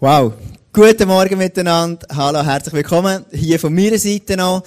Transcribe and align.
Wow. 0.00 0.34
Guten 0.72 1.06
Morgen 1.06 1.38
miteinander. 1.38 2.04
Hallo, 2.12 2.44
herzlich 2.44 2.74
willkommen. 2.74 3.24
Hier 3.30 3.60
von 3.60 3.72
meiner 3.72 3.96
Seite 3.96 4.36
noch. 4.36 4.64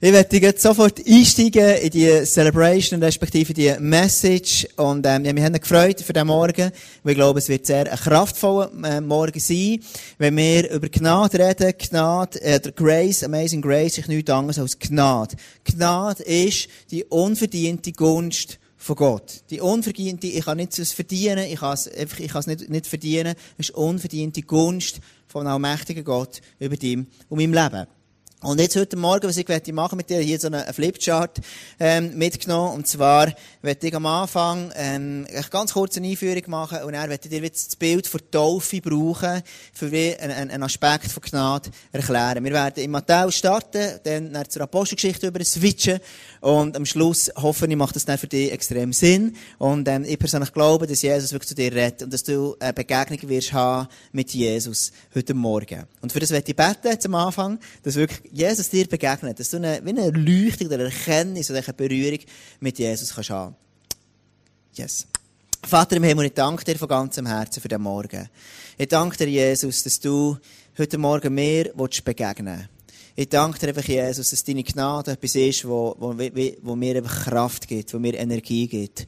Ich 0.00 0.10
werde 0.10 0.38
jetzt 0.38 0.62
sofort 0.62 1.06
einsteigen 1.06 1.76
in 1.76 1.90
die 1.90 2.24
Celebration, 2.24 3.02
respektive 3.02 3.52
die 3.52 3.74
Message. 3.78 4.66
Und, 4.76 5.04
ähm, 5.06 5.26
ja, 5.26 5.36
wir 5.36 5.44
haben 5.44 5.52
uns 5.52 5.60
gefreut 5.60 6.00
für 6.00 6.14
den 6.14 6.26
Morgen. 6.26 6.72
Wir 7.04 7.14
glauben, 7.14 7.38
es 7.38 7.50
wird 7.50 7.66
sehr 7.66 7.92
ein 7.92 7.98
kraftvoller 7.98 8.70
äh, 8.82 9.02
Morgen 9.02 9.38
sein. 9.38 9.80
Wenn 10.16 10.38
wir 10.38 10.70
über 10.70 10.88
Gnade 10.88 11.38
reden, 11.38 11.74
Gnade, 11.76 12.40
äh, 12.40 12.58
Grace, 12.74 13.22
Amazing 13.22 13.60
Grace, 13.60 13.98
ist 13.98 14.08
nichts 14.08 14.30
anderes 14.30 14.58
als 14.58 14.78
Gnade. 14.78 15.36
Gnade 15.62 16.22
ist 16.22 16.68
die 16.90 17.04
unverdiente 17.04 17.92
Gunst 17.92 18.58
von 18.80 18.96
Gott. 18.96 19.42
Die 19.50 19.60
unverdiente, 19.60 20.26
ich 20.26 20.44
kann 20.44 20.56
nicht 20.56 20.78
es 20.78 20.92
verdienen, 20.92 21.44
ich 21.44 21.60
kann 21.60 21.74
es 21.74 21.86
einfach, 21.86 22.18
ich 22.18 22.32
kann 22.32 22.40
es 22.40 22.46
nicht, 22.46 22.70
nicht 22.70 22.86
verdienen. 22.86 23.34
Ist 23.58 23.72
unverdiente 23.72 24.40
Gunst 24.40 25.00
von 25.26 25.46
allmächtigen 25.46 26.02
Gott 26.02 26.40
über 26.58 26.76
dem 26.76 27.06
und 27.28 27.38
meinem 27.38 27.52
Leben. 27.52 27.86
Und 28.42 28.58
jetzt 28.58 28.74
heute 28.74 28.96
Morgen, 28.96 29.28
was 29.28 29.36
ich 29.36 29.46
möchte 29.46 29.70
machen 29.70 29.98
mit 29.98 30.08
dir, 30.08 30.20
hier 30.20 30.40
so 30.40 30.46
einen 30.46 30.64
Flipchart 30.72 31.42
ähm, 31.78 32.16
mitgenommen. 32.16 32.72
Und 32.72 32.86
zwar 32.86 33.30
werde 33.60 33.86
ich 33.86 33.94
am 33.94 34.06
Anfang 34.06 34.72
ähm, 34.76 35.26
eine 35.28 35.44
ganz 35.50 35.74
kurze 35.74 36.00
Einführung 36.00 36.44
machen 36.46 36.82
und 36.84 36.94
dann 36.94 37.10
werde 37.10 37.22
ich 37.22 37.30
dir 37.30 37.42
jetzt 37.42 37.66
das 37.66 37.76
Bild 37.76 38.06
von 38.06 38.22
Taufe 38.30 38.80
brauchen, 38.80 39.42
für 39.74 39.92
wie 39.92 40.16
einen, 40.16 40.50
einen 40.50 40.62
Aspekt 40.62 41.12
von 41.12 41.22
Gnade 41.22 41.68
erklären. 41.92 42.42
Wir 42.42 42.52
werden 42.52 42.82
in 42.82 42.90
Matthäus 42.90 43.34
starten, 43.34 44.00
dann 44.04 44.48
zur 44.48 44.62
Apostelgeschichte 44.62 45.26
über 45.26 45.44
switchen 45.44 46.00
und 46.40 46.74
am 46.76 46.86
Schluss 46.86 47.30
hoffe 47.36 47.66
ich, 47.66 47.76
macht 47.76 47.96
das 47.96 48.06
dann 48.06 48.16
für 48.16 48.26
dich 48.26 48.50
extrem 48.50 48.94
Sinn. 48.94 49.36
Und 49.58 49.86
ähm, 49.86 50.04
ich 50.04 50.18
persönlich 50.18 50.54
glaube, 50.54 50.86
dass 50.86 51.02
Jesus 51.02 51.32
wirklich 51.32 51.48
zu 51.48 51.54
dir 51.54 51.72
redet 51.72 52.04
und 52.04 52.12
dass 52.14 52.24
du 52.24 52.56
eine 52.58 52.72
Begegnung 52.72 53.28
wirst 53.28 53.52
haben 53.52 53.88
mit 54.12 54.32
Jesus 54.32 54.92
heute 55.14 55.34
Morgen. 55.34 55.84
Und 56.00 56.10
für 56.10 56.20
das 56.20 56.30
werde 56.30 56.50
ich 56.50 56.56
beten 56.56 56.98
zum 56.98 57.14
Anfang, 57.14 57.58
dass 57.82 57.96
wirklich 57.96 58.29
Jesus 58.32 58.68
dir 58.68 58.86
begegnet, 58.86 59.38
dass 59.38 59.50
du 59.50 59.56
eine, 59.56 59.80
wie 59.84 59.90
eine 59.90 60.04
Erleuchtung 60.04 60.68
oder 60.68 60.84
Erkenntnis 60.84 61.50
oder 61.50 61.62
eine 61.64 61.74
Berührung 61.74 62.18
mit 62.60 62.78
Jesus 62.78 63.14
kannst 63.14 63.30
haben. 63.30 63.56
Yes. 64.74 65.06
Vater 65.66 65.96
im 65.96 66.04
Himmel, 66.04 66.26
ich 66.26 66.34
danke 66.34 66.64
dir 66.64 66.78
von 66.78 66.88
ganzem 66.88 67.26
Herzen 67.26 67.60
für 67.60 67.68
den 67.68 67.82
Morgen. 67.82 68.28
Ich 68.78 68.88
danke 68.88 69.16
dir, 69.16 69.28
Jesus, 69.28 69.82
dass 69.82 70.00
du 70.00 70.38
heute 70.78 70.96
Morgen 70.96 71.34
mir 71.34 71.72
begegnen 72.04 72.58
willst. 72.58 72.68
Ich 73.16 73.28
danke 73.28 73.58
dir 73.58 73.68
einfach, 73.68 73.84
Jesus, 73.84 74.30
dass 74.30 74.44
deine 74.44 74.62
Gnade 74.62 75.12
etwas 75.12 75.34
ist, 75.34 75.68
wo, 75.68 75.94
wo, 75.98 76.14
wo 76.16 76.76
mir 76.76 76.96
einfach 76.96 77.24
Kraft 77.24 77.68
gibt, 77.68 77.92
wo 77.92 77.98
mir 77.98 78.14
Energie 78.14 78.66
gibt. 78.66 79.06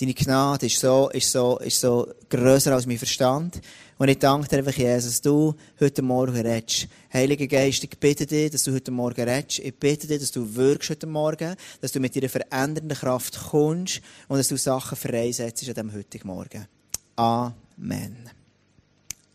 Deine 0.00 0.14
Gnade 0.14 0.66
ist 0.66 0.80
so, 0.80 1.08
ist 1.10 1.30
so, 1.30 1.58
ist 1.58 1.80
so 1.80 2.08
grösser 2.28 2.74
als 2.74 2.86
mein 2.86 2.98
Verstand. 2.98 3.60
Und 3.96 4.08
ich 4.08 4.18
danke 4.18 4.48
dir 4.48 4.58
einfach, 4.58 4.76
Jesus, 4.76 5.20
du 5.20 5.54
heute 5.78 6.02
Morgen 6.02 6.34
redest. 6.34 6.88
Heiliger 7.12 7.46
Geist, 7.46 7.84
ich 7.84 7.90
bitte 7.90 8.26
dich, 8.26 8.50
dass 8.50 8.64
du 8.64 8.74
heute 8.74 8.90
Morgen 8.90 9.22
redest. 9.22 9.60
Ich 9.60 9.74
bitte 9.78 10.08
dich, 10.08 10.18
dass 10.18 10.32
du 10.32 10.52
wirkst 10.56 10.90
heute 10.90 11.06
Morgen, 11.06 11.54
dass 11.80 11.92
du 11.92 12.00
mit 12.00 12.16
deiner 12.16 12.28
verändernden 12.28 12.98
Kraft 12.98 13.38
kommst 13.50 14.00
und 14.26 14.38
dass 14.38 14.48
du 14.48 14.56
Sachen 14.56 14.96
freisetzt 14.96 15.62
an 15.68 15.74
diesem 15.74 15.94
heutigen 15.94 16.26
Morgen. 16.26 16.66
Amen. 17.14 18.16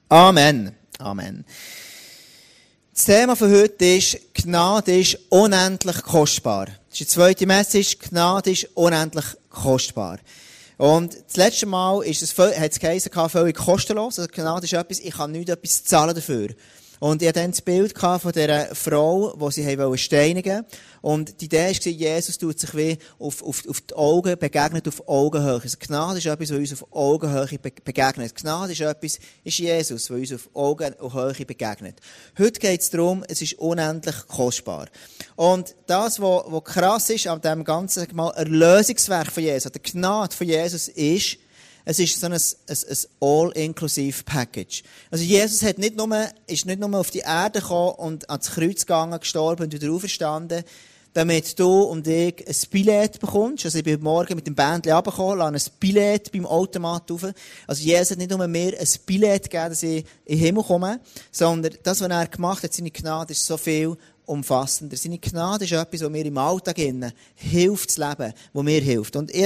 Amen. 0.09 0.75
Amen. 0.97 1.45
Das 2.93 3.05
Thema 3.05 3.37
von 3.37 3.49
heute 3.49 3.85
ist, 3.85 4.19
Gnade 4.33 4.99
ist 4.99 5.17
unendlich 5.29 6.01
kostbar. 6.01 6.65
Das 6.65 6.75
ist 6.91 6.99
die 6.99 7.07
zweite 7.07 7.45
Message, 7.45 7.97
Gnade 7.97 8.51
ist 8.51 8.67
unendlich 8.73 9.23
kostbar. 9.49 10.19
Und 10.79 11.17
das 11.27 11.35
letzte 11.35 11.65
Mal 11.65 12.03
ist 12.03 12.21
es, 12.21 12.37
hat 12.37 12.71
es 12.71 12.79
geheißen, 12.79 13.11
völlig 13.29 13.57
kostenlos. 13.57 14.17
Also 14.17 14.31
Gnade 14.33 14.63
ist 14.63 14.71
etwas, 14.71 15.01
ich 15.01 15.13
kann 15.13 15.33
nicht 15.33 15.49
etwas 15.49 15.83
zahlen 15.83 16.15
dafür. 16.15 16.51
Und 16.99 17.21
ich 17.21 17.29
hatte 17.29 17.39
dann 17.39 17.51
das 17.51 17.61
Bild 17.61 17.97
von 17.97 18.31
dieser 18.31 18.75
Frau, 18.75 19.33
die 19.35 19.51
sie 19.51 19.97
steinigen 19.97 20.57
wollten. 20.57 20.65
Und 21.01 21.39
die 21.39 21.45
Idee 21.45 21.69
war, 21.69 21.91
Jesus 21.91 22.37
tut 22.37 22.59
sich 22.59 22.75
wie 22.75 22.97
auf, 23.19 23.41
auf, 23.41 23.63
auf 23.69 23.81
die 23.81 23.93
Augen, 23.95 24.37
begegnet 24.37 24.85
auf 24.87 25.07
Augenhöhe. 25.07 25.61
Also 25.63 25.77
Gnade 25.79 26.17
ist 26.17 26.25
etwas, 26.25 26.51
was 26.51 26.57
uns 26.57 26.73
auf 26.73 26.91
Augenhöhe 26.91 27.57
begegnet. 27.57 28.35
Gnade 28.35 28.73
ist 28.73 28.81
etwas, 28.81 29.19
ist 29.45 29.57
Jesus, 29.57 30.09
was 30.09 30.17
uns 30.17 30.33
auf 30.33 30.49
Augenhöhe 30.53 31.45
begegnet. 31.45 32.01
Heute 32.37 32.59
geht 32.59 32.81
es 32.81 32.89
darum, 32.89 33.23
es 33.29 33.41
ist 33.41 33.53
unendlich 33.53 34.27
kostbar. 34.27 34.87
Und 35.37 35.75
das, 35.87 36.19
was, 36.19 36.43
was 36.47 36.63
krass 36.65 37.09
ist 37.09 37.27
an 37.27 37.39
dem 37.39 37.63
ganzen, 37.63 38.07
mal, 38.13 38.31
Erlösungswerk 38.31 39.31
von 39.31 39.43
Jesus, 39.43 39.71
der 39.71 39.81
Gnade 39.81 40.35
von 40.35 40.47
Jesus 40.47 40.89
ist, 40.89 41.37
es 41.89 41.97
ist 41.97 42.19
so 42.19 42.27
ein, 42.27 42.33
ein, 42.33 42.39
ein 42.67 42.97
All-Inclusive-Package. 43.19 44.83
Also 45.09 45.23
Jesus 45.23 45.63
hat 45.63 45.79
nicht 45.79 45.97
nur, 45.97 46.07
ist 46.45 46.67
nicht 46.67 46.79
nur 46.79 46.93
auf 46.93 47.09
die 47.09 47.19
Erde 47.25 47.61
gekommen 47.61 47.95
und 47.95 48.29
ans 48.29 48.51
Kreuz 48.51 48.81
gegangen, 48.81 49.19
gestorben 49.19 49.63
und 49.63 49.73
wieder 49.73 49.91
auferstanden, 49.91 50.63
damit 51.13 51.59
du 51.59 51.81
und 51.81 52.05
ich 52.05 52.47
ein 52.47 52.55
Billett 52.69 53.19
bekommst. 53.19 53.65
Also 53.65 53.79
ich 53.79 53.83
bin 53.83 53.99
morgen 54.03 54.35
mit 54.35 54.45
dem 54.45 54.53
Bändchen 54.53 54.93
runtergekommen, 54.93 55.39
lasse 55.39 55.71
ein 55.71 55.73
Billett 55.79 56.31
beim 56.31 56.45
Automat 56.45 57.09
rauf. 57.09 57.25
Also 57.65 57.83
Jesus 57.83 58.11
hat 58.11 58.19
nicht 58.19 58.29
nur 58.29 58.47
mir 58.47 58.79
ein 58.79 58.87
Billett 59.07 59.49
gegeben, 59.49 59.69
dass 59.69 59.81
ich 59.81 60.05
in 60.25 60.37
den 60.37 60.45
Himmel 60.45 60.63
komme, 60.63 60.99
sondern 61.31 61.73
das, 61.81 62.01
was 62.01 62.07
er 62.07 62.27
gemacht 62.27 62.61
hat, 62.61 62.71
seine 62.71 62.91
Gnade, 62.91 63.31
ist 63.31 63.47
so 63.47 63.57
viel 63.57 63.97
umfassender. 64.27 64.95
Seine 64.95 65.17
Gnade 65.17 65.65
ist 65.65 65.71
etwas, 65.71 66.01
was 66.01 66.09
mir 66.11 66.23
im 66.23 66.37
Alltag 66.37 66.77
hilft 67.33 67.89
zu 67.89 68.07
leben, 68.07 68.31
was 68.53 68.63
mir 68.63 68.79
hilft. 68.79 69.15
Und 69.15 69.33
ich 69.33 69.41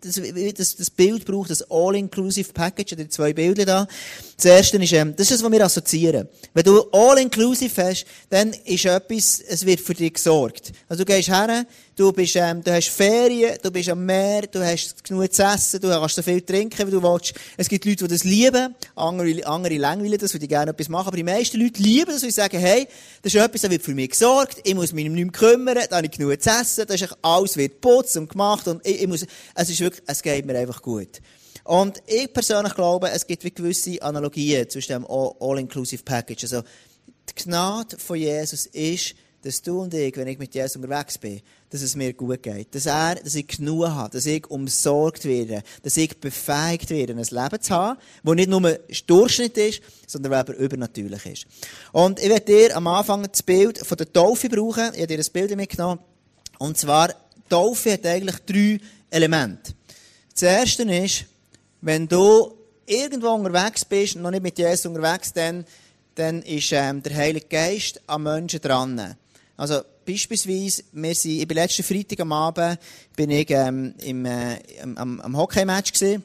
das, 0.00 0.20
das, 0.54 0.76
das 0.76 0.90
Bild 0.90 1.24
braucht, 1.24 1.50
das 1.50 1.68
All-Inclusive 1.70 2.52
Package, 2.52 2.92
oder 2.94 3.08
zwei 3.08 3.32
Bilder 3.32 3.64
da. 3.64 3.88
Das 4.36 4.44
erste 4.44 4.76
ist, 4.78 4.92
ähm, 4.92 5.14
das 5.16 5.30
ist 5.30 5.38
das, 5.38 5.42
was 5.42 5.52
wir 5.52 5.64
assoziieren. 5.64 6.28
Wenn 6.54 6.64
du 6.64 6.82
All-Inclusive 6.92 7.82
hast, 7.82 8.06
dann 8.30 8.52
ist 8.64 8.84
etwas, 8.84 9.40
es 9.40 9.66
wird 9.66 9.80
für 9.80 9.94
dich 9.94 10.14
gesorgt. 10.14 10.72
Also 10.88 11.04
du 11.04 11.12
gehst 11.12 11.28
her, 11.28 11.66
du 11.98 12.12
bist, 12.12 12.36
ähm, 12.36 12.62
du 12.62 12.72
hast 12.72 12.88
Ferien, 12.90 13.58
du 13.60 13.70
bist 13.70 13.88
am 13.88 14.06
Meer, 14.06 14.42
du 14.42 14.64
hast 14.64 15.02
genug 15.02 15.32
zu 15.32 15.42
essen, 15.42 15.80
du 15.80 15.88
kannst 15.88 16.14
so 16.14 16.22
viel 16.22 16.42
trinken, 16.42 16.86
wie 16.86 16.90
du 16.92 17.02
willst. 17.02 17.34
Es 17.56 17.68
gibt 17.68 17.84
Leute, 17.84 18.04
die 18.04 18.14
das 18.14 18.24
lieben, 18.24 18.74
andere, 18.94 19.46
andere 19.46 19.76
langweilen 19.78 20.18
das, 20.18 20.32
weil 20.32 20.40
die 20.40 20.48
gerne 20.48 20.70
etwas 20.70 20.88
machen, 20.88 21.08
aber 21.08 21.16
die 21.16 21.24
meisten 21.24 21.60
Leute 21.60 21.82
lieben 21.82 22.12
das, 22.12 22.22
weil 22.22 22.30
sie 22.30 22.36
sagen, 22.36 22.58
hey, 22.58 22.86
das 23.22 23.34
ist 23.34 23.40
etwas, 23.40 23.62
das 23.62 23.70
wird 23.70 23.82
für 23.82 23.94
mich 23.94 24.10
gesorgt, 24.10 24.60
ich 24.62 24.74
muss 24.74 24.92
mich 24.92 25.08
nicht 25.08 25.14
mehr 25.14 25.32
kümmern, 25.32 25.78
da 25.90 25.96
habe 25.96 26.06
ich 26.06 26.12
genug 26.12 26.40
zu 26.40 26.50
essen, 26.50 26.84
das 26.86 27.00
ist 27.00 27.16
alles 27.22 27.56
wird 27.56 27.82
geputzt 27.82 28.16
und 28.16 28.30
gemacht 28.30 28.68
und 28.68 28.86
ich, 28.86 29.02
ich 29.02 29.08
muss, 29.08 29.26
es 29.54 29.70
ist 29.70 29.80
wirklich, 29.80 30.02
es 30.06 30.22
geht 30.22 30.46
mir 30.46 30.56
einfach 30.56 30.80
gut. 30.80 31.20
Und 31.64 31.98
ich 32.06 32.32
persönlich 32.32 32.74
glaube, 32.74 33.10
es 33.10 33.26
gibt 33.26 33.44
wie 33.44 33.50
gewisse 33.50 34.00
Analogien 34.02 34.70
zwischen 34.70 34.92
dem 34.92 35.06
All-Inclusive 35.06 36.02
Package. 36.02 36.44
Also, 36.44 36.62
die 37.28 37.44
Gnade 37.44 37.98
von 37.98 38.16
Jesus 38.16 38.64
ist, 38.66 39.14
dass 39.42 39.62
du 39.62 39.82
und 39.82 39.94
ich, 39.94 40.16
wenn 40.16 40.26
ich 40.26 40.38
mit 40.38 40.54
Jesus 40.54 40.76
unterwegs 40.76 41.16
bin, 41.16 41.40
dass 41.70 41.82
es 41.82 41.94
mir 41.94 42.12
gut 42.12 42.42
geht. 42.42 42.74
Dass 42.74 42.86
er, 42.86 43.16
dass 43.16 43.34
ich 43.34 43.46
genug 43.46 43.86
habe, 43.86 44.10
dass 44.10 44.26
ich 44.26 44.48
umsorgt 44.50 45.24
werde, 45.24 45.62
dass 45.82 45.96
ich 45.96 46.18
befähigt 46.18 46.90
werde, 46.90 47.12
ein 47.12 47.18
Leben 47.18 47.62
zu 47.62 47.74
haben, 47.74 47.98
das 48.24 48.34
nicht 48.34 48.48
nur 48.48 48.78
Durchschnitt 49.06 49.56
ist, 49.56 49.80
sondern 50.06 50.34
aber 50.34 50.56
übernatürlich 50.56 51.26
ist. 51.26 51.46
Und 51.92 52.18
ich 52.20 52.28
werde 52.28 52.46
dir 52.46 52.76
am 52.76 52.86
Anfang 52.88 53.28
das 53.30 53.42
Bild 53.42 53.78
von 53.78 53.96
der 53.96 54.12
Taufe 54.12 54.48
brauchen. 54.48 54.92
Ich 54.94 55.02
habe 55.02 55.06
dir 55.06 55.18
ein 55.18 55.32
Bild 55.32 55.56
mitgenommen. 55.56 56.00
Und 56.58 56.76
zwar, 56.76 57.14
Taufe 57.48 57.92
hat 57.92 58.06
eigentlich 58.06 58.36
drei 58.44 58.80
Elemente. 59.10 59.72
Das 60.32 60.42
erste 60.42 60.82
ist, 60.82 61.24
wenn 61.80 62.08
du 62.08 62.54
irgendwo 62.86 63.28
unterwegs 63.28 63.84
bist, 63.84 64.16
noch 64.16 64.30
nicht 64.30 64.42
mit 64.42 64.58
Jesus 64.58 64.86
unterwegs, 64.86 65.32
dann, 65.32 65.64
dann 66.14 66.42
ist 66.42 66.72
ähm, 66.72 67.02
der 67.02 67.14
Heilige 67.16 67.46
Geist 67.46 68.00
am 68.06 68.24
Menschen 68.24 68.60
dran. 68.60 69.16
Also 69.58 69.80
beispielsweise, 70.06 70.84
wir 70.92 71.14
sind, 71.16 71.40
ich 71.40 71.48
bin 71.48 71.56
letzten 71.56 71.82
Freitag 71.82 72.20
am 72.20 72.32
Abend 72.32 72.78
bin 73.16 73.28
ich 73.30 73.50
ähm, 73.50 73.92
im, 73.98 74.24
äh, 74.24 74.56
am, 74.80 75.20
am 75.20 75.36
Hockey-Match 75.36 75.90
gesehen. 75.92 76.22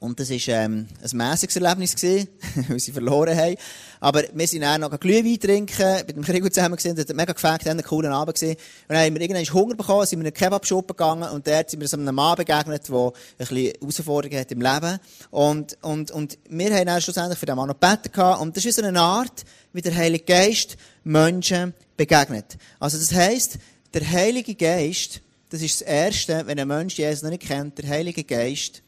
Und 0.00 0.20
das 0.20 0.30
war 0.30 0.54
ähm, 0.54 0.86
ein 1.02 1.16
mäßiges 1.16 1.56
Erlebnis, 1.56 1.96
gewesen, 1.96 2.28
weil 2.68 2.78
sie 2.78 2.92
verloren 2.92 3.36
haben. 3.36 3.56
Aber 4.00 4.22
wir 4.32 4.46
sind 4.46 4.62
dann 4.62 4.80
noch 4.80 4.98
Glühwein 4.98 5.38
trinken, 5.38 5.96
mit 6.06 6.16
dem 6.16 6.22
Krieg 6.22 6.52
zusammen 6.52 6.76
gesehen, 6.76 6.96
das 6.96 7.06
hat 7.08 7.16
mega 7.16 7.32
gefällt, 7.32 7.62
haben 7.62 7.70
einen 7.70 7.82
coolen 7.82 8.12
Abend 8.12 8.34
gesehen. 8.34 8.56
Und 8.56 8.94
dann 8.94 8.98
haben 8.98 9.14
wir 9.14 9.20
irgendwann 9.20 9.54
Hunger 9.54 9.74
bekommen, 9.74 10.06
sind 10.06 10.18
wir 10.18 10.26
in 10.26 10.32
einen 10.32 10.34
Kebab-Shop 10.34 10.88
gegangen 10.88 11.28
und 11.30 11.46
dort 11.46 11.70
sind 11.70 11.80
wir 11.80 11.88
so 11.88 11.96
einem 11.96 12.14
Mann 12.14 12.36
begegnet, 12.36 12.88
der 12.88 12.96
ein 12.96 13.12
bisschen 13.36 13.72
Herausforderungen 13.80 14.40
hat 14.40 14.52
im 14.52 14.60
Leben. 14.60 14.98
Und, 15.30 15.78
und, 15.82 16.10
und 16.10 16.38
wir 16.48 16.74
haben 16.74 16.86
dann 16.86 17.00
schlussendlich 17.00 17.38
für 17.38 17.46
den 17.46 17.56
Mann 17.56 17.68
noch 17.68 17.78
gebeten 17.78 18.12
gehabt. 18.12 18.40
Und 18.40 18.56
das 18.56 18.64
ist 18.64 18.76
so 18.76 18.82
eine 18.82 19.00
Art, 19.00 19.44
wie 19.72 19.82
der 19.82 19.94
Heilige 19.94 20.24
Geist 20.24 20.76
Menschen 21.04 21.74
begegnet. 21.96 22.56
Also 22.78 22.98
das 22.98 23.12
heisst, 23.12 23.58
der 23.94 24.08
Heilige 24.08 24.54
Geist, 24.54 25.20
das 25.50 25.62
ist 25.62 25.80
das 25.80 25.88
Erste, 25.88 26.46
wenn 26.46 26.58
ein 26.58 26.68
Mensch 26.68 26.98
Jesus 26.98 27.22
noch 27.22 27.30
nicht 27.30 27.46
kennt, 27.46 27.78
der 27.78 27.88
Heilige 27.88 28.24
Geist, 28.24 28.82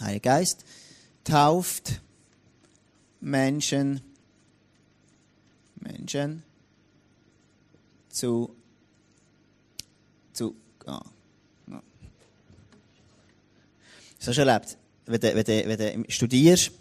Heilige 0.00 0.20
Geist 0.20 0.64
tauft 1.24 2.00
Menschen, 3.20 4.00
Menschen 5.84 6.42
zu, 8.08 8.54
zu, 10.32 10.54
ah, 10.86 11.00
ja. 11.70 11.82
Das 14.18 14.28
hast 14.28 14.36
du 14.36 14.40
erlebt. 14.42 14.76
Wenn 15.06 15.20
du, 15.20 15.34
wenn 15.34 15.44
du, 15.44 15.78
wenn 15.78 16.02
du 16.04 16.10
studierst, 16.10 16.72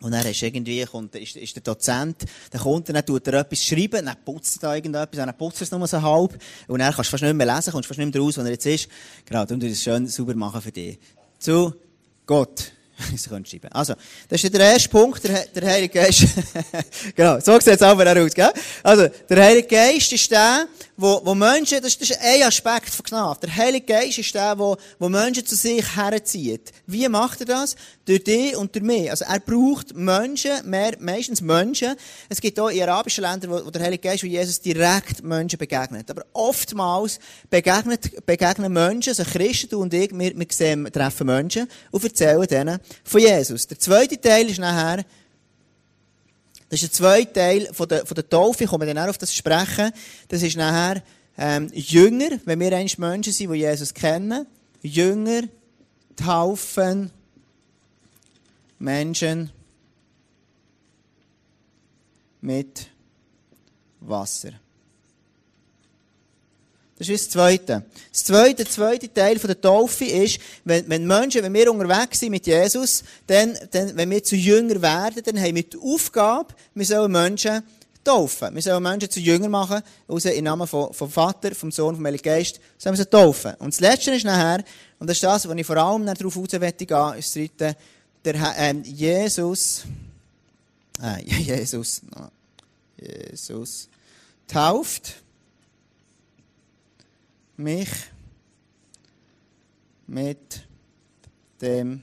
Und 0.00 0.12
dann 0.12 0.26
ist 0.26 0.42
irgendwie, 0.42 0.84
kommt, 0.84 1.14
ist, 1.14 1.36
ist 1.36 1.56
der 1.56 1.62
Dozent, 1.62 2.26
der 2.52 2.60
kommt, 2.60 2.88
dann 2.90 3.04
tut 3.04 3.26
er 3.28 3.40
etwas 3.40 3.64
schreiben, 3.64 4.04
dann 4.04 4.16
putzt 4.24 4.62
da 4.62 4.74
irgendetwas, 4.74 5.16
dann 5.16 5.36
putzt 5.36 5.62
er 5.62 5.64
es 5.64 5.70
nur 5.70 5.86
so 5.86 6.02
halb, 6.02 6.38
und 6.68 6.78
dann 6.80 6.92
kannst 6.92 7.08
du 7.08 7.12
fast 7.12 7.22
nicht 7.22 7.34
mehr 7.34 7.46
lesen, 7.46 7.72
kommst 7.72 7.88
fast 7.88 7.98
nicht 7.98 8.12
mehr 8.12 8.22
raus, 8.22 8.36
wo 8.36 8.42
er 8.42 8.50
jetzt 8.50 8.66
ist. 8.66 8.88
Genau, 9.24 9.46
dann 9.46 9.58
tut 9.58 9.70
es 9.70 9.82
schön 9.82 10.06
sauber 10.06 10.34
machen 10.34 10.60
für 10.60 10.70
dich. 10.70 10.98
Zu 11.38 11.74
Gott. 12.26 12.72
Sie 13.16 13.28
können 13.28 13.44
schreiben. 13.44 13.70
Also, 13.72 13.94
das 14.28 14.42
ist 14.42 14.54
der 14.54 14.72
erste 14.72 14.88
Punkt, 14.88 15.22
der, 15.24 15.46
der 15.46 15.68
Heilige 15.68 16.00
Geist. 16.00 16.26
genau, 17.14 17.38
so 17.40 17.58
sieht 17.60 17.74
es 17.74 17.82
auch 17.82 17.98
aus, 17.98 18.34
gell? 18.34 18.52
Also, 18.82 19.08
der 19.28 19.42
Heilige 19.44 19.68
Geist 19.68 20.12
ist 20.12 20.30
der, 20.30 20.66
wo, 20.96 21.20
wo 21.24 21.34
Menschen, 21.34 21.82
das, 21.82 21.98
das 21.98 22.10
ist 22.10 22.20
ein 22.20 22.42
Aspekt 22.42 22.90
von 22.90 23.04
Gnade. 23.04 23.40
Der 23.42 23.56
Heilige 23.56 23.86
Geist 23.86 24.18
ist 24.18 24.34
der, 24.34 24.58
wo, 24.58 24.76
wo 24.98 25.08
Menschen 25.08 25.44
zu 25.44 25.54
sich 25.54 25.84
herzieht. 25.94 26.72
Wie 26.86 27.08
macht 27.08 27.40
er 27.40 27.46
das? 27.46 27.76
Durch 28.06 28.24
dich 28.24 28.56
und 28.56 28.74
durch 28.74 28.84
mich. 28.84 29.10
Also, 29.10 29.24
er 29.24 29.40
braucht 29.40 29.94
Menschen, 29.94 30.52
mehr, 30.64 30.94
meistens 31.00 31.42
Menschen. 31.42 31.96
Es 32.28 32.40
gibt 32.40 32.58
auch 32.58 32.68
in 32.68 32.82
arabischen 32.82 33.22
Ländern, 33.22 33.50
wo, 33.50 33.66
wo 33.66 33.70
der 33.70 33.82
Heilige 33.82 34.08
Geist, 34.08 34.22
wo 34.22 34.28
Jesus 34.28 34.60
direkt 34.60 35.22
Menschen 35.22 35.58
begegnet. 35.58 36.10
Aber 36.10 36.24
oftmals 36.32 37.18
begegnet, 37.50 38.24
begegnen 38.24 38.72
Menschen, 38.72 39.10
also 39.10 39.24
Christen, 39.24 39.68
du 39.70 39.82
und 39.82 39.92
ich, 39.92 40.16
wir, 40.16 40.38
wir 40.38 40.46
sehen, 40.50 40.88
treffen 40.92 41.26
Menschen 41.26 41.68
und 41.90 42.04
erzählen 42.04 42.46
denen 42.46 42.78
von 43.04 43.20
Jesus. 43.20 43.66
Der 43.66 43.78
zweite 43.78 44.20
Teil 44.20 44.48
ist 44.48 44.60
nachher, 44.60 45.04
das 46.68 46.82
ist 46.82 46.92
der 46.92 46.92
zweite 46.92 47.32
Teil 47.32 47.68
von 47.72 47.88
der, 47.88 48.06
von 48.06 48.14
der 48.14 48.28
Taufe, 48.28 48.64
ich 48.64 48.70
komme 48.70 48.86
dann 48.86 48.98
auch 48.98 49.08
auf 49.08 49.18
das 49.18 49.34
sprechen. 49.34 49.92
Das 50.28 50.42
ist 50.42 50.56
nachher 50.56 51.02
ähm, 51.38 51.70
Jünger, 51.72 52.38
wenn 52.44 52.60
wir 52.60 52.72
eigentlich 52.72 52.98
Menschen 52.98 53.32
sind, 53.32 53.52
die 53.52 53.58
Jesus 53.58 53.94
kennen. 53.94 54.46
Jünger 54.82 55.42
taufen 56.16 57.10
Menschen 58.78 59.50
mit 62.40 62.88
Wasser. 64.00 64.52
Das 66.98 67.08
ist 67.10 67.26
das 67.26 67.30
Zweite. 67.30 67.84
Das 68.10 68.24
zweite, 68.24 68.54
der 68.64 68.70
zweite 68.70 69.12
Teil 69.12 69.38
von 69.38 69.48
der 69.48 69.60
Taufe 69.60 70.06
ist, 70.06 70.38
wenn, 70.64 70.88
wenn 70.88 71.06
Menschen, 71.06 71.42
wenn 71.42 71.52
wir 71.52 71.70
unterwegs 71.70 72.20
sind 72.20 72.30
mit 72.30 72.46
Jesus, 72.46 73.04
dann, 73.26 73.56
dann, 73.70 73.94
wenn 73.96 74.08
wir 74.08 74.24
zu 74.24 74.34
Jünger 74.34 74.80
werden, 74.80 75.22
dann 75.22 75.38
haben 75.38 75.54
wir 75.54 75.62
die 75.62 75.76
Aufgabe, 75.76 76.54
wir 76.74 76.86
sollen 76.86 77.12
Menschen 77.12 77.62
taufen. 78.02 78.54
Wir 78.54 78.62
sollen 78.62 78.82
Menschen 78.82 79.10
zu 79.10 79.20
Jünger 79.20 79.48
machen, 79.48 79.82
also 80.08 80.30
im 80.30 80.44
Namen 80.44 80.66
vom, 80.66 80.94
vom 80.94 81.10
Vater, 81.10 81.54
vom 81.54 81.70
Sohn, 81.70 81.96
vom 81.96 82.06
Heiligen 82.06 82.22
Geist, 82.22 82.60
sollen 82.78 82.96
wir 82.96 83.04
sie 83.04 83.10
taufen. 83.10 83.54
Und 83.58 83.74
das 83.74 83.80
Letzte 83.80 84.12
ist 84.12 84.24
nachher, 84.24 84.64
und 84.98 85.10
das 85.10 85.18
ist 85.18 85.24
das, 85.24 85.46
wo 85.46 85.52
ich 85.52 85.66
vor 85.66 85.76
allem 85.76 86.06
darauf 86.06 86.36
raus 86.36 86.48
gehen 86.48 86.62
ist 86.62 86.90
das 87.26 87.32
dritte, 87.32 87.76
der, 88.26 88.54
ähm, 88.58 88.82
Jesus, 88.82 89.86
äh, 91.00 91.22
Jesus, 91.42 92.02
Jesus, 92.96 93.88
tauft, 94.48 95.22
mich 97.56 97.88
mit 100.06 100.66
dem 101.60 102.02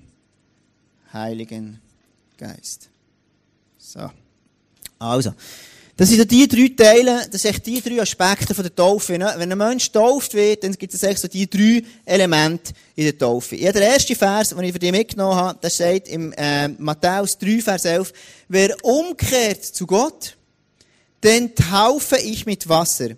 Heiligen 1.12 1.82
Geist. 2.38 2.90
So. 3.78 4.10
Also. 4.98 5.34
Das 5.96 6.10
sind 6.10 6.32
die 6.32 6.48
drei 6.48 6.70
Teile, 6.76 7.28
das 7.32 7.44
sind 7.44 7.64
die 7.68 7.80
drei 7.80 8.02
Aspekte 8.02 8.56
von 8.56 8.64
der 8.64 8.74
Taufe. 8.74 9.16
Ne? 9.16 9.32
Wenn 9.38 9.52
ein 9.52 9.58
Mensch 9.58 9.92
tauft 9.92 10.34
wird, 10.34 10.64
dann 10.64 10.74
gibt 10.74 10.92
es 10.92 11.04
echt 11.04 11.20
so 11.20 11.28
die 11.28 11.48
drei 11.48 11.84
Elemente 12.04 12.74
in 12.96 13.04
der 13.04 13.18
Taufe. 13.18 13.56
Ja, 13.56 13.72
der 13.72 13.84
erste 13.90 14.16
Vers, 14.16 14.50
den 14.50 14.64
ich 14.64 14.74
für 14.74 14.80
dich 14.80 14.92
mitgenommen 14.92 15.36
habe, 15.36 15.60
das 15.62 15.76
steht 15.76 16.08
im 16.08 16.34
äh, 16.34 16.68
Matthäus 16.68 17.38
3, 17.38 17.62
Vers 17.62 17.86
11. 17.86 18.12
Wer 18.48 18.76
umkehrt 18.84 19.64
zu 19.64 19.86
Gott, 19.86 20.36
den 21.24 21.54
taufe 21.54 22.18
ich 22.18 22.48
mit 22.48 22.68
Wasser. 22.68 23.10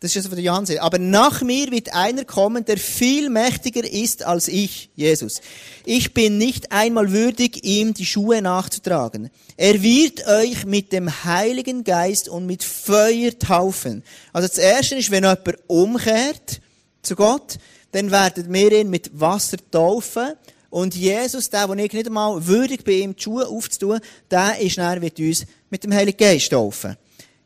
Das 0.00 0.12
ist 0.12 0.18
also 0.18 0.28
von 0.28 0.36
der 0.36 0.44
Johannes. 0.44 0.76
Aber 0.76 0.98
nach 0.98 1.42
mir 1.42 1.72
wird 1.72 1.92
einer 1.92 2.24
kommen, 2.24 2.64
der 2.64 2.78
viel 2.78 3.30
mächtiger 3.30 3.82
ist 3.84 4.22
als 4.22 4.46
ich, 4.46 4.90
Jesus. 4.94 5.40
Ich 5.84 6.14
bin 6.14 6.38
nicht 6.38 6.70
einmal 6.70 7.10
würdig, 7.10 7.64
ihm 7.64 7.94
die 7.94 8.06
Schuhe 8.06 8.40
nachzutragen. 8.40 9.30
Er 9.56 9.82
wird 9.82 10.24
euch 10.28 10.64
mit 10.66 10.92
dem 10.92 11.24
Heiligen 11.24 11.82
Geist 11.82 12.28
und 12.28 12.46
mit 12.46 12.62
Feuer 12.62 13.36
taufen. 13.36 14.04
Also 14.32 14.46
das 14.46 14.58
erste 14.58 14.94
ist, 14.94 15.10
wenn 15.10 15.24
jemand 15.24 15.58
umkehrt 15.66 16.60
zu 17.02 17.16
Gott, 17.16 17.58
dann 17.90 18.12
werden 18.12 18.52
wir 18.52 18.70
ihn 18.70 18.90
mit 18.90 19.10
Wasser 19.18 19.56
taufen. 19.72 20.34
Und 20.70 20.94
Jesus, 20.94 21.50
der, 21.50 21.68
wo 21.68 21.74
ich 21.74 21.92
nicht 21.92 22.06
einmal 22.06 22.46
würdig 22.46 22.84
bin, 22.84 23.02
ihm 23.02 23.16
die 23.16 23.22
Schuhe 23.22 23.48
aufzutun, 23.48 23.98
der 24.30 24.60
ist 24.60 24.78
dann, 24.78 25.00
wird 25.00 25.18
uns 25.18 25.44
mit 25.70 25.82
dem 25.82 25.92
Heiligen 25.92 26.18
Geist 26.18 26.52
taufen. 26.52 26.96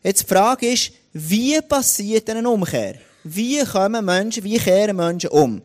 Jetzt 0.03 0.25
die 0.25 0.27
Frage 0.35 0.71
ist, 0.71 0.93
wie 1.13 1.61
passiert 1.61 2.29
eine 2.31 2.49
Umkehr? 2.49 2.95
Wie 3.25 3.65
kommen 3.65 4.05
Menschen, 4.05 4.45
wie 4.45 4.59
kehren 4.59 4.97
Menschen 4.97 5.31
um? 5.31 5.63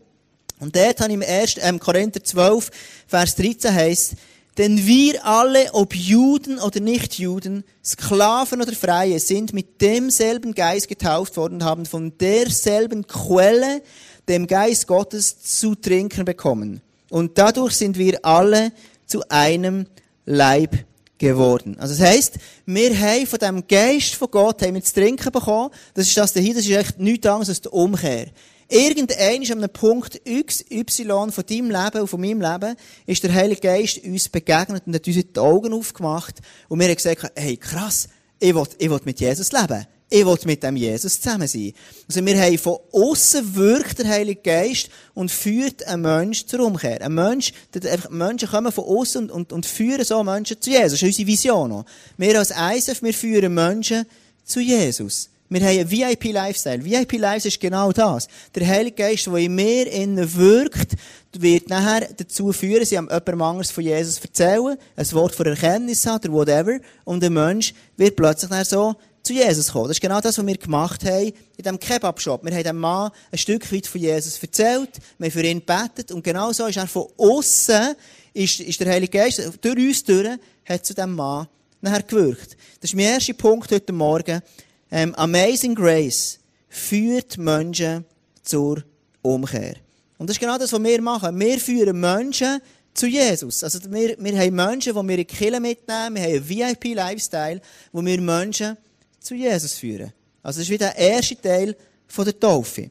Und 0.59 0.75
dort 0.75 0.99
habe 0.99 1.09
ich 1.09 1.15
im 1.15 1.21
1. 1.21 1.55
Ähm, 1.61 1.79
Korinther 1.79 2.23
12, 2.23 2.71
Vers 3.07 3.35
13 3.35 3.73
heißt, 3.73 4.15
denn 4.57 4.88
wir 4.88 5.23
alle, 5.23 5.71
ob 5.73 5.95
Juden 5.95 6.57
oder 6.57 6.79
Nicht-Juden, 6.79 7.63
Sklaven 7.85 8.61
oder 8.61 8.73
Freie, 8.73 9.19
sind 9.19 9.53
mit 9.53 9.81
demselben 9.81 10.55
Geist 10.55 10.88
getauft 10.88 11.38
worden 11.38 11.55
und 11.55 11.63
haben 11.63 11.85
von 11.85 12.17
derselben 12.17 13.05
Quelle, 13.05 13.83
dem 14.27 14.47
Geist 14.47 14.88
Gottes, 14.88 15.39
zu 15.39 15.75
trinken 15.75 16.25
bekommen. 16.25 16.81
Und 17.09 17.38
dadurch 17.38 17.75
sind 17.75 17.99
wir 17.99 18.25
alle 18.25 18.71
zu 19.05 19.21
einem 19.29 19.85
Leib 20.25 20.75
geworden. 21.17 21.77
Also 21.79 21.95
das 21.95 22.07
heisst, 22.07 22.37
wir 22.65 22.97
haben 22.99 23.27
von 23.27 23.39
dem 23.39 23.67
Geist 23.67 24.15
von 24.15 24.29
Gott 24.29 24.61
haben 24.61 24.75
wir 24.75 24.83
zu 24.83 24.93
trinken 24.93 25.31
bekommen. 25.31 25.71
Das 25.93 26.07
ist 26.07 26.17
das 26.17 26.33
hier, 26.33 26.53
das 26.53 26.63
ist 26.63 26.71
echt 26.71 26.99
nichts 26.99 27.25
anderes 27.25 27.49
als 27.49 27.61
die 27.61 27.69
Umkehr. 27.69 28.27
Irgendein 28.69 29.41
ist 29.41 29.51
an 29.51 29.59
einem 29.59 29.71
Punkt 29.71 30.19
X, 30.25 30.65
Y 30.69 31.31
von 31.31 31.45
deinem 31.45 31.71
Leben 31.71 32.01
und 32.01 32.07
von 32.07 32.19
meinem 32.19 32.41
Leben 32.41 32.75
ist 33.05 33.23
der 33.23 33.33
Heilige 33.33 33.61
Geist 33.61 34.03
uns 34.03 34.27
begegnet 34.27 34.83
und 34.85 34.93
hat 34.93 35.07
uns 35.07 35.15
die 35.15 35.39
Augen 35.39 35.73
aufgemacht 35.73 36.35
und 36.67 36.79
wir 36.79 36.87
haben 36.87 36.95
gesagt, 36.95 37.31
hey, 37.35 37.55
krass, 37.55 38.09
ich 38.39 38.53
will, 38.53 38.67
ich 38.77 38.89
will 38.89 38.99
mit 39.05 39.19
Jesus 39.19 39.53
leben. 39.53 39.87
Ich 40.09 40.25
will 40.25 40.38
mit 40.45 40.63
dem 40.63 40.77
Jesus 40.77 41.19
zusammen 41.19 41.50
sein. 41.50 41.74
Also 42.07 42.25
wir 42.25 42.42
haben 42.42 42.57
von 42.57 42.77
außen 42.94 43.56
wirkt 43.56 44.00
der 44.00 44.07
Heilige 44.07 44.42
Geist 44.42 44.89
und 45.13 45.30
führt 45.30 45.86
einen 45.86 46.04
Menschen 46.04 46.48
zur 46.48 46.62
Umkehr. 46.62 47.01
Ein 47.01 47.13
Mensch, 47.13 47.51
einfach 47.74 48.09
Menschen 48.09 48.48
kommen 48.48 48.71
von 48.71 48.86
außen 48.86 49.24
und, 49.24 49.31
und, 49.31 49.54
und 49.54 49.65
führen 49.65 50.06
so 50.06 50.24
Menschen 50.24 50.62
zu 50.62 50.69
Jesus. 50.69 50.92
Das 50.92 51.01
ist 51.01 51.07
unsere 51.07 51.27
Vision. 51.27 51.83
Wir 52.15 52.39
als 52.39 52.51
ISF, 52.51 53.04
wir 53.04 53.13
führen 53.13 53.54
Menschen 53.54 54.06
zu 54.45 54.61
Jesus. 54.61 55.30
Wir 55.49 55.61
haben 55.61 55.80
einen 55.80 55.92
VIP-Lifestyle. 55.92 56.83
VIP-Lifestyle 56.83 57.47
ist 57.47 57.59
genau 57.59 57.92
das. 57.94 58.28
Der 58.54 58.68
Heilige 58.68 58.95
Geist, 58.95 59.28
der 59.28 59.35
in 59.35 59.56
mir 59.56 59.90
innen 59.92 60.35
wirkt, 60.35 60.95
wird 61.37 61.69
nachher 61.69 62.07
dazu 62.18 62.52
führen, 62.52 62.85
sie 62.85 62.97
haben 62.97 63.07
jemandem 63.07 63.42
anderes 63.42 63.71
von 63.71 63.83
Jesus 63.83 64.19
erzählen, 64.19 64.78
ein 64.95 65.11
Wort 65.14 65.35
von 65.35 65.45
Erkenntnis 65.45 66.06
hat 66.06 66.26
oder 66.26 66.33
whatever, 66.33 66.80
und 67.06 67.21
der 67.21 67.30
Mensch 67.30 67.73
wird 67.95 68.16
plötzlich 68.16 68.49
dann 68.49 68.66
so 68.66 68.95
zu 69.27 69.33
Jesus 69.33 69.71
kommen. 69.73 69.89
Das 69.89 69.97
ist 69.97 70.01
genau 70.01 70.21
das, 70.21 70.37
was 70.37 70.45
wir 70.45 70.57
gemacht 70.57 71.03
haben 71.03 71.25
in 71.25 71.33
diesem 71.57 71.79
Kebab-Shop. 71.79 72.45
Wir 72.45 72.53
haben 72.53 72.63
dem 72.63 72.77
Mann 72.77 73.11
ein 73.29 73.37
Stück 73.37 73.71
weit 73.73 73.85
von 73.85 73.99
Jesus 73.99 74.41
erzählt, 74.41 74.89
wir 75.17 75.25
haben 75.25 75.31
für 75.31 75.43
ihn 75.43 75.59
gebetet 75.59 76.11
und 76.13 76.23
genau 76.23 76.53
so 76.53 76.65
ist 76.65 76.77
er 76.77 76.87
von 76.87 77.07
außen, 77.17 77.95
ist, 78.33 78.61
ist 78.61 78.79
der 78.79 78.89
Heilige 78.89 79.17
Geist 79.17 79.41
durch 79.61 79.77
uns 79.77 80.03
durch, 80.03 80.29
hat 80.65 80.85
zu 80.85 80.93
diesem 80.93 81.13
Mann 81.13 81.47
nachher 81.81 82.03
gewirkt. 82.03 82.55
Das 82.79 82.91
ist 82.91 82.95
mein 82.95 83.05
erster 83.05 83.33
Punkt 83.33 83.69
heute 83.71 83.91
Morgen. 83.91 84.41
Ähm, 84.89 85.13
Amazing 85.15 85.75
Grace 85.75 86.39
führt 86.69 87.37
Menschen 87.37 88.05
zur 88.43 88.83
Umkehr. 89.21 89.75
Und 90.17 90.29
das 90.29 90.37
ist 90.37 90.39
genau 90.39 90.57
das, 90.57 90.71
was 90.71 90.81
wir 90.81 91.01
machen. 91.01 91.37
Wir 91.37 91.59
führen 91.59 91.99
Menschen 91.99 92.61
zu 92.93 93.07
Jesus. 93.07 93.61
Also 93.61 93.79
wir, 93.91 94.15
wir 94.17 94.39
haben 94.39 94.55
Menschen, 94.55 94.93
die 94.93 95.07
wir 95.07 95.17
in 95.17 95.17
die 95.17 95.25
Kirche 95.25 95.59
mitnehmen, 95.59 96.15
wir 96.15 96.23
haben 96.23 96.33
einen 96.33 96.49
VIP-Lifestyle, 96.49 97.61
wo 97.91 98.03
wir 98.03 98.21
Menschen 98.21 98.77
zu 99.19 99.36
Jesus 99.36 99.74
führen. 99.74 100.14
Also 100.44 100.59
das 100.59 100.68
ist 100.68 100.71
wieder 100.71 100.90
der 100.92 100.97
erste 100.97 101.40
Teil 101.40 101.76
der 102.18 102.40
Taufe. 102.40 102.90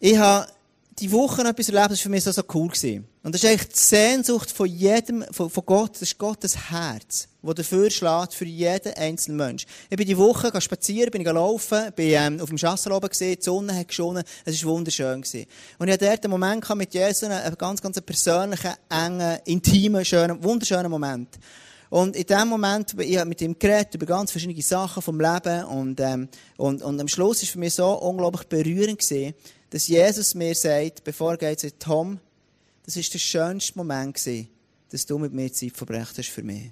Ich 0.00 0.16
habe 0.16 0.48
die 0.98 1.10
Woche 1.10 1.42
etwas 1.42 1.68
erlebt, 1.68 1.92
das 1.92 1.98
war 1.98 2.02
für 2.02 2.08
mich 2.08 2.24
so, 2.24 2.32
so 2.32 2.42
cool. 2.54 2.68
Gewesen. 2.68 3.06
Und 3.22 3.34
das 3.34 3.42
ist 3.42 3.48
eigentlich 3.48 3.68
die 3.68 3.78
Sehnsucht 3.78 4.50
von 4.50 4.66
jedem, 4.66 5.24
von, 5.30 5.48
von 5.48 5.64
Gott, 5.64 5.94
das 5.94 6.02
ist 6.02 6.18
Gottes 6.18 6.70
Herz, 6.70 7.28
das 7.40 7.54
dafür 7.54 7.90
schlägt, 7.90 8.34
für 8.34 8.44
jeden 8.44 8.92
einzelnen 8.94 9.36
Mensch. 9.36 9.64
Ich 9.88 9.96
bin 9.96 10.06
die 10.06 10.18
Woche 10.18 10.60
spazieren, 10.60 11.10
bin 11.10 11.22
gelaufen, 11.22 11.92
bin 11.94 12.10
ähm, 12.10 12.40
auf 12.40 12.48
dem 12.48 12.58
Chassel 12.58 12.92
oben 12.92 13.08
gesehen, 13.08 13.36
die 13.38 13.44
Sonne 13.44 13.76
hat 13.76 13.88
geschonen, 13.88 14.24
es 14.44 14.64
war 14.64 14.72
wunderschön. 14.72 15.22
Gewesen. 15.22 15.46
Und 15.78 15.88
ich 15.88 15.94
hatte 15.94 16.06
dort 16.06 16.24
einen 16.24 16.32
Moment 16.32 16.68
mit 16.74 16.92
Jesus, 16.92 17.24
einen 17.24 17.54
ganz, 17.56 17.80
ganz 17.80 18.00
persönlichen, 18.00 18.72
engen, 18.88 19.38
intimen, 19.44 20.04
schönen, 20.04 20.42
wunderschönen 20.42 20.90
Moment. 20.90 21.28
Und 21.92 22.16
in 22.16 22.24
dem 22.24 22.48
Moment, 22.48 22.98
ich 22.98 23.18
habe 23.18 23.28
mit 23.28 23.42
ihm 23.42 23.58
geredet 23.58 23.94
über 23.96 24.06
ganz 24.06 24.30
verschiedene 24.30 24.62
Sachen 24.62 25.02
vom 25.02 25.20
Leben 25.20 25.64
und, 25.64 26.00
ähm, 26.00 26.26
und, 26.56 26.80
und 26.80 26.98
am 26.98 27.06
Schluss 27.06 27.42
ist 27.42 27.50
für 27.50 27.58
mich 27.58 27.74
so 27.74 27.92
unglaublich 27.92 28.44
berührend 28.44 28.98
gewesen, 28.98 29.34
dass 29.68 29.88
Jesus 29.88 30.34
mir 30.34 30.54
sagt, 30.54 31.04
bevor 31.04 31.32
er 31.32 31.36
geht, 31.36 31.60
sagt, 31.60 31.80
Tom, 31.80 32.18
das 32.86 32.96
ist 32.96 33.12
der 33.12 33.18
schönste 33.18 33.76
Moment 33.76 34.14
gewesen. 34.14 34.48
dass 34.88 35.04
du 35.04 35.18
mit 35.18 35.34
mir 35.34 35.52
Zeit 35.52 35.76
verbracht 35.76 36.16
hast 36.16 36.30
für 36.30 36.42
mich. 36.42 36.70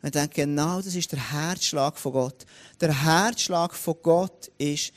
Und 0.00 0.06
ich 0.06 0.12
denke, 0.12 0.42
genau 0.42 0.80
das 0.80 0.94
ist 0.94 1.10
der 1.10 1.32
Herzschlag 1.32 1.98
von 1.98 2.12
Gott. 2.12 2.46
Der 2.80 3.02
Herzschlag 3.04 3.74
von 3.74 3.96
Gott 4.00 4.52
ist, 4.58 4.92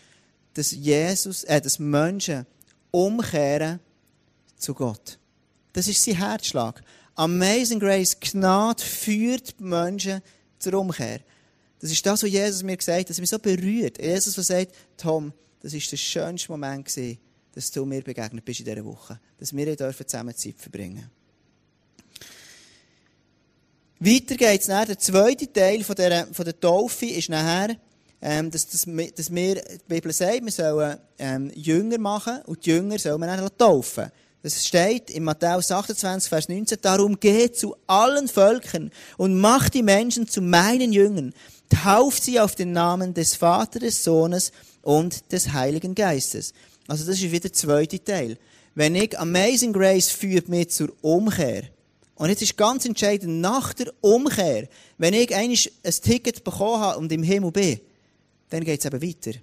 dass 0.53 0.73
Jesus, 0.73 1.43
äh, 1.45 1.59
dass 1.59 1.79
Menschen 1.79 2.45
umkehren 2.91 3.79
zu 4.57 4.75
Gott. 4.75 5.17
Das 5.73 5.87
ist 5.87 6.03
sein 6.03 6.17
Herzschlag. 6.17 6.83
Amazing 7.15 7.79
Grace, 7.79 8.19
Gnade 8.19 8.83
führt 8.83 9.59
Menschen 9.59 10.21
zur 10.57 10.73
Umkehr. 10.75 11.19
Das 11.79 11.91
ist 11.91 12.05
das, 12.05 12.23
was 12.23 12.29
Jesus 12.29 12.63
mir 12.63 12.77
gesagt 12.77 12.99
hat, 13.01 13.09
das 13.09 13.19
mich 13.19 13.29
so 13.29 13.37
berührt. 13.37 14.01
Jesus, 14.01 14.35
der 14.35 14.43
sagt, 14.43 14.73
Tom, 14.97 15.33
das 15.61 15.73
war 15.73 15.79
der 15.79 15.97
schönste 15.97 16.51
Moment 16.51 16.85
gewesen, 16.85 17.19
dass 17.53 17.71
du 17.71 17.85
mir 17.85 18.01
begegnet 18.01 18.43
bist 18.43 18.61
in 18.61 18.65
dieser 18.65 18.85
Woche. 18.85 19.19
Dass 19.37 19.55
wir 19.55 19.75
dürfen 19.75 20.07
zusammen 20.07 20.35
Zeit 20.35 20.55
verbringen 20.57 21.09
Weiter 23.99 24.35
geht 24.35 24.61
es 24.61 24.67
nachher. 24.67 24.87
Der 24.87 24.99
zweite 24.99 25.51
Teil 25.51 25.83
von 25.83 25.95
der, 25.95 26.27
von 26.27 26.43
der 26.43 26.59
Taufe 26.59 27.05
ist 27.05 27.29
nachher, 27.29 27.77
ähm, 28.21 28.51
dass, 28.51 28.67
dass, 28.67 28.85
dass 29.15 29.33
wir, 29.33 29.55
die 29.55 29.79
Bibel 29.87 30.11
sagt, 30.11 30.43
wir 30.43 30.51
sollen 30.51 30.97
ähm, 31.19 31.51
Jünger 31.55 31.97
machen 31.99 32.41
und 32.45 32.65
die 32.65 32.71
Jünger 32.71 32.99
sollen 32.99 33.21
wir 33.21 33.27
dann 33.27 33.57
taufen. 33.57 34.11
Das 34.43 34.65
steht 34.65 35.09
in 35.09 35.23
Matthäus 35.23 35.71
28, 35.71 36.27
Vers 36.27 36.49
19. 36.49 36.77
Darum 36.81 37.17
geht 37.17 37.57
zu 37.57 37.77
allen 37.87 38.27
Völkern 38.27 38.91
und 39.15 39.39
macht 39.39 39.73
die 39.73 39.83
Menschen 39.83 40.27
zu 40.27 40.41
meinen 40.41 40.91
Jüngern. 40.91 41.33
Tauft 41.69 42.23
sie 42.23 42.41
auf 42.41 42.53
den 42.53 42.73
Namen 42.73 43.13
des 43.13 43.35
Vaters, 43.35 43.81
des 43.81 44.03
Sohnes 44.03 44.51
und 44.81 45.31
des 45.31 45.53
Heiligen 45.53 45.95
Geistes. 45.95 46.53
Also 46.89 47.05
das 47.05 47.15
ist 47.15 47.31
wieder 47.31 47.39
der 47.39 47.53
zweite 47.53 48.03
Teil. 48.03 48.37
Wenn 48.75 48.95
ich 48.95 49.17
Amazing 49.17 49.71
Grace 49.71 50.09
führt 50.09 50.49
mich 50.49 50.71
zur 50.71 50.91
Umkehr. 51.01 51.63
Und 52.15 52.27
jetzt 52.27 52.41
ist 52.41 52.57
ganz 52.57 52.83
entscheidend, 52.83 53.39
nach 53.39 53.73
der 53.73 53.93
Umkehr, 54.01 54.67
wenn 54.97 55.13
ich 55.13 55.33
eigentlich 55.33 55.71
ein 55.85 55.93
Ticket 55.93 56.43
bekommen 56.43 56.81
habe 56.81 56.99
und 56.99 57.09
im 57.13 57.23
Himmel 57.23 57.51
bin, 57.53 57.79
dann 58.49 58.65
geht 58.65 58.81
es 58.81 58.85
eben 58.85 59.01
weiter. 59.01 59.39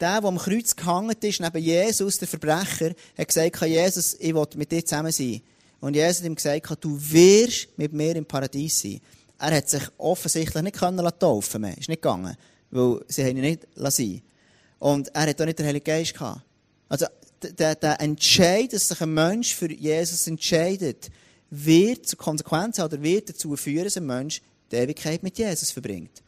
Der, 0.00 0.20
der 0.20 0.28
am 0.28 0.38
Kreuz 0.38 0.74
gehangen 0.74 1.16
ist, 1.20 1.40
neben 1.40 1.62
Jesus, 1.62 2.18
der 2.18 2.28
Verbrecher, 2.28 2.94
hat 3.16 3.28
gesagt, 3.28 3.60
Jesus, 3.62 4.16
ich 4.18 4.34
will 4.34 4.46
mit 4.56 4.72
dir 4.72 4.84
zusammen 4.84 5.12
sein. 5.12 5.40
Und 5.80 5.94
Jesus 5.94 6.18
hat 6.18 6.26
ihm 6.26 6.34
gesagt, 6.34 6.84
du 6.84 6.98
wirst 6.98 7.68
mit 7.76 7.92
mir 7.92 8.16
im 8.16 8.24
Paradies 8.24 8.80
sein. 8.80 9.00
Er 9.38 9.56
hat 9.56 9.68
sich 9.68 9.82
offensichtlich 9.98 10.62
nicht 10.62 10.76
können 10.76 11.06
taufen 11.18 11.60
mehr. 11.60 11.76
Ist 11.76 11.88
nicht 11.88 12.02
gegangen. 12.02 12.36
Weil 12.70 13.00
sie 13.08 13.22
ihn 13.22 13.40
nicht 13.40 13.66
lassen. 13.74 14.22
Und 14.78 15.14
er 15.14 15.28
hat 15.28 15.40
auch 15.40 15.44
nicht 15.44 15.58
den 15.58 15.66
Heiligen 15.66 15.84
Geist 15.84 16.14
gehabt. 16.14 16.42
Also, 16.88 17.06
der, 17.42 17.74
der 17.74 18.00
Entscheid, 18.00 18.72
dass 18.72 18.88
sich 18.88 19.00
ein 19.00 19.12
Mensch 19.12 19.54
für 19.54 19.70
Jesus 19.70 20.26
entscheidet, 20.26 21.10
wird 21.50 22.06
zur 22.06 22.18
Konsequenz 22.18 22.78
oder 22.78 23.00
wird 23.02 23.28
dazu 23.28 23.54
führen, 23.56 23.84
dass 23.84 23.96
ein 23.96 24.06
Mensch 24.06 24.40
die 24.72 24.76
Ewigkeit 24.76 25.22
mit 25.22 25.38
Jesus 25.38 25.70
verbringt. 25.70 26.22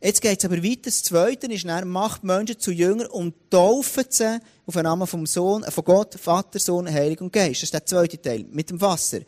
Jetzt 0.00 0.20
geht 0.20 0.38
es 0.38 0.44
aber 0.44 0.62
weiter. 0.62 0.82
Das 0.84 1.02
Zweite 1.02 1.46
ist, 1.46 1.64
er 1.64 1.84
macht 1.84 2.22
Menschen 2.22 2.58
zu 2.58 2.70
Jüngern 2.70 3.06
und 3.06 3.34
tauft 3.50 4.12
sie 4.12 4.40
auf 4.66 4.74
den 4.74 4.82
Namen 4.82 5.06
vom 5.06 5.24
Sohn, 5.24 5.64
von 5.64 5.84
Gott, 5.84 6.14
Vater, 6.20 6.58
Sohn, 6.58 6.92
Heilig 6.92 7.20
und 7.20 7.32
Geist. 7.32 7.56
Das 7.56 7.62
ist 7.64 7.74
der 7.74 7.86
zweite 7.86 8.20
Teil, 8.20 8.44
mit 8.50 8.68
dem 8.68 8.80
Wasser. 8.80 9.20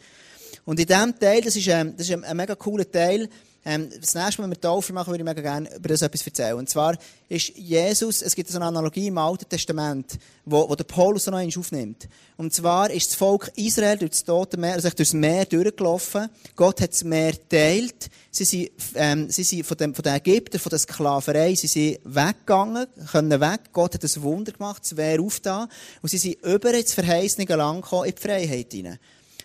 Und 0.67 0.79
in 0.79 0.87
diesem 0.87 1.19
Teil, 1.19 1.41
das 1.41 1.57
ist, 1.57 1.67
ähm, 1.69 1.95
das 1.97 2.07
ist 2.07 2.13
ein, 2.13 2.25
ein 2.25 2.37
mega 2.37 2.55
cooler 2.55 2.91
Teil, 2.91 3.31
ähm, 3.65 3.91
das 3.91 4.15
nächste 4.15 4.41
Mal, 4.41 4.45
wenn 4.45 4.57
wir 4.57 4.61
Taufe 4.61 4.93
machen, 4.93 5.11
würde 5.11 5.23
ich 5.23 5.29
mega 5.29 5.43
gerne 5.43 5.75
über 5.75 5.89
das 5.89 6.03
etwas 6.03 6.25
erzählen. 6.25 6.55
Und 6.55 6.69
zwar 6.71 6.97
ist 7.29 7.57
Jesus, 7.57 8.23
es 8.23 8.35
gibt 8.35 8.49
so 8.49 8.57
eine 8.57 8.67
Analogie 8.67 9.09
im 9.09 9.19
Alten 9.19 9.49
Testament, 9.49 10.19
wo, 10.45 10.69
wo 10.69 10.75
der 10.75 10.85
Paulus 10.85 11.27
noch 11.27 11.37
einmal 11.37 11.59
aufnimmt. 11.59 12.09
Und 12.37 12.55
zwar 12.55 12.91
ist 12.91 13.11
das 13.11 13.17
Volk 13.17 13.51
Israel 13.57 13.99
durch 13.99 14.13
das 14.13 14.25
Tote 14.25 14.57
Meer, 14.57 14.75
also 14.75 14.89
durch 14.89 14.97
das 15.09 15.13
Meer 15.13 15.45
durchgelaufen. 15.45 16.29
Gott 16.57 16.81
hat 16.81 16.93
das 16.93 17.05
Meer 17.05 17.33
geteilt. 17.33 18.09
Sie 18.31 18.45
sind, 18.45 18.71
ähm, 18.95 19.29
sie 19.29 19.43
sind 19.43 19.67
von, 19.67 19.77
dem, 19.77 19.95
von 19.95 20.03
den 20.03 20.15
Ägyptern, 20.15 20.61
von 20.61 20.71
der 20.71 20.79
Sklaverei, 20.79 21.55
sie 21.55 21.67
sind 21.67 21.99
weggegangen, 22.05 22.87
können 23.11 23.41
weg. 23.41 23.61
Gott 23.73 23.95
hat 23.95 24.05
ein 24.05 24.23
Wunder 24.23 24.53
gemacht, 24.53 24.83
das 24.83 24.95
Meer 24.95 25.21
aufgetan. 25.21 25.69
Und 26.01 26.09
sie 26.09 26.19
sind 26.19 26.43
über 26.45 26.73
ins 26.73 26.95
verheißene 26.95 27.47
Land 27.57 27.85
in 27.93 28.15
die 28.15 28.23
Freiheit 28.23 28.73
hinein. 28.73 28.99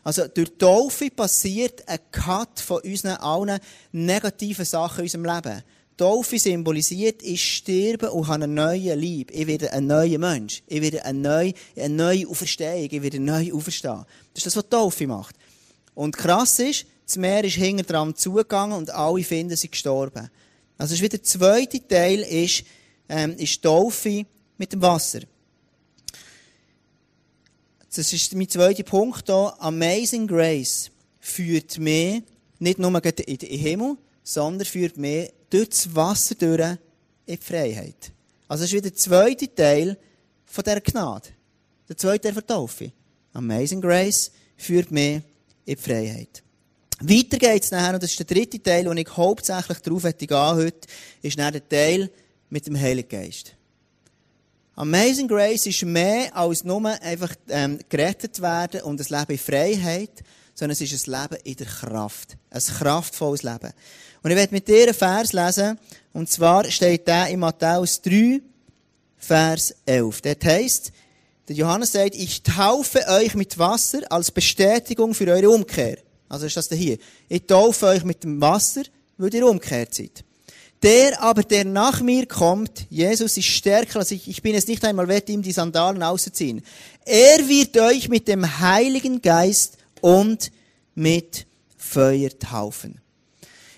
Also, 0.04 0.28
durch 0.28 0.50
die 0.50 0.58
Taufe 0.58 1.10
passiert 1.10 1.88
ein 1.88 2.00
Cut 2.12 2.60
von 2.60 2.82
unseren 2.82 3.18
allen 3.18 3.60
negativen 3.94 4.66
Sachen 4.66 5.00
in 5.00 5.04
unserem 5.04 5.26
Leben. 5.26 5.64
Taufe 5.96 6.40
symbolisiert, 6.40 7.22
ich 7.22 7.56
sterbe 7.56 8.12
und 8.12 8.28
habe 8.28 8.44
einen 8.44 8.56
neuen 8.56 9.00
Lieb. 9.00 9.32
Ich 9.32 9.48
werde 9.48 9.72
ein 9.72 9.88
neuer 9.88 10.18
Mensch. 10.18 10.64
Ich 10.68 10.82
werde 10.82 11.06
eine 11.06 11.20
neue, 11.20 11.54
eine 11.78 11.94
neue 11.94 12.28
Auferstehung. 12.28 12.90
Ich 12.92 13.02
werde 13.02 13.20
neu 13.20 13.54
auferstehen. 13.54 14.04
Das 14.34 14.46
ist 14.46 14.48
das, 14.48 14.58
was 14.58 14.70
Taufe 14.70 15.08
macht. 15.08 15.36
Und 15.94 16.18
krass 16.18 16.60
ist, 16.60 16.86
das 17.06 17.18
Meer 17.18 17.44
ist 17.44 17.56
hinter 17.56 17.84
dran 17.84 18.16
zugegangen 18.16 18.78
und 18.78 18.90
alle 18.90 19.24
finden, 19.24 19.56
sie 19.56 19.70
gestorben. 19.70 20.30
Also, 20.78 20.96
ist 20.96 21.02
wieder 21.02 21.18
der 21.18 21.24
zweite 21.24 21.88
Teil 21.88 22.20
ist, 22.22 22.66
ähm, 23.08 23.36
ist 23.38 23.62
Taufe 23.62 24.26
mit 24.58 24.74
dem 24.74 24.82
Wasser. 24.82 25.20
Das 27.96 28.12
ist 28.12 28.34
mein 28.34 28.50
zweiter 28.50 28.82
Punkt 28.82 29.28
hier. 29.28 29.54
Amazing 29.60 30.26
Grace 30.26 30.90
führt 31.20 31.78
mich 31.78 32.24
nicht 32.58 32.80
nur 32.80 33.06
in 33.06 33.38
den 33.38 33.60
Himmel, 33.60 33.98
sondern 34.24 34.66
führt 34.66 34.98
mich 34.98 35.32
durch 35.52 35.70
das 35.70 35.96
Wasser 35.96 36.34
durch 36.34 36.60
in 36.60 37.36
die 37.36 37.38
Freiheit. 37.38 38.12
Also 38.48 38.64
das 38.64 38.72
ist 38.72 38.74
wieder 38.74 38.90
der 38.90 38.96
zweite 38.96 39.54
Teil 39.54 39.98
von 40.46 40.64
dieser 40.64 40.82
Gnade. 40.82 41.30
Der 41.88 41.96
zweite 41.96 42.22
Teil 42.22 42.34
der 42.34 42.48
Taufe. 42.48 42.92
Amazing 43.32 43.82
Grace 43.82 44.32
führt 44.58 44.90
mich 44.90 45.22
in 45.66 45.76
die 45.76 45.76
Freiheit. 45.76 46.42
Weiter 47.00 47.38
geht 47.38 47.64
es 47.64 47.72
nachher, 47.72 47.94
und 47.94 48.02
das 48.02 48.10
ist 48.10 48.20
der 48.20 48.26
dritte 48.26 48.62
Teil, 48.62 48.86
den 48.86 48.98
ich 48.98 49.10
hauptsächlich 49.16 49.80
darauf 49.80 50.04
gehen 50.04 50.30
heute, 50.32 50.88
ist 51.22 51.38
dann 51.38 51.54
der 51.54 51.68
Teil 51.68 52.10
mit 52.50 52.66
dem 52.66 52.80
Heiligen 52.80 53.10
Geist. 53.10 53.56
Amazing 54.76 55.28
Grace 55.28 55.68
ist 55.68 55.84
mehr 55.84 56.36
als 56.36 56.64
nur 56.64 56.84
einfach 57.02 57.36
ähm, 57.48 57.80
gerettet 57.90 58.42
werden 58.42 58.82
und 58.82 59.00
ein 59.00 59.20
Leben 59.20 59.32
in 59.34 59.38
Freiheit, 59.38 60.24
sondern 60.56 60.74
es 60.74 60.82
ist 60.82 61.08
ein 61.08 61.22
Leben 61.22 61.42
in 61.44 61.56
der 61.58 61.68
Kraft. 61.68 62.38
Ein 62.50 62.62
kraftvolles 62.62 63.44
Leben. 63.44 63.72
Und 64.24 64.32
ich 64.32 64.38
werde 64.38 64.54
mit 64.54 64.68
dir 64.68 64.84
einen 64.84 64.94
Vers 64.94 65.34
lesen, 65.34 65.78
und 66.14 66.30
zwar 66.30 66.70
steht 66.72 67.08
der 67.08 67.28
in 67.28 67.40
Matthäus 67.40 68.02
3, 68.02 68.42
Vers 69.18 69.76
11. 69.86 70.22
Dort 70.22 70.46
heisst, 70.46 70.92
der 71.48 71.56
Johannes 71.56 71.92
sagt, 71.92 72.16
ich 72.16 72.42
taufe 72.42 73.06
euch 73.10 73.36
mit 73.36 73.60
Wasser 73.60 74.00
als 74.10 74.32
Bestätigung 74.32 75.14
für 75.14 75.28
eure 75.28 75.50
Umkehr. 75.50 75.98
Also 76.30 76.46
ist 76.46 76.58
das 76.58 76.70
hier. 76.70 76.98
Ich 77.30 77.46
taufe 77.46 77.88
euch 77.88 78.04
mit 78.04 78.24
dem 78.24 78.42
Wasser, 78.42 78.84
weil 79.18 79.34
ihr 79.34 79.48
umkehrt 79.48 79.94
seid. 79.94 80.24
Der 80.84 81.22
aber, 81.22 81.44
der 81.44 81.64
nach 81.64 82.02
mir 82.02 82.26
kommt, 82.26 82.86
Jesus 82.90 83.38
ist 83.38 83.46
stärker 83.46 84.00
als 84.00 84.12
ich, 84.12 84.28
ich 84.28 84.42
bin 84.42 84.54
es 84.54 84.68
nicht 84.68 84.84
einmal 84.84 85.08
wert, 85.08 85.30
ihm 85.30 85.42
die 85.42 85.54
Sandalen 85.54 86.04
auszuziehen. 86.04 86.62
Er 87.06 87.48
wird 87.48 87.78
euch 87.78 88.10
mit 88.10 88.28
dem 88.28 88.60
Heiligen 88.60 89.22
Geist 89.22 89.78
und 90.02 90.52
mit 90.94 91.46
Feuer 91.78 92.38
taufen. 92.38 93.00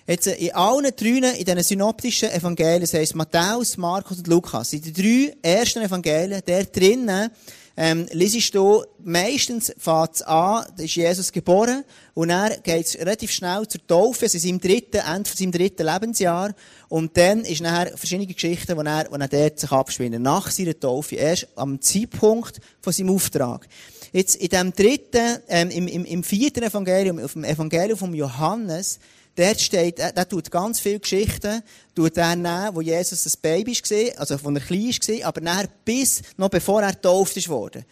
Jetzt, 0.08 0.28
in 0.28 0.54
allen 0.54 0.92
drei, 0.96 1.32
in 1.38 1.46
diesen 1.46 1.64
synoptischen 1.64 2.30
Evangelien, 2.30 2.82
das 2.82 2.94
heisst 2.94 3.16
Matthäus, 3.16 3.78
Markus 3.78 4.18
und 4.18 4.28
Lukas, 4.28 4.74
in 4.74 4.82
den 4.82 4.94
drei 4.94 5.36
ersten 5.42 5.84
Evangelien, 5.84 6.42
der 6.46 6.66
drinnen, 6.66 7.30
ähm, 7.78 8.08
liest 8.12 8.56
du, 8.56 8.84
meistens 9.04 9.74
fängt 9.78 10.16
es 10.16 10.22
an, 10.22 10.66
da 10.78 10.84
ist 10.84 10.96
Jesus 10.96 11.32
geboren, 11.32 11.84
und 12.14 12.30
dann 12.30 12.54
geht 12.64 12.96
relativ 13.00 13.32
schnell 13.32 13.68
zur 13.68 13.86
Taufe, 13.86 14.26
es 14.26 14.36
ist 14.36 14.46
im 14.46 14.60
dritten, 14.60 15.02
Ende 15.02 15.30
von 15.30 15.38
seinem 15.38 15.52
dritten 15.52 15.86
Lebensjahr, 15.86 16.54
und 16.88 17.18
dann 17.18 17.42
ist 17.42 17.62
nachher 17.62 17.98
verschiedene 17.98 18.28
Geschichten, 18.28 18.78
die 18.78 18.86
er, 18.86 19.04
die 19.04 19.22
er 19.22 19.28
dort 19.28 19.60
sich 19.60 19.72
abspielen, 19.72 20.22
nach 20.22 20.50
seiner 20.52 20.80
Taufe, 20.80 21.16
erst 21.16 21.48
am 21.56 21.82
Zeitpunkt 21.82 22.60
von 22.82 22.94
seinem 22.94 23.10
Auftrag. 23.10 23.68
Jetzt, 24.14 24.38
in 24.38 24.48
dem 24.48 24.74
dritten, 24.74 25.40
ähm, 25.50 25.70
im, 25.70 25.88
im, 25.90 26.06
im 26.06 26.24
vierten 26.24 26.64
Evangelium, 26.64 27.20
auf 27.20 27.34
dem 27.34 27.44
Evangelium 27.44 27.98
von 27.98 28.14
Johannes, 28.14 29.00
Dort 29.36 29.60
steht, 29.60 30.00
er, 30.00 30.16
er 30.16 30.30
tut 30.30 30.50
ganz 30.50 30.80
viele 30.80 31.00
Geschichten, 31.00 31.62
tut 31.94 32.18
er 32.18 32.36
nehmen, 32.36 32.70
wo 32.74 32.82
Jesus 32.82 33.26
ein 33.26 33.40
Baby 33.42 33.74
war, 33.74 34.20
also 34.20 34.38
von 34.38 34.56
er 34.56 34.62
klein 34.62 34.90
war, 34.90 35.28
aber 35.28 35.42
nachher 35.42 35.68
bis, 35.84 36.22
noch 36.38 36.50
bevor 36.50 36.82
er 36.82 36.94
getauft 36.94 37.50
wurde. 37.50 37.86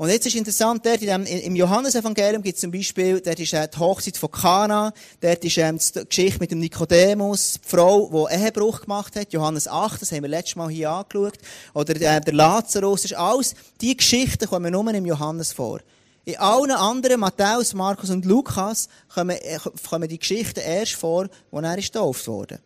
Und 0.00 0.08
jetzt 0.08 0.26
ist 0.26 0.34
interessant, 0.34 0.86
dort 0.86 1.02
in 1.02 1.08
dem, 1.08 1.26
im 1.26 1.54
Johannesevangelium 1.54 2.42
gibt 2.42 2.54
es 2.54 2.62
zum 2.62 2.70
Beispiel, 2.70 3.20
dort 3.20 3.38
ist 3.38 3.52
äh, 3.52 3.68
die 3.68 3.78
Hochzeit 3.78 4.16
von 4.16 4.30
Kana, 4.30 4.94
dort 5.20 5.44
ist 5.44 5.58
ähm, 5.58 5.78
die 5.78 6.08
Geschichte 6.08 6.40
mit 6.40 6.50
dem 6.50 6.60
Nikodemus, 6.60 7.60
die 7.62 7.68
Frau, 7.68 8.08
die 8.30 8.34
Ehebruch 8.34 8.80
gemacht 8.80 9.14
hat, 9.16 9.30
Johannes 9.34 9.68
8, 9.68 10.00
das 10.00 10.10
haben 10.12 10.22
wir 10.22 10.30
letztes 10.30 10.56
Mal 10.56 10.70
hier 10.70 10.90
angeschaut, 10.90 11.34
oder 11.74 11.94
äh, 11.96 12.18
der 12.18 12.32
Lazarus, 12.32 13.04
ist 13.04 13.12
alles, 13.12 13.54
die 13.82 13.94
Geschichten 13.94 14.48
kommen 14.48 14.72
nur 14.72 14.88
im 14.94 15.04
Johannes 15.04 15.52
vor. 15.52 15.80
In 16.24 16.36
allen 16.36 16.70
anderen, 16.70 17.20
Matthäus, 17.20 17.74
Markus 17.74 18.10
und 18.10 18.24
Lukas, 18.24 18.88
kommen, 19.12 19.36
äh, 19.36 19.58
kommen 19.88 20.08
die 20.08 20.18
Geschichten 20.18 20.60
erst 20.60 20.92
vor, 20.92 21.28
wo 21.50 21.60
er 21.60 21.76
getauft 21.76 22.26
wurde. 22.26 22.60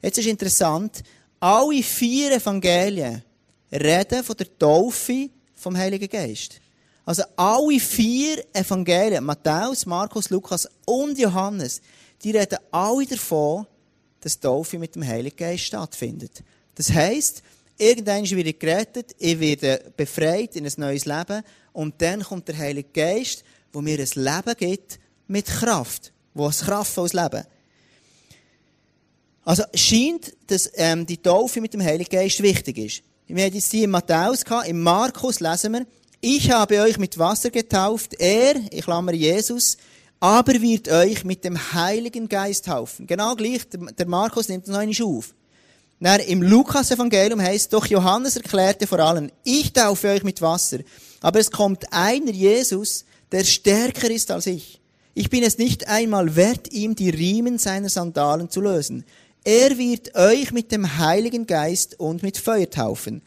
Jetzt 0.00 0.18
ist 0.18 0.26
interessant, 0.26 1.02
alle 1.40 1.82
vier 1.82 2.32
Evangelien 2.32 3.22
reden 3.72 4.24
von 4.24 4.36
der 4.36 4.58
Taufe 4.58 5.28
vom 5.54 5.76
Heiligen 5.76 6.08
Geist. 6.08 6.60
Also 7.04 7.22
alle 7.36 7.80
vier 7.80 8.44
Evangelien, 8.52 9.24
Matthäus, 9.24 9.84
Markus, 9.86 10.30
Lukas 10.30 10.68
und 10.86 11.18
Johannes, 11.18 11.80
die 12.22 12.30
reden 12.30 12.58
alle 12.70 13.06
davon, 13.06 13.66
dass 14.20 14.38
Taufe 14.38 14.78
mit 14.78 14.94
dem 14.94 15.06
Heiligen 15.06 15.36
Geist 15.36 15.64
stattfindet. 15.64 16.42
Das 16.74 16.92
heisst, 16.92 17.42
irgendwann 17.80 18.28
werde 18.28 18.50
ich 18.50 18.58
gerettet, 18.58 19.16
ich 19.18 19.40
werde 19.40 19.92
befreit 19.96 20.54
in 20.56 20.66
ein 20.66 20.72
neues 20.76 21.06
Leben 21.06 21.42
und 21.72 22.00
dann 22.02 22.22
kommt 22.22 22.48
der 22.48 22.58
Heilige 22.58 22.90
Geist, 22.92 23.42
wo 23.72 23.80
mir 23.80 23.98
ein 23.98 24.08
Leben 24.14 24.56
gibt 24.56 24.98
mit 25.26 25.46
Kraft, 25.46 26.12
wo 26.34 26.46
ein 26.46 26.52
kraftvolles 26.52 27.12
Leben. 27.12 27.44
Also 29.44 29.64
scheint, 29.74 30.34
dass 30.46 30.70
ähm, 30.74 31.06
die 31.06 31.16
Taufe 31.16 31.60
mit 31.60 31.72
dem 31.72 31.82
Heiligen 31.82 32.10
Geist 32.10 32.42
wichtig 32.42 32.78
ist. 32.78 33.02
Wir 33.26 33.44
haben 33.44 33.54
jetzt 33.54 33.70
hier 33.70 33.84
in 33.84 33.90
Matthäus 33.90 34.44
gehabt, 34.44 34.68
im 34.68 34.82
Markus 34.82 35.40
lesen 35.40 35.72
wir, 35.72 35.86
ich 36.20 36.50
habe 36.50 36.80
euch 36.82 36.98
mit 36.98 37.18
Wasser 37.18 37.50
getauft, 37.50 38.14
er, 38.18 38.56
ich 38.70 38.84
klammer 38.84 39.14
Jesus, 39.14 39.78
aber 40.18 40.60
wird 40.60 40.90
euch 40.90 41.24
mit 41.24 41.44
dem 41.44 41.72
Heiligen 41.72 42.28
Geist 42.28 42.66
taufen. 42.66 43.06
Genau 43.06 43.34
gleich, 43.36 43.62
der 43.70 44.06
Markus 44.06 44.48
nimmt 44.48 44.64
es 44.64 44.70
noch 44.70 44.80
einmal 44.80 45.16
auf. 45.16 45.34
Dann 46.00 46.20
im 46.20 46.42
Lukas-Evangelium 46.42 47.40
heißt, 47.42 47.72
doch 47.72 47.86
Johannes 47.86 48.36
erklärte 48.36 48.86
vor 48.86 49.00
allem, 49.00 49.30
ich 49.44 49.72
taufe 49.72 50.08
euch 50.08 50.22
mit 50.22 50.40
Wasser, 50.40 50.78
aber 51.20 51.38
es 51.38 51.50
kommt 51.50 51.92
einer, 51.92 52.32
Jesus, 52.32 53.04
der 53.30 53.44
stärker 53.44 54.10
ist 54.10 54.30
als 54.30 54.46
ich. 54.46 54.80
Ich 55.12 55.28
bin 55.28 55.42
es 55.42 55.58
nicht 55.58 55.88
einmal 55.88 56.36
wert, 56.36 56.72
ihm 56.72 56.94
die 56.94 57.10
Riemen 57.10 57.58
seiner 57.58 57.90
Sandalen 57.90 58.48
zu 58.48 58.62
lösen. 58.62 59.04
Er 59.44 59.76
wird 59.76 60.14
euch 60.14 60.52
mit 60.52 60.72
dem 60.72 60.98
Heiligen 60.98 61.46
Geist 61.46 62.00
und 62.00 62.22
mit 62.22 62.38
Feuer 62.38 62.70
taufen. 62.70 63.20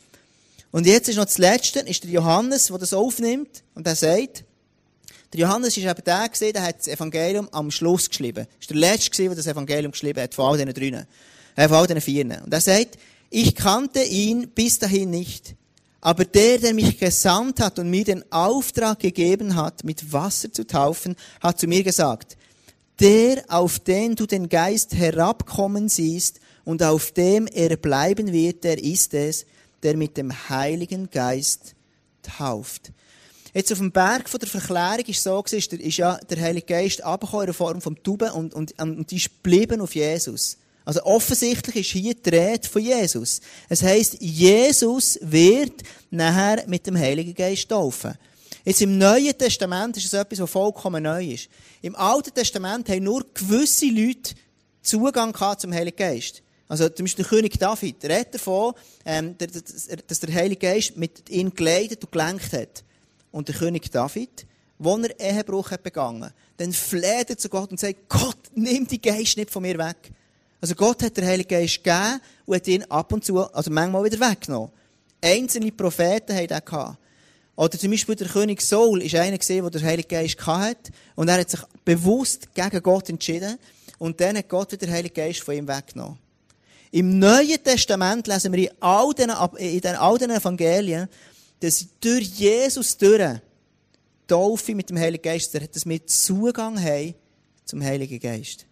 Und 0.71 0.87
jetzt 0.87 1.09
ist 1.09 1.17
noch 1.17 1.25
das 1.25 1.37
Letzte, 1.37 1.79
ist 1.81 2.03
der 2.03 2.11
Johannes, 2.11 2.67
der 2.67 2.79
das 2.79 2.93
aufnimmt 2.93 3.63
und 3.75 3.85
er 3.85 3.95
sagt, 3.95 4.43
der 5.31 5.41
Johannes 5.41 5.77
ist 5.77 5.83
eben 5.85 6.03
der 6.03 6.29
gesehen, 6.29 6.53
der 6.53 6.63
hat 6.63 6.79
das 6.79 6.87
Evangelium 6.87 7.49
am 7.51 7.69
Schluss 7.69 8.09
geschrieben. 8.09 8.47
Ist 8.59 8.69
der 8.69 8.77
Letzte 8.77 9.23
der 9.23 9.35
das 9.35 9.47
Evangelium 9.47 9.91
geschrieben 9.91 10.21
hat, 10.21 10.33
von 10.33 10.45
all 10.45 10.57
diesen 10.57 10.73
drinnen. 10.73 11.07
Äh, 11.55 11.67
von 11.67 11.77
all 11.77 11.87
diesen 11.87 12.01
vieren. 12.01 12.41
Und 12.43 12.53
er 12.53 12.61
sagt, 12.61 12.97
ich 13.29 13.55
kannte 13.55 14.03
ihn 14.03 14.49
bis 14.49 14.79
dahin 14.79 15.09
nicht. 15.09 15.55
Aber 16.01 16.25
der, 16.25 16.57
der 16.57 16.73
mich 16.73 16.99
gesandt 16.99 17.59
hat 17.59 17.79
und 17.79 17.89
mir 17.89 18.03
den 18.03 18.29
Auftrag 18.31 18.99
gegeben 18.99 19.55
hat, 19.55 19.83
mit 19.83 20.11
Wasser 20.11 20.51
zu 20.51 20.67
taufen, 20.67 21.15
hat 21.39 21.59
zu 21.59 21.67
mir 21.67 21.83
gesagt, 21.83 22.37
der, 22.99 23.43
auf 23.47 23.79
den 23.79 24.15
du 24.15 24.25
den 24.25 24.49
Geist 24.49 24.93
herabkommen 24.93 25.89
siehst 25.89 26.39
und 26.65 26.83
auf 26.83 27.11
dem 27.11 27.47
er 27.47 27.77
bleiben 27.77 28.31
wird, 28.31 28.63
der 28.63 28.83
ist 28.83 29.13
es, 29.13 29.45
der 29.81 29.97
mit 29.97 30.17
dem 30.17 30.31
Heiligen 30.49 31.09
Geist 31.09 31.73
tauft. 32.21 32.91
Jetzt 33.53 33.71
auf 33.71 33.77
dem 33.77 33.91
Berg 33.91 34.29
von 34.29 34.39
der 34.39 34.49
Verklärung 34.49 35.05
ist 35.05 35.23
so 35.23 35.41
gewesen, 35.41 35.79
ist 35.79 35.97
ja 35.97 36.17
der 36.29 36.41
Heilige 36.41 36.65
Geist 36.65 37.03
abgekommen 37.03 37.47
in 37.47 37.53
Form 37.53 37.81
vom 37.81 38.01
Tauben 38.01 38.31
und, 38.31 38.53
und, 38.53 38.79
und 38.81 39.11
die 39.11 39.17
ist 39.17 39.43
geblieben 39.43 39.79
auf 39.79 39.95
Jesus. 39.95 40.57
Also 40.85 41.03
offensichtlich 41.03 41.75
ist 41.75 41.91
hier 41.91 42.13
die 42.13 42.29
Rede 42.29 42.67
von 42.67 42.81
Jesus. 42.81 43.39
Es 43.69 43.81
heisst, 43.81 44.17
Jesus 44.19 45.17
wird 45.21 45.81
nachher 46.09 46.67
mit 46.67 46.85
dem 46.85 46.97
Heiligen 46.97 47.33
Geist 47.33 47.69
taufen. 47.69 48.13
Jetzt 48.65 48.81
im 48.81 48.97
Neuen 48.97 49.37
Testament 49.37 49.97
ist 49.97 50.05
es 50.05 50.13
etwas, 50.13 50.39
was 50.39 50.49
vollkommen 50.49 51.03
neu 51.03 51.33
ist. 51.33 51.49
Im 51.81 51.95
Alten 51.95 52.33
Testament 52.33 52.87
haben 52.89 53.03
nur 53.03 53.25
gewisse 53.33 53.87
Leute 53.87 54.35
Zugang 54.81 55.33
zum 55.57 55.73
Heiligen 55.73 55.97
Geist. 55.97 56.41
Also 56.67 56.89
zum 56.89 57.05
Beispiel 57.05 57.23
der 57.23 57.29
König 57.29 57.59
David 57.59 58.03
redet 58.03 58.35
davon, 58.35 58.73
ähm, 59.05 59.35
dass 59.37 60.19
der 60.19 60.33
Heilige 60.33 60.67
Geist 60.67 60.97
mit 60.97 61.29
ihm 61.29 61.53
geleitet 61.53 62.03
und 62.03 62.11
gelenkt 62.11 62.53
hat. 62.53 62.83
Und 63.31 63.47
der 63.47 63.55
König 63.55 63.91
David, 63.91 64.45
wo 64.79 64.97
er 64.97 65.19
Ehebruch 65.19 65.71
hat 65.71 65.83
begangen, 65.83 66.31
dann 66.57 66.71
fleht 66.71 67.29
er 67.29 67.37
zu 67.37 67.49
Gott 67.49 67.71
und 67.71 67.79
sagt, 67.79 68.07
Gott, 68.09 68.37
nimm 68.55 68.87
die 68.87 69.01
Geist 69.01 69.37
nicht 69.37 69.51
von 69.51 69.61
mir 69.61 69.77
weg. 69.77 70.11
Also 70.63 70.75
Gott 70.75 71.03
hat 71.03 71.17
den 71.17 71.25
Heiligen 71.25 71.49
Geist 71.49 71.83
gegeben 71.83 72.21
und 72.45 72.55
hat 72.55 72.67
ihn 72.69 72.83
ab 72.85 73.11
und 73.11 73.25
zu, 73.25 73.37
also 73.37 73.69
manchmal 73.69 74.05
wieder 74.05 74.17
weggenommen. 74.17 74.71
Einzelne 75.21 75.73
Propheten 75.73 76.33
haben 76.33 76.47
das 76.47 76.63
gehabt. 76.63 76.97
Oder 77.57 77.77
zum 77.77 77.91
Beispiel 77.91 78.15
der 78.15 78.29
König 78.29 78.61
Saul 78.61 79.01
ist 79.01 79.13
einer 79.13 79.37
gesehen, 79.37 79.61
der 79.63 79.71
den 79.71 79.83
Heiligen 79.83 80.07
Geist 80.07 80.47
hatte. 80.47 80.93
Und 81.15 81.27
er 81.27 81.41
hat 81.41 81.49
sich 81.49 81.59
bewusst 81.83 82.47
gegen 82.53 82.81
Gott 82.81 83.09
entschieden. 83.09 83.57
Und 83.99 84.21
dann 84.21 84.37
hat 84.37 84.47
Gott 84.47 84.71
wieder 84.71 84.85
den 84.85 84.93
Heiligen 84.93 85.13
Geist 85.13 85.41
von 85.41 85.53
ihm 85.53 85.67
weggenommen. 85.67 86.17
Im 86.91 87.19
Neuen 87.19 87.61
Testament 87.61 88.25
lesen 88.27 88.53
wir 88.53 88.71
in 88.71 88.77
all 88.79 89.13
den, 89.13 89.31
in 89.57 89.81
den, 89.81 89.95
all 89.97 90.17
den 90.17 90.31
Evangelien, 90.31 91.09
dass 91.59 91.85
durch 91.99 92.23
Jesus 92.23 92.97
durch 92.97 93.41
Taufe 94.27 94.75
mit 94.75 94.89
dem 94.89 94.97
Heiligen 94.97 95.23
Geist, 95.23 95.53
dass 95.53 95.85
wir 95.85 96.07
Zugang 96.07 96.81
haben 96.81 97.15
zum 97.65 97.83
Heiligen 97.83 98.17
Geist. 98.17 98.65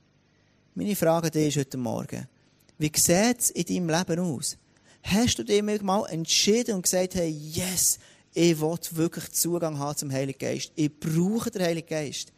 Meine 0.74 0.96
Frage 0.96 1.30
dich 1.30 1.50
ist 1.50 1.58
heute 1.58 1.78
Morgen, 1.78 2.30
wie 2.78 2.92
sieht 2.96 3.40
es 3.40 3.50
in 3.50 3.66
deinem 3.66 3.90
Leben 3.90 4.20
aus? 4.22 4.58
Hast 5.04 5.38
du 5.38 5.44
dir 5.44 5.62
mal 5.62 6.06
entschieden 6.06 6.76
und 6.76 6.84
gesagt, 6.84 7.16
hey, 7.16 7.30
yes, 7.30 8.00
ich 8.34 8.62
will 8.62 8.80
wirklich 8.92 9.34
Zugang 9.34 9.78
haben 9.78 9.98
zum 9.98 10.10
Heiligen 10.14 10.40
Geist. 10.40 10.72
Ich 10.76 10.98
brauche 10.98 11.52
den 11.52 11.64
Heiligen 11.64 11.90
Geist. 11.90 12.32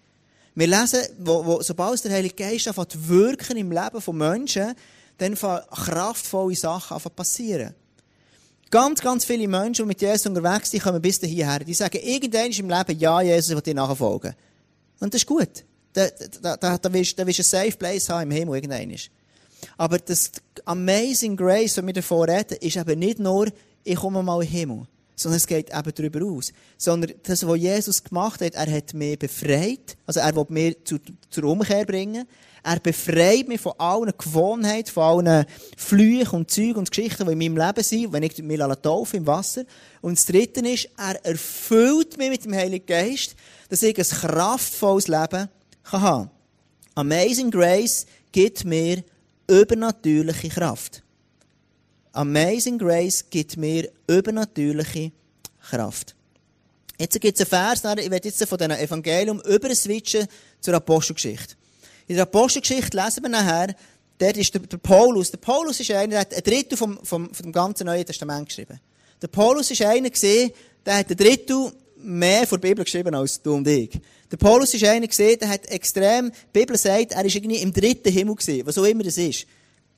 Wir 0.55 0.65
lesen, 0.65 1.01
wo, 1.19 1.45
wo, 1.45 1.61
sobald 1.61 2.03
der 2.05 2.13
Heilige 2.13 2.33
Geist 2.33 2.67
anfängt 2.67 3.07
wirken 3.07 3.55
im 3.55 3.71
Leben 3.71 4.01
von 4.01 4.17
Menschen, 4.17 4.73
dann 5.19 5.35
fangen 5.35 5.61
kraftvolle 5.69 6.55
Sachen 6.55 6.99
passieren. 7.15 7.75
Ganz, 8.71 9.01
ganz 9.01 9.25
viele 9.25 9.47
Menschen, 9.47 9.83
die 9.83 9.89
mit 9.89 10.01
Jesus 10.01 10.25
unterwegs 10.25 10.71
sind, 10.71 10.81
kommen 10.81 11.03
bis 11.03 11.19
hierher. 11.19 11.59
Die 11.59 11.75
sagen 11.75 11.99
irgendwann 12.01 12.51
im 12.51 12.67
Leben, 12.67 12.99
ja, 12.99 13.21
Jesus, 13.21 13.49
ich 13.51 13.55
will 13.55 13.61
dir 13.61 13.75
nachfolgen. 13.75 14.33
Und 14.99 15.13
das 15.13 15.21
ist 15.21 15.27
gut. 15.27 15.63
Da, 15.93 16.07
da, 16.41 16.57
da, 16.57 16.77
da, 16.77 16.93
willst, 16.93 17.17
da 17.17 17.25
willst 17.25 17.39
du 17.39 17.43
ein 17.43 17.65
Safe 17.65 17.77
Place 17.77 18.09
haben 18.09 18.31
im 18.31 18.37
Himmel 18.37 18.55
irgendwann. 18.55 18.95
Aber 19.77 19.99
das 19.99 20.31
Amazing 20.65 21.37
Grace, 21.37 21.77
was 21.77 21.85
wir 21.85 21.93
davon 21.93 22.29
reden, 22.29 22.57
ist 22.59 22.75
eben 22.75 22.99
nicht 22.99 23.19
nur, 23.19 23.47
ich 23.83 23.95
komme 23.95 24.23
mal 24.23 24.41
den 24.41 24.49
Himmel 24.49 24.87
sondern 25.15 25.37
es 25.37 25.47
geht 25.47 25.69
eben 25.69 25.93
darüber 25.95 26.25
aus. 26.25 26.51
Sondern 26.77 27.13
das, 27.23 27.47
was 27.47 27.57
Jesus 27.57 28.03
gemacht 28.03 28.41
hat, 28.41 28.55
er 28.55 28.71
hat 28.71 28.93
mich 28.93 29.19
befreit, 29.19 29.97
also 30.05 30.19
er 30.19 30.35
will 30.35 30.45
mich 30.49 30.77
zu, 30.83 30.97
zur 31.29 31.43
Umkehr 31.45 31.85
bringen, 31.85 32.27
er 32.63 32.79
befreit 32.79 33.47
mich 33.47 33.59
von 33.59 33.73
allen 33.77 34.13
Gewohnheiten, 34.17 34.89
von 34.89 35.27
allen 35.27 35.45
Flüchen 35.75 36.37
und 36.37 36.51
Zügen 36.51 36.77
und 36.77 36.91
Geschichten, 36.91 37.25
die 37.25 37.33
in 37.33 37.37
meinem 37.37 37.57
Leben 37.57 37.83
sind, 37.83 38.13
wenn 38.13 38.23
ich 38.23 38.41
mich 38.41 38.59
taufe 38.81 39.17
im 39.17 39.27
Wasser. 39.27 39.65
Und 40.01 40.17
das 40.17 40.25
Dritte 40.25 40.61
ist, 40.61 40.89
er 40.97 41.23
erfüllt 41.25 42.17
mich 42.17 42.29
mit 42.29 42.45
dem 42.45 42.53
Heiligen 42.53 42.85
Geist, 42.85 43.35
dass 43.69 43.83
ich 43.83 43.97
ein 43.97 44.05
kraftvolles 44.05 45.09
Leben 45.09 45.49
haben 45.85 46.29
Amazing 46.95 47.51
Grace 47.51 48.05
gibt 48.31 48.65
mir 48.65 49.03
übernatürliche 49.47 50.49
Kraft. 50.49 51.03
Amazing 52.11 52.77
Grace 52.77 53.25
gibt 53.29 53.57
mir 53.57 53.89
übernatürliche 54.07 55.11
Kraft. 55.69 56.15
Jetzt 56.99 57.19
gibt 57.19 57.39
es 57.39 57.51
einen 57.51 57.81
Vers, 57.81 57.99
ich 57.99 58.11
werde 58.11 58.27
jetzt 58.27 58.47
von 58.47 58.57
diesem 58.57 58.71
Evangelium 58.71 59.41
überswitchen 59.41 60.27
zur 60.61 60.75
Apostelgeschichte. 60.75 61.55
In 62.07 62.15
der 62.15 62.23
Apostelgeschichte 62.23 62.95
lesen 62.95 63.23
wir 63.23 63.29
nachher, 63.29 63.75
dort 64.19 64.37
ist 64.37 64.53
der, 64.53 64.59
Paulus. 64.77 65.31
Der 65.31 65.37
Paulus 65.37 65.79
ist 65.79 65.89
einer, 65.91 66.09
der 66.09 66.19
hat 66.19 66.33
ein 66.33 66.43
Drittel 66.43 66.77
vom, 66.77 66.99
vom, 67.03 67.33
vom 67.33 67.51
ganzen 67.51 67.85
Neuen 67.85 68.05
Testament 68.05 68.47
geschrieben. 68.47 68.79
Der 69.21 69.27
Paulus 69.27 69.71
ist 69.71 69.81
einer 69.81 70.09
gesehen, 70.09 70.51
der 70.85 70.97
hat 70.97 71.09
ein 71.09 71.17
Drittel 71.17 71.71
mehr 71.97 72.45
vor 72.45 72.59
der 72.59 72.67
Bibel 72.67 72.83
geschrieben 72.83 73.15
als 73.15 73.41
du 73.41 73.55
und 73.55 73.67
ich. 73.67 73.99
Der 74.33 74.37
Paulus 74.37 74.73
ist 74.73 74.83
einer 74.83 75.05
gesehen, 75.05 75.37
der 75.39 75.47
hat 75.47 75.67
extrem, 75.67 76.31
die 76.31 76.59
Bibel 76.59 76.75
sagt, 76.75 77.11
er 77.11 77.23
ist 77.23 77.35
irgendwie 77.35 77.57
im 77.57 77.71
dritten 77.71 78.11
Himmel 78.11 78.33
gesehen, 78.33 78.65
was 78.65 78.79
auch 78.79 78.83
immer 78.83 79.03
das 79.03 79.19
ist. 79.19 79.45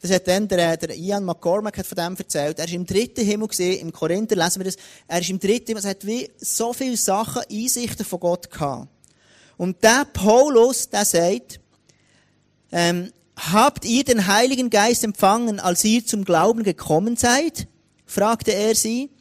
Das 0.01 0.11
hat 0.11 0.27
dann 0.27 0.45
der, 0.49 0.75
der 0.75 0.93
Ian 0.93 1.23
McCormack 1.23 1.77
hat 1.77 1.85
von 1.85 1.95
dem 1.95 2.17
erzählt. 2.17 2.59
Er 2.59 2.65
ist 2.65 2.73
im 2.73 2.85
dritten 2.85 3.23
Himmel 3.23 3.47
gesehen, 3.47 3.79
im 3.79 3.93
Korinther 3.93 4.35
lesen 4.35 4.59
wir 4.59 4.65
das. 4.65 4.75
Er 5.07 5.21
ist 5.21 5.29
im 5.29 5.39
dritten 5.39 5.67
Himmel, 5.67 5.79
es 5.79 5.85
hat 5.85 6.05
wie 6.05 6.29
so 6.35 6.73
viele 6.73 6.97
Sachen, 6.97 7.43
Einsichten 7.49 8.05
von 8.05 8.19
Gott 8.19 8.51
gehabt. 8.51 8.89
Und 9.55 9.81
der 9.85 10.03
Paulus, 10.11 10.89
der 10.89 11.05
sagt, 11.05 11.61
ähm, 12.73 13.13
habt 13.37 13.85
ihr 13.85 14.03
den 14.03 14.27
Heiligen 14.27 14.69
Geist 14.69 15.05
empfangen, 15.05 15.61
als 15.61 15.81
ihr 15.85 16.05
zum 16.05 16.25
Glauben 16.25 16.63
gekommen 16.63 17.15
seid? 17.15 17.69
fragte 18.05 18.53
er 18.53 18.75
sie. 18.75 19.11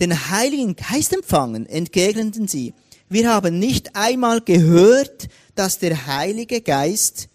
Den 0.00 0.30
Heiligen 0.30 0.74
Geist 0.74 1.12
empfangen, 1.12 1.66
entgegneten 1.66 2.48
sie. 2.48 2.72
Wir 3.08 3.30
haben 3.30 3.58
nicht 3.58 3.94
einmal 3.94 4.40
gehört, 4.40 5.28
dass 5.54 5.78
der 5.78 6.06
Heilige 6.06 6.60
Geist 6.60 7.28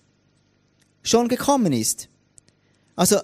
schon 1.03 1.27
gekommen 1.27 1.73
ist. 1.73 2.09
Also, 2.95 3.19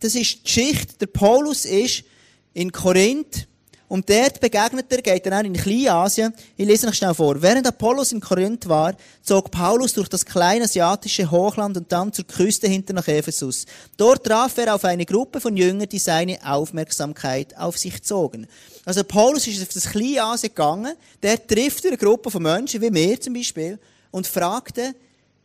das 0.00 0.14
ist 0.14 0.34
die 0.34 0.42
Geschichte. 0.42 0.96
Der 0.98 1.06
Paulus 1.06 1.64
ist 1.64 2.04
in 2.52 2.72
Korinth 2.72 3.46
Und 3.88 4.08
dort 4.08 4.40
begegnet 4.40 4.86
er, 4.90 5.02
geht 5.02 5.26
er 5.26 5.38
auch 5.38 5.44
in 5.44 5.52
Kleinasien. 5.52 6.32
Ich 6.56 6.66
lese 6.66 6.86
noch 6.86 6.94
schnell 6.94 7.14
vor. 7.14 7.40
Während 7.40 7.66
Apollos 7.66 8.12
in 8.12 8.20
Korinth 8.20 8.66
war, 8.68 8.94
zog 9.22 9.50
Paulus 9.50 9.92
durch 9.92 10.08
das 10.08 10.24
kleine 10.24 10.64
asiatische 10.64 11.30
Hochland 11.30 11.76
und 11.76 11.92
dann 11.92 12.12
zur 12.12 12.26
Küste 12.26 12.66
hinter 12.66 12.94
nach 12.94 13.06
Ephesus. 13.06 13.66
Dort 13.96 14.24
traf 14.24 14.56
er 14.56 14.74
auf 14.74 14.84
eine 14.84 15.04
Gruppe 15.04 15.40
von 15.40 15.56
Jüngern, 15.56 15.88
die 15.88 15.98
seine 15.98 16.38
Aufmerksamkeit 16.44 17.56
auf 17.58 17.76
sich 17.76 18.02
zogen. 18.02 18.46
Also 18.86 19.04
Paulus 19.04 19.46
ist 19.46 19.62
auf 19.62 19.68
das 19.68 19.90
Kleinasien 19.90 20.54
gegangen, 20.54 20.94
der 21.22 21.46
trifft 21.46 21.86
eine 21.86 21.98
Gruppe 21.98 22.30
von 22.30 22.42
Menschen, 22.42 22.80
wie 22.80 22.90
mir 22.90 23.20
zum 23.20 23.34
Beispiel, 23.34 23.78
und 24.10 24.26
fragte, 24.26 24.94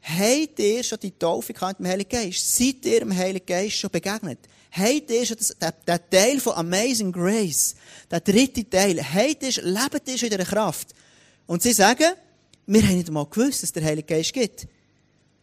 habt 0.02 0.60
ihr 0.60 0.84
schon 0.84 1.00
die 1.00 1.12
Taufe 1.12 1.54
gehabt 1.54 1.80
im 1.80 1.88
Heiligen 1.88 2.10
Geist? 2.10 2.56
Seid 2.56 2.86
ihr 2.86 3.00
dem 3.00 3.16
Heiligen 3.16 3.46
Geist 3.46 3.76
schon 3.76 3.90
begegnet? 3.90 4.40
Schon 4.72 5.38
das, 5.38 5.56
der, 5.60 5.72
der 5.72 6.10
Teil 6.10 6.40
von 6.40 6.54
Amazing 6.54 7.12
Grace, 7.12 7.76
der 8.10 8.22
dritte 8.22 8.70
Teil, 8.70 9.04
habt 9.04 9.44
ihr, 9.44 9.64
lebt 9.64 10.20
schon 10.20 10.30
in 10.30 10.38
dieser 10.38 10.46
Kraft? 10.46 10.94
Und 11.48 11.64
sie 11.64 11.74
sagen, 11.74 12.14
wir 12.68 12.84
haben 12.84 12.98
nicht 12.98 13.10
mal 13.10 13.26
gewusst, 13.26 13.64
dass 13.64 13.72
der 13.72 13.84
Heilige 13.84 14.14
Geist 14.16 14.34
gibt. 14.34 14.68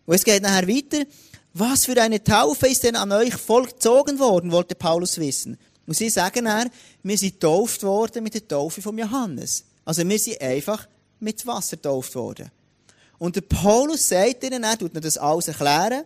Und 0.07 0.15
es 0.15 0.25
geht 0.25 0.43
nachher 0.43 0.69
weiter. 0.69 1.05
Was 1.53 1.87
für 1.87 2.01
eine 2.01 2.23
Taufe 2.23 2.69
ist 2.69 2.85
denn 2.85 2.97
an 2.97 3.11
euch 3.13 3.35
vollzogen 3.35 4.19
worden, 4.19 4.53
wollte 4.53 4.75
Paulus 4.75 5.19
wissen. 5.19 5.59
Und 5.87 5.95
sie 5.95 6.11
sagen 6.11 6.45
dann, 6.45 6.71
wir 7.03 7.19
sind 7.19 7.41
getauft 7.41 7.83
worden 7.83 8.23
mit 8.23 8.35
der 8.35 8.47
Taufe 8.47 8.83
von 8.83 8.97
Johannes. 8.97 9.65
Also 9.85 10.07
wir 10.09 10.19
sind 10.19 10.41
einfach 10.41 10.87
mit 11.19 11.47
Wasser 11.47 11.77
getauft 11.77 12.15
worden. 12.15 12.51
Und 13.19 13.37
der 13.37 13.41
Paulus 13.41 14.09
sagt 14.09 14.45
ihnen, 14.45 14.65
er 14.65 14.79
tut 14.79 14.93
ihnen 14.93 15.03
das 15.03 15.17
alles 15.17 15.49
erklären. 15.49 16.05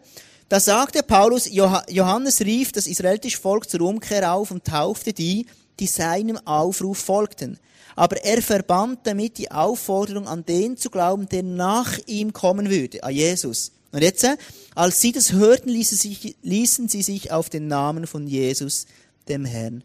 Da 0.50 0.58
sagte 0.58 1.04
Paulus, 1.04 1.48
Johannes 1.48 2.40
rief 2.40 2.72
das 2.72 2.88
israelitische 2.88 3.38
Volk 3.38 3.70
zur 3.70 3.82
Umkehr 3.82 4.34
auf 4.34 4.50
und 4.50 4.64
taufte 4.64 5.12
die, 5.12 5.46
die 5.78 5.86
seinem 5.86 6.44
Aufruf 6.44 6.98
folgten. 6.98 7.56
Aber 7.94 8.24
er 8.24 8.42
verband 8.42 8.98
damit 9.04 9.38
die 9.38 9.52
Aufforderung, 9.52 10.26
an 10.26 10.44
den 10.44 10.76
zu 10.76 10.90
glauben, 10.90 11.28
der 11.28 11.44
nach 11.44 12.00
ihm 12.06 12.32
kommen 12.32 12.68
würde, 12.68 13.04
an 13.04 13.14
Jesus. 13.14 13.70
Und 13.92 14.02
jetzt, 14.02 14.26
als 14.74 15.00
sie 15.00 15.12
das 15.12 15.30
hörten, 15.30 15.68
ließen, 15.68 15.96
sich, 15.96 16.34
ließen 16.42 16.88
sie 16.88 17.02
sich 17.02 17.30
auf 17.30 17.48
den 17.48 17.68
Namen 17.68 18.08
von 18.08 18.26
Jesus, 18.26 18.86
dem 19.28 19.44
Herrn, 19.44 19.84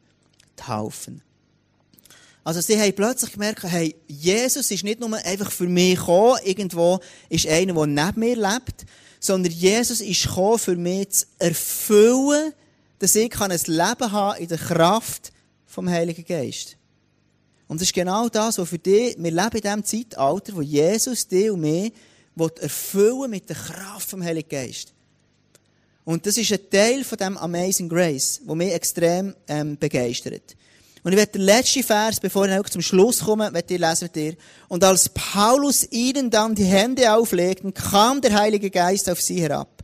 taufen. 0.55 1.21
Also 2.43 2.59
sie 2.61 2.81
haben 2.81 2.93
plötzlich 2.93 3.33
gemerkt, 3.33 3.61
hey, 3.65 3.95
Jesus 4.07 4.71
ist 4.71 4.83
nicht 4.83 4.99
nur 4.99 5.13
einfach 5.13 5.51
für 5.51 5.67
mich 5.67 5.99
gekommen, 5.99 6.39
irgendwo 6.43 7.01
ist 7.29 7.47
einer, 7.47 7.73
der 7.73 7.85
neben 7.85 8.19
mir 8.19 8.35
lebt, 8.35 8.85
sondern 9.25 9.51
Jesus 9.51 10.01
ist 10.01 10.23
gekommen, 10.23 10.59
für 10.59 10.75
mich 10.75 11.09
zu 11.09 11.25
erfüllen, 11.39 12.53
dass 12.99 13.15
ich 13.15 13.41
ein 13.41 13.49
Leben 13.49 14.11
haben 14.11 14.39
in 14.39 14.47
der 14.47 14.57
Kraft 14.57 15.31
vom 15.65 15.89
Heiligen 15.89 16.23
Geist. 16.23 16.77
Und 17.67 17.81
das 17.81 17.87
ist 17.87 17.95
genau 17.95 18.29
das, 18.29 18.59
was 18.59 18.69
für 18.69 18.77
dich, 18.77 19.15
wir 19.17 19.31
leben 19.31 19.55
in 19.55 19.61
diesem 19.61 19.83
Zeitalter, 19.83 20.55
wo 20.55 20.61
Jesus 20.61 21.27
dich 21.27 21.49
und 21.49 21.61
mich 21.61 21.91
erfüllen 22.61 23.31
mit 23.31 23.49
der 23.49 23.55
Kraft 23.55 24.09
vom 24.09 24.23
Heiligen 24.23 24.49
Geist. 24.49 24.93
Und 26.03 26.27
das 26.27 26.37
ist 26.37 26.51
ein 26.51 26.69
Teil 26.69 27.03
von 27.03 27.17
dem 27.17 27.35
Amazing 27.37 27.89
Grace, 27.89 28.41
wo 28.45 28.53
mich 28.53 28.71
extrem 28.71 29.35
ähm, 29.47 29.75
begeistert. 29.77 30.55
Und 31.05 31.11
ich 31.11 31.19
werde 31.19 31.33
den 31.33 31.43
letzten 31.43 31.83
Vers, 31.83 32.19
bevor 32.19 32.47
ich 32.47 32.69
zum 32.69 32.81
Schluss 32.81 33.19
komme, 33.19 33.53
werde 33.53 33.75
ich 33.75 33.79
lesen 33.79 34.05
mit 34.05 34.15
dir. 34.15 34.35
Und 34.67 34.83
als 34.83 35.07
Paulus 35.09 35.87
ihnen 35.91 36.31
dann 36.31 36.55
die 36.55 36.65
Hände 36.65 37.13
auflegten, 37.13 37.75
kam 37.75 38.21
der 38.21 38.33
Heilige 38.33 38.71
Geist 38.71 39.07
auf 39.07 39.21
sie 39.21 39.39
herab. 39.39 39.83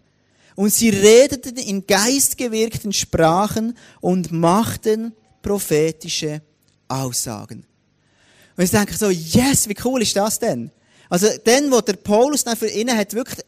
Und 0.55 0.73
sie 0.73 0.89
redeten 0.89 1.57
in 1.57 1.85
geistgewirkten 1.85 2.91
Sprachen 2.91 3.77
und 3.99 4.31
machten 4.31 5.13
prophetische 5.43 6.41
Aussagen. 6.87 7.67
Und 8.57 8.63
ich 8.63 8.71
denke 8.71 8.97
so, 8.97 9.11
yes, 9.11 9.69
wie 9.69 9.77
cool 9.85 10.01
ist 10.01 10.15
das 10.15 10.39
denn? 10.39 10.71
Also, 11.07 11.27
dann, 11.43 11.71
wo 11.71 11.81
der 11.81 11.97
Paulus 11.97 12.43
dann 12.45 12.57
für 12.57 12.67
ihnen 12.67 12.97
hat 12.97 13.13
wirklich, 13.13 13.45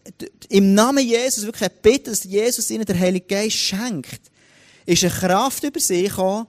im 0.50 0.76
Namen 0.76 1.04
Jesus 1.04 1.44
wirklich 1.44 1.72
gebeten, 1.72 2.12
dass 2.12 2.24
Jesus 2.24 2.70
ihnen 2.70 2.86
der 2.86 3.00
Heilige 3.00 3.26
Geist 3.26 3.56
schenkt, 3.56 4.22
ist 4.86 5.04
eine 5.04 5.12
Kraft 5.12 5.64
über 5.64 5.80
sie 5.80 6.04
gekommen, 6.04 6.46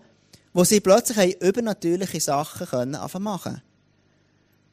wo 0.54 0.64
sie 0.64 0.80
plötzlich 0.80 1.42
übernatürliche 1.42 2.20
Sachen 2.20 2.66
können 2.66 2.98
machen 3.18 3.60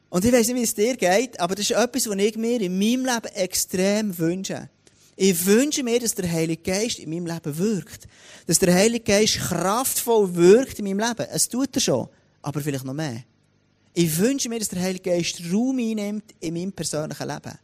Und 0.08 0.24
ich 0.24 0.32
weiß 0.32 0.46
nicht, 0.46 0.56
wie 0.56 0.62
es 0.62 0.74
dir 0.74 0.96
geht, 0.96 1.38
aber 1.40 1.56
das 1.56 1.68
ist 1.68 1.76
etwas, 1.76 2.08
was 2.08 2.16
ich 2.16 2.36
mir 2.36 2.60
in 2.60 2.78
meinem 2.78 3.04
Leben 3.04 3.34
extrem 3.34 4.16
wünsche. 4.16 4.70
Ich 5.16 5.44
wünsche 5.44 5.82
mir, 5.82 6.00
dass 6.00 6.14
der 6.14 6.30
Heilige 6.30 6.62
Geist 6.62 7.00
in 7.00 7.10
meinem 7.10 7.26
Leben 7.26 7.58
wirkt. 7.58 8.06
Dass 8.46 8.60
der 8.60 8.72
Heilige 8.72 9.04
Geist 9.04 9.40
kraftvoll 9.40 10.34
wirkt 10.34 10.78
in 10.78 10.86
meinem 10.86 11.00
Leben. 11.00 11.26
Es 11.30 11.48
tut 11.48 11.74
er 11.76 11.80
schon, 11.80 12.08
aber 12.40 12.60
vielleicht 12.60 12.84
noch 12.84 12.94
mehr. 12.94 13.24
Ich 13.92 14.16
wünsche 14.18 14.48
mir, 14.48 14.58
dass 14.58 14.68
der 14.68 14.80
Heilige 14.80 15.10
Geist 15.10 15.42
Raum 15.52 15.78
einnimmt 15.78 16.32
in 16.40 16.54
meinem 16.54 16.72
persönlichen 16.72 17.28
Leben. 17.28 17.58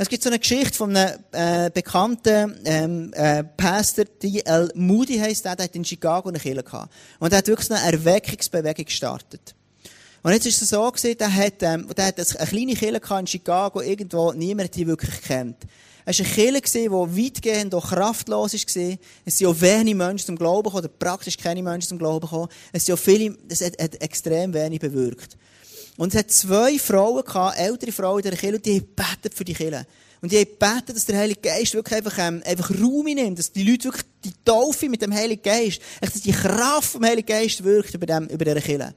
Es 0.00 0.08
gibt 0.08 0.22
so 0.22 0.28
eine 0.30 0.38
Geschichte 0.38 0.74
von 0.74 0.96
einem 0.96 1.18
äh, 1.32 1.70
bekannten 1.70 2.56
ähm, 2.64 3.12
äh, 3.14 3.42
Pastor, 3.42 4.04
D.L. 4.04 4.70
Moody 4.76 5.18
heisst 5.18 5.44
der, 5.44 5.56
der 5.56 5.64
hat 5.64 5.74
in 5.74 5.84
Chicago 5.84 6.28
eine 6.28 6.38
Kirche 6.38 6.62
gehabt. 6.62 6.94
Und 7.18 7.32
er 7.32 7.38
hat 7.38 7.48
wirklich 7.48 7.68
eine 7.72 7.92
Erweckungsbewegung 7.92 8.84
gestartet. 8.84 9.56
Und 10.22 10.32
jetzt 10.32 10.46
ist 10.46 10.62
es 10.62 10.70
so 10.70 10.88
gewesen, 10.88 11.18
der 11.18 11.34
hat, 11.34 11.62
ähm, 11.62 11.88
der 11.96 12.06
hat 12.06 12.18
eine 12.18 12.46
kleine 12.46 12.74
Kirche 12.76 13.18
in 13.18 13.26
Chicago, 13.26 13.80
irgendwo 13.80 14.32
niemand 14.32 14.76
die 14.76 14.86
wirklich 14.86 15.20
kennt. 15.20 15.56
Es 16.04 16.20
war 16.20 16.26
eine 16.26 16.60
Kirche, 16.60 16.78
die 16.78 16.90
weitgehend 16.90 17.74
auch 17.74 17.88
kraftlos 17.88 18.54
war. 18.54 18.98
Es 19.24 19.38
sind 19.38 19.46
auch 19.48 19.60
wenige 19.60 19.96
Menschen 19.96 20.26
zum 20.26 20.36
Glauben 20.36 20.68
gekommen, 20.68 20.84
oder 20.84 20.94
praktisch 20.96 21.36
keine 21.36 21.64
Menschen 21.64 21.88
zum 21.88 21.98
Glauben 21.98 22.20
gekommen. 22.24 22.48
Es 22.72 22.86
sind 22.86 22.94
auch 22.94 23.00
viele, 23.00 23.36
das 23.48 23.62
hat, 23.62 23.82
hat 23.82 24.00
extrem 24.00 24.54
wenig 24.54 24.78
bewirkt. 24.78 25.36
Und 25.98 26.14
es 26.14 26.18
hat 26.20 26.30
zwei 26.30 26.78
Frauen 26.78 27.24
gehabt, 27.24 27.58
ältere 27.58 27.90
Frauen 27.90 28.20
in 28.20 28.30
der 28.30 28.38
Kirche, 28.38 28.60
die 28.60 28.76
haben 28.76 28.86
gebetet 28.86 29.34
für 29.34 29.44
die 29.44 29.52
Kirche. 29.52 29.84
Und 30.20 30.30
die 30.30 30.36
haben 30.36 30.44
gebetet, 30.44 30.94
dass 30.94 31.04
der 31.06 31.18
Heilige 31.18 31.40
Geist 31.40 31.74
wirklich 31.74 31.96
einfach, 31.96 32.16
ähm, 32.18 32.40
einfach 32.46 32.70
Raum 32.70 33.04
nimmt, 33.04 33.36
dass 33.36 33.50
die 33.50 33.64
Leute 33.64 33.86
wirklich 33.86 34.04
die 34.24 34.32
Taufe 34.44 34.88
mit 34.88 35.02
dem 35.02 35.12
Heiligen 35.12 35.42
Geist, 35.42 35.80
echt, 36.00 36.14
dass 36.14 36.22
die 36.22 36.30
Kraft 36.30 36.90
vom 36.90 37.04
Heiligen 37.04 37.26
Geist 37.26 37.64
wirkt 37.64 37.94
über, 37.94 38.06
dem, 38.06 38.28
über 38.28 38.44
dieser 38.44 38.60
Kirche. 38.60 38.94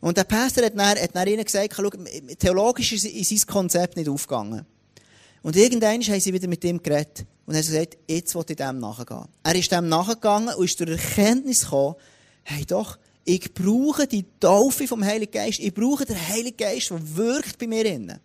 Und 0.00 0.16
der 0.16 0.24
Pastor 0.24 0.64
hat 0.64 0.72
dann, 0.78 0.98
hat 0.98 1.28
ihnen 1.28 1.44
gesagt, 1.44 1.74
schau, 1.76 1.90
theologisch 2.38 2.94
ist, 2.94 3.04
ist 3.04 3.28
sein 3.28 3.46
Konzept 3.46 3.98
nicht 3.98 4.08
aufgegangen. 4.08 4.64
Und 5.42 5.56
irgendwann 5.56 6.00
haben 6.02 6.20
sie 6.20 6.32
wieder 6.32 6.48
mit 6.48 6.64
ihm 6.64 6.82
geredet 6.82 7.26
und 7.44 7.54
haben 7.54 7.66
gesagt, 7.66 7.98
jetzt 8.08 8.34
will 8.34 8.44
ich 8.48 8.56
dem 8.56 8.78
nachgehen. 8.78 9.26
Er 9.42 9.54
ist 9.54 9.70
dem 9.70 9.90
nachgegangen 9.90 10.54
und 10.54 10.64
ist 10.64 10.80
durch 10.80 10.90
Erkenntnis 10.90 11.64
gekommen, 11.64 11.96
hey 12.44 12.64
doch, 12.64 12.96
ich 13.24 13.52
brauche 13.52 14.06
die 14.06 14.24
Taufe 14.40 14.86
vom 14.88 15.04
Heiligen 15.04 15.32
Geist. 15.32 15.58
Ich 15.60 15.74
brauche 15.74 16.04
den 16.04 16.16
Heiligen 16.16 16.56
Geist, 16.56 16.90
der 16.90 17.16
wirkt 17.16 17.58
bei 17.58 17.66
mir 17.66 17.84
innen. 17.84 18.18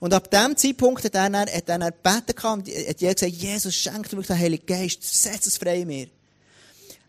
Und 0.00 0.14
ab 0.14 0.30
dem 0.30 0.56
Zeitpunkt 0.56 1.04
hat 1.04 1.14
er 1.14 1.28
dann, 1.28 1.46
gebeten 1.46 2.46
und 2.46 2.68
hat 2.68 2.98
gesagt, 2.98 3.22
Jesus, 3.22 3.74
schenkt 3.74 4.12
mir 4.12 4.22
den 4.22 4.38
Heiligen 4.38 4.66
Geist, 4.66 5.02
setz 5.02 5.46
es 5.46 5.58
frei 5.58 5.82
in 5.82 5.88
mir. 5.88 6.06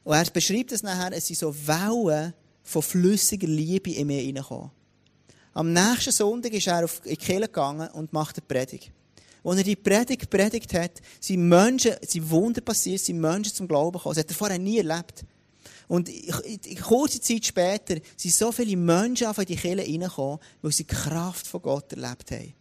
Und 0.03 0.15
er 0.15 0.25
beschreibt 0.25 0.71
es 0.71 0.83
nachher, 0.83 1.13
es 1.13 1.27
sind 1.27 1.39
so 1.39 1.55
Wellen 1.67 2.33
von 2.63 2.81
flüssiger 2.81 3.47
Liebe 3.47 3.91
in 3.91 4.07
mir 4.07 4.19
reingekommen. 4.19 4.71
Am 5.53 5.73
nächsten 5.73 6.11
Sonntag 6.11 6.53
ist 6.53 6.67
er 6.67 6.85
auf, 6.85 7.01
in 7.03 7.11
die 7.11 7.17
Kirche 7.17 7.41
gegangen 7.41 7.89
und 7.89 8.13
macht 8.13 8.37
eine 8.37 8.45
Predigt. 8.45 8.91
Als 9.43 9.57
er 9.57 9.63
die 9.63 9.75
Predigt 9.75 10.29
predigt 10.29 10.73
hat, 10.73 11.01
sind 11.19 11.47
Menschen, 11.47 11.95
sind 12.01 12.29
Wunder 12.29 12.61
passiert, 12.61 12.99
sind 12.99 13.19
Menschen 13.19 13.53
zum 13.53 13.67
Glauben 13.67 13.97
gekommen. 13.97 14.15
Das 14.15 14.23
hat 14.23 14.31
er 14.31 14.35
vorher 14.35 14.59
nie 14.59 14.77
erlebt. 14.77 15.25
Und 15.91 16.09
kurze 16.81 17.19
Zeit 17.19 17.45
später 17.45 17.97
sind 18.15 18.33
so 18.33 18.53
viele 18.53 18.77
Menschen 18.77 19.27
auf 19.27 19.35
die 19.35 19.57
Kirche 19.57 19.81
reingekommen, 19.81 20.39
weil 20.61 20.71
sie 20.71 20.85
die 20.85 20.93
Kraft 20.93 21.45
von 21.45 21.61
Gott 21.61 21.91
erlebt 21.91 22.31
haben. 22.31 22.53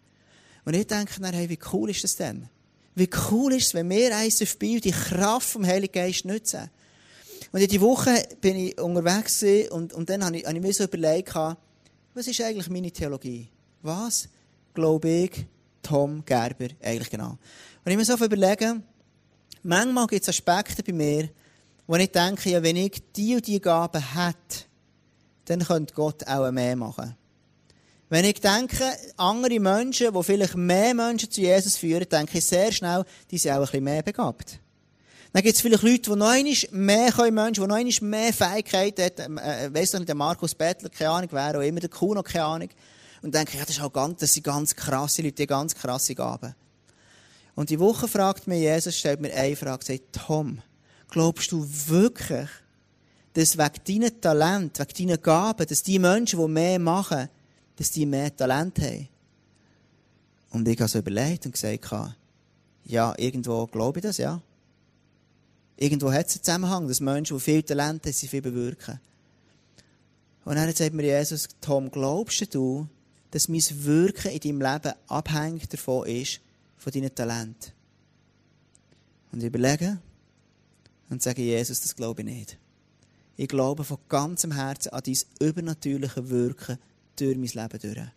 Und 0.64 0.75
ich 0.75 0.85
denke 0.88 1.21
dann, 1.21 1.33
hey, 1.33 1.49
wie 1.49 1.59
cool 1.73 1.90
ist 1.90 2.03
das 2.03 2.16
denn? 2.16 2.49
Wie 2.97 3.09
cool 3.31 3.53
ist 3.53 3.69
es, 3.69 3.75
wenn 3.75 3.88
wir 3.88 4.16
eins 4.16 4.43
auf 4.43 4.57
die 4.57 4.90
Kraft 4.90 5.49
vom 5.49 5.64
Heiligen 5.64 5.93
Geist 5.93 6.25
nutzen? 6.25 6.71
Und 7.53 7.61
in 7.61 7.69
die 7.69 7.81
Woche 7.81 8.21
bin 8.40 8.57
ich 8.57 8.81
unterwegs 8.81 9.45
und, 9.71 9.93
und 9.93 10.11
dann 10.11 10.25
habe 10.25 10.38
ich, 10.38 10.45
habe 10.45 10.57
ich 10.57 10.62
mir 10.62 10.73
so 10.73 10.83
überlegt, 10.83 11.33
was 11.33 12.27
ist 12.27 12.40
eigentlich 12.40 12.69
meine 12.69 12.90
Theologie? 12.90 13.47
Was 13.83 14.29
glaube 14.75 15.09
ich, 15.09 15.47
Tom 15.85 16.25
Gerber, 16.25 16.71
eigentlich 16.83 17.11
genau. 17.11 17.38
Und 17.85 17.93
ich 17.93 17.97
mir 17.97 18.05
so 18.05 18.16
überlegen, 18.16 18.83
manchmal 19.62 20.09
gibt 20.09 20.23
es 20.23 20.31
Aspekte 20.31 20.83
bei 20.83 20.93
mir, 20.93 21.29
wo 21.90 21.96
ich 21.96 22.12
denke, 22.12 22.50
ja, 22.50 22.62
wenn 22.62 22.76
ich 22.76 23.03
die 23.16 23.35
und 23.35 23.48
die 23.48 23.61
Gaben 23.61 24.00
hätte, 24.14 24.64
dann 25.46 25.59
könnte 25.59 25.92
Gott 25.92 26.24
auch 26.24 26.48
mehr 26.53 26.76
machen. 26.76 27.16
Wenn 28.09 28.24
ich 28.26 28.40
denke, 28.40 28.85
andere 29.16 29.59
Menschen, 29.59 30.14
die 30.14 30.22
vielleicht 30.22 30.55
mehr 30.55 30.94
Menschen 30.94 31.33
zu 31.33 31.40
Jesus 31.40 31.76
führen, 31.76 32.09
denke 32.09 32.38
ich 32.38 32.44
sehr 32.44 32.70
schnell, 32.70 33.05
die 33.33 33.38
sind 33.38 33.50
auch 33.50 33.57
ein 33.57 33.62
bisschen 33.62 33.83
mehr 33.83 34.05
begabt. 34.05 34.61
Dann 35.33 35.42
gibt 35.42 35.57
es 35.57 35.62
vielleicht 35.62 35.83
Leute, 35.83 36.03
die 36.03 36.16
noch 36.16 36.29
einmal 36.29 36.55
mehr 36.70 37.11
können, 37.11 37.35
Menschen, 37.35 37.64
die 37.64 37.68
noch 37.68 37.74
einmal 37.74 37.94
mehr 38.03 38.33
Fähigkeiten 38.35 39.22
haben. 39.24 39.38
Äh, 39.38 39.74
weiss 39.74 39.90
doch 39.90 39.98
nicht, 39.98 40.09
der 40.09 40.14
Markus 40.14 40.55
Bettler, 40.55 40.90
keine 40.90 41.11
Ahnung, 41.11 41.31
wer 41.33 41.59
auch 41.59 41.61
immer, 41.61 41.81
der 41.81 41.90
Kuno, 41.90 42.22
keine 42.22 42.44
Ahnung. 42.44 42.68
Und 43.22 43.35
denke, 43.35 43.59
ja, 43.59 43.64
das, 43.64 43.70
ist 43.70 43.83
auch 43.83 43.92
ganz, 43.92 44.20
das 44.20 44.33
sind 44.33 44.44
ganz 44.44 44.76
krasse 44.76 45.22
Leute, 45.22 45.35
die 45.35 45.46
ganz 45.48 45.74
krasse 45.74 46.14
Gaben. 46.14 46.55
Und 47.57 47.68
die 47.68 47.81
Woche 47.81 48.07
fragt 48.07 48.46
mir 48.46 48.61
Jesus, 48.61 48.96
stellt 48.96 49.20
mir 49.20 49.35
eine 49.35 49.57
Frage, 49.57 49.85
sagt, 49.85 50.12
Tom, 50.12 50.62
glaubst 51.11 51.53
du 51.53 51.66
wirklich, 51.87 52.49
dass 53.33 53.57
wegen 53.57 54.03
deinen 54.03 54.20
Talent, 54.20 54.79
wegen 54.79 55.09
deinen 55.09 55.23
Gaben, 55.23 55.66
dass 55.66 55.83
die 55.83 55.99
Menschen, 55.99 56.40
die 56.40 56.49
mehr 56.49 56.79
machen, 56.79 57.29
dass 57.77 57.90
die 57.90 58.07
mehr 58.07 58.35
Talent 58.35 58.79
haben. 58.81 59.09
Und 60.51 60.66
ich 60.66 60.79
habe 60.81 60.88
so 60.88 60.99
überlegt 60.99 61.46
und 61.46 61.53
gesagt, 61.53 61.90
ja, 62.85 63.14
irgendwo 63.16 63.66
glaube 63.66 64.01
ich 64.01 64.03
das, 64.03 64.18
ja. 64.18 64.40
Irgendwo 65.77 66.12
hat 66.12 66.27
es 66.27 66.35
einen 66.35 66.44
Zusammenhang, 66.44 66.88
dass 66.88 67.01
Menschen, 67.01 67.37
die 67.37 67.42
viel 67.42 67.62
Talent 67.62 68.05
haben, 68.05 68.12
sie 68.12 68.29
viel 68.29 68.42
bewirken. 68.42 69.01
Und 70.44 70.57
dann 70.57 70.75
sagt 70.75 70.92
mir 70.92 71.05
Jesus, 71.05 71.49
Tom, 71.61 71.90
glaubst 71.90 72.55
du, 72.55 72.88
dass 73.31 73.49
mein 73.49 73.62
Wirken 73.85 74.33
in 74.33 74.40
deinem 74.40 74.61
Leben 74.61 74.92
abhängig 75.07 75.68
davon 75.68 76.07
ist, 76.07 76.40
von 76.77 76.92
deinen 76.92 77.14
Talenten? 77.14 77.73
Und 79.33 79.40
ich 79.40 79.46
überlege 79.46 79.99
und 81.11 81.23
sage, 81.23 81.42
Jesus, 81.42 81.81
das 81.81 81.94
glaube 81.94 82.23
ich 82.23 82.27
nicht. 82.27 82.59
Ich 83.37 83.49
glaube 83.49 83.85
von 83.85 83.99
ganzem 84.09 84.53
Herzen 84.53 84.90
an 84.90 85.03
dein 85.05 85.18
übernatürliche 85.40 86.31
Wirken 86.31 86.79
durch 87.16 87.37
mein 87.37 87.49
Leben 87.49 87.79
durch. 87.81 88.09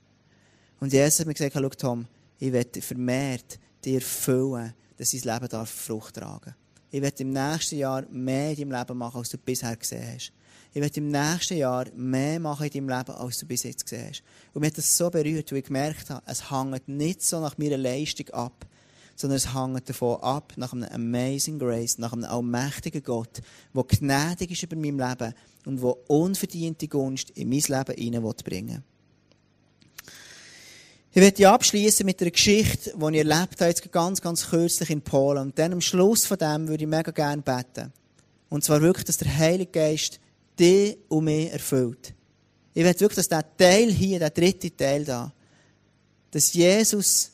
Und 0.79 0.93
Jesus 0.93 1.19
hat 1.19 1.27
mir 1.27 1.34
gesagt, 1.34 1.56
schau 1.56 1.69
Tom, 1.69 2.08
ich 2.39 2.51
werde 2.51 2.82
vermehrt 2.82 3.60
dir 3.84 4.01
füllen, 4.01 4.73
dass 4.97 5.12
dein 5.12 5.21
Leben 5.21 5.47
darf 5.49 5.69
Frucht 5.69 6.15
tragen 6.15 6.56
Ich 6.91 7.01
werde 7.01 7.23
im 7.23 7.32
nächsten 7.32 7.77
Jahr 7.77 8.06
mehr 8.10 8.51
in 8.51 8.69
deinem 8.69 8.79
Leben 8.79 8.97
machen, 8.97 9.17
als 9.17 9.29
du 9.29 9.38
bisher 9.38 9.75
gesehen 9.75 10.15
hast. 10.15 10.34
Ich 10.73 10.82
werde 10.82 10.97
im 10.97 11.08
nächsten 11.10 11.58
Jahr 11.58 11.86
mehr 11.95 12.39
machen 12.39 12.67
in 12.67 12.88
deinem 12.88 12.97
Leben, 12.97 13.15
als 13.15 13.38
du 13.38 13.45
bis 13.45 13.63
jetzt 13.63 13.86
gesehen 13.86 14.10
hast. 14.10 14.23
Und 14.53 14.62
mich 14.62 14.71
hat 14.71 14.77
das 14.77 14.97
so 14.97 15.10
berührt, 15.10 15.51
weil 15.51 15.60
ich 15.60 15.65
gemerkt 15.65 16.10
habe, 16.10 16.23
es 16.25 16.51
hängt 16.51 16.88
nicht 16.88 17.21
so 17.21 17.39
nach 17.39 17.58
meiner 17.58 17.77
Leistung 17.77 18.29
ab, 18.32 18.65
sondern 19.15 19.38
es 19.38 19.54
hängt 19.54 19.88
davon 19.88 20.21
ab, 20.21 20.54
nach 20.58 20.73
einem 20.73 20.89
Amazing 20.91 21.60
Grace, 21.60 21.97
nach 21.97 22.13
einem 22.13 22.26
allmächtigen 22.26 23.04
Gott, 23.04 23.41
der 23.73 23.84
gnädig 23.84 24.52
ist 24.52 24.63
über 24.63 24.76
mein 24.76 24.97
Leben 24.97 25.34
und 25.65 25.82
der 25.82 26.10
unverdiente 26.10 26.88
Gunst 26.88 27.30
in 27.32 27.49
mein 27.49 27.60
Leben 27.60 27.95
hineinbringen 27.95 28.76
will. 28.76 28.84
Ich 31.15 31.21
werde 31.21 31.47
abschließen 31.47 32.08
mit 32.08 32.19
einer 32.21 32.32
Geschichte, 32.32 32.91
die 32.97 33.17
ich 33.17 33.26
erlebt 33.28 33.62
habe, 33.62 33.69
jetzt 33.69 33.91
ganz, 33.91 34.19
ganz 34.19 34.49
kürzlich 34.49 34.89
in 34.89 35.04
Polen. 35.04 35.43
Und 35.43 35.60
dann 35.60 35.73
am 35.73 35.82
Schluss 35.82 36.26
von 36.26 36.39
dem 36.39 36.67
würde 36.67 36.86
ich 36.86 36.89
mega 36.89 37.12
gerne 37.12 37.43
beten. 37.43 37.93
Und 38.49 38.63
zwar 38.63 38.82
wirklich, 38.82 39.06
dass 39.06 39.17
der 39.17 39.38
Heilige 39.38 39.71
Geist 39.71 40.19
dich 40.60 40.97
und 41.10 41.26
mich 41.26 41.52
erfüllt. 41.52 42.15
Ich 42.73 42.84
will 42.84 42.99
wirklich, 42.99 43.15
dass 43.15 43.28
der 43.28 43.45
Teil 43.58 43.91
hier, 43.91 44.17
der 44.17 44.32
dritte 44.32 44.76
Teil 44.76 45.06
da, 45.06 45.32
dass 46.32 46.52
Jesus 46.54 47.32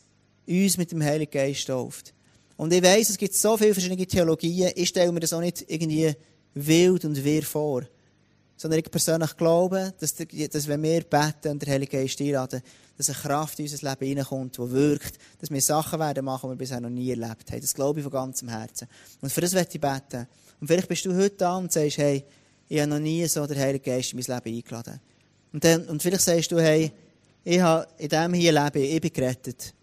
uns 0.49 0.77
mit 0.77 0.91
dem 0.91 1.03
Heiligen 1.03 1.31
Geist 1.31 1.67
tauft. 1.67 2.13
Und 2.57 2.73
ich 2.73 2.83
weiss, 2.83 3.09
es 3.09 3.17
gibt 3.17 3.33
so 3.33 3.55
viele 3.55 3.73
verschiedene 3.73 4.05
Theologien. 4.05 4.71
Ich 4.75 4.89
stelle 4.89 5.12
mir 5.12 5.21
das 5.21 5.31
auch 5.31 5.39
nicht 5.39 5.63
irgendwie 5.67 6.13
wild 6.53 7.05
und 7.05 7.23
wirr 7.23 7.43
vor. 7.43 7.83
Sondern 8.57 8.79
ich 8.79 8.91
persönlich 8.91 9.38
glaube, 9.38 9.93
dass, 9.97 10.13
dass 10.15 10.67
wenn 10.67 10.83
wir 10.83 11.01
beten 11.01 11.51
und 11.51 11.62
der 11.62 11.73
Heilige 11.73 11.97
Geist 11.97 12.19
einladen, 12.19 12.62
dass 12.97 13.09
eine 13.09 13.17
Kraft 13.17 13.59
in 13.59 13.65
unser 13.65 13.89
Leben 13.89 14.05
hineinkommt, 14.05 14.57
die 14.57 14.71
wirkt, 14.71 15.17
dass 15.39 15.49
wir 15.49 15.62
Sachen 15.62 15.99
werden 15.99 16.25
machen, 16.25 16.49
die 16.49 16.55
wir 16.55 16.57
bisher 16.57 16.81
noch 16.81 16.89
nie 16.89 17.12
erlebt 17.12 17.49
haben. 17.49 17.62
Das 17.62 17.73
glaube 17.73 17.99
ich 17.99 18.03
von 18.03 18.12
ganzem 18.12 18.49
Herzen. 18.49 18.89
Und 19.21 19.31
für 19.31 19.39
das 19.39 19.53
werde 19.53 19.69
ich 19.71 19.79
beten. 19.79 20.27
Und 20.59 20.67
vielleicht 20.67 20.89
bist 20.89 21.05
du 21.05 21.15
heute 21.15 21.38
da 21.38 21.55
und 21.55 21.71
sagst, 21.71 21.97
hey, 21.97 22.25
ich 22.67 22.79
habe 22.79 22.89
noch 22.89 22.99
nie 22.99 23.25
so 23.27 23.47
den 23.47 23.57
Heiligen 23.57 23.85
Geist 23.85 24.12
in 24.12 24.19
mein 24.19 24.35
Leben 24.35 24.57
eingeladen. 24.57 24.99
Und, 25.53 25.63
dann, 25.63 25.88
und 25.88 26.03
vielleicht 26.03 26.25
sagst 26.25 26.51
du, 26.51 26.59
hey, 26.59 26.91
ich 27.45 27.62
habe 27.62 27.88
in 27.97 28.09
diesem 28.09 28.33
hier 28.33 28.51
Leben, 28.51 28.83
ich 28.83 28.99
bin 29.01 29.13
gerettet. 29.13 29.73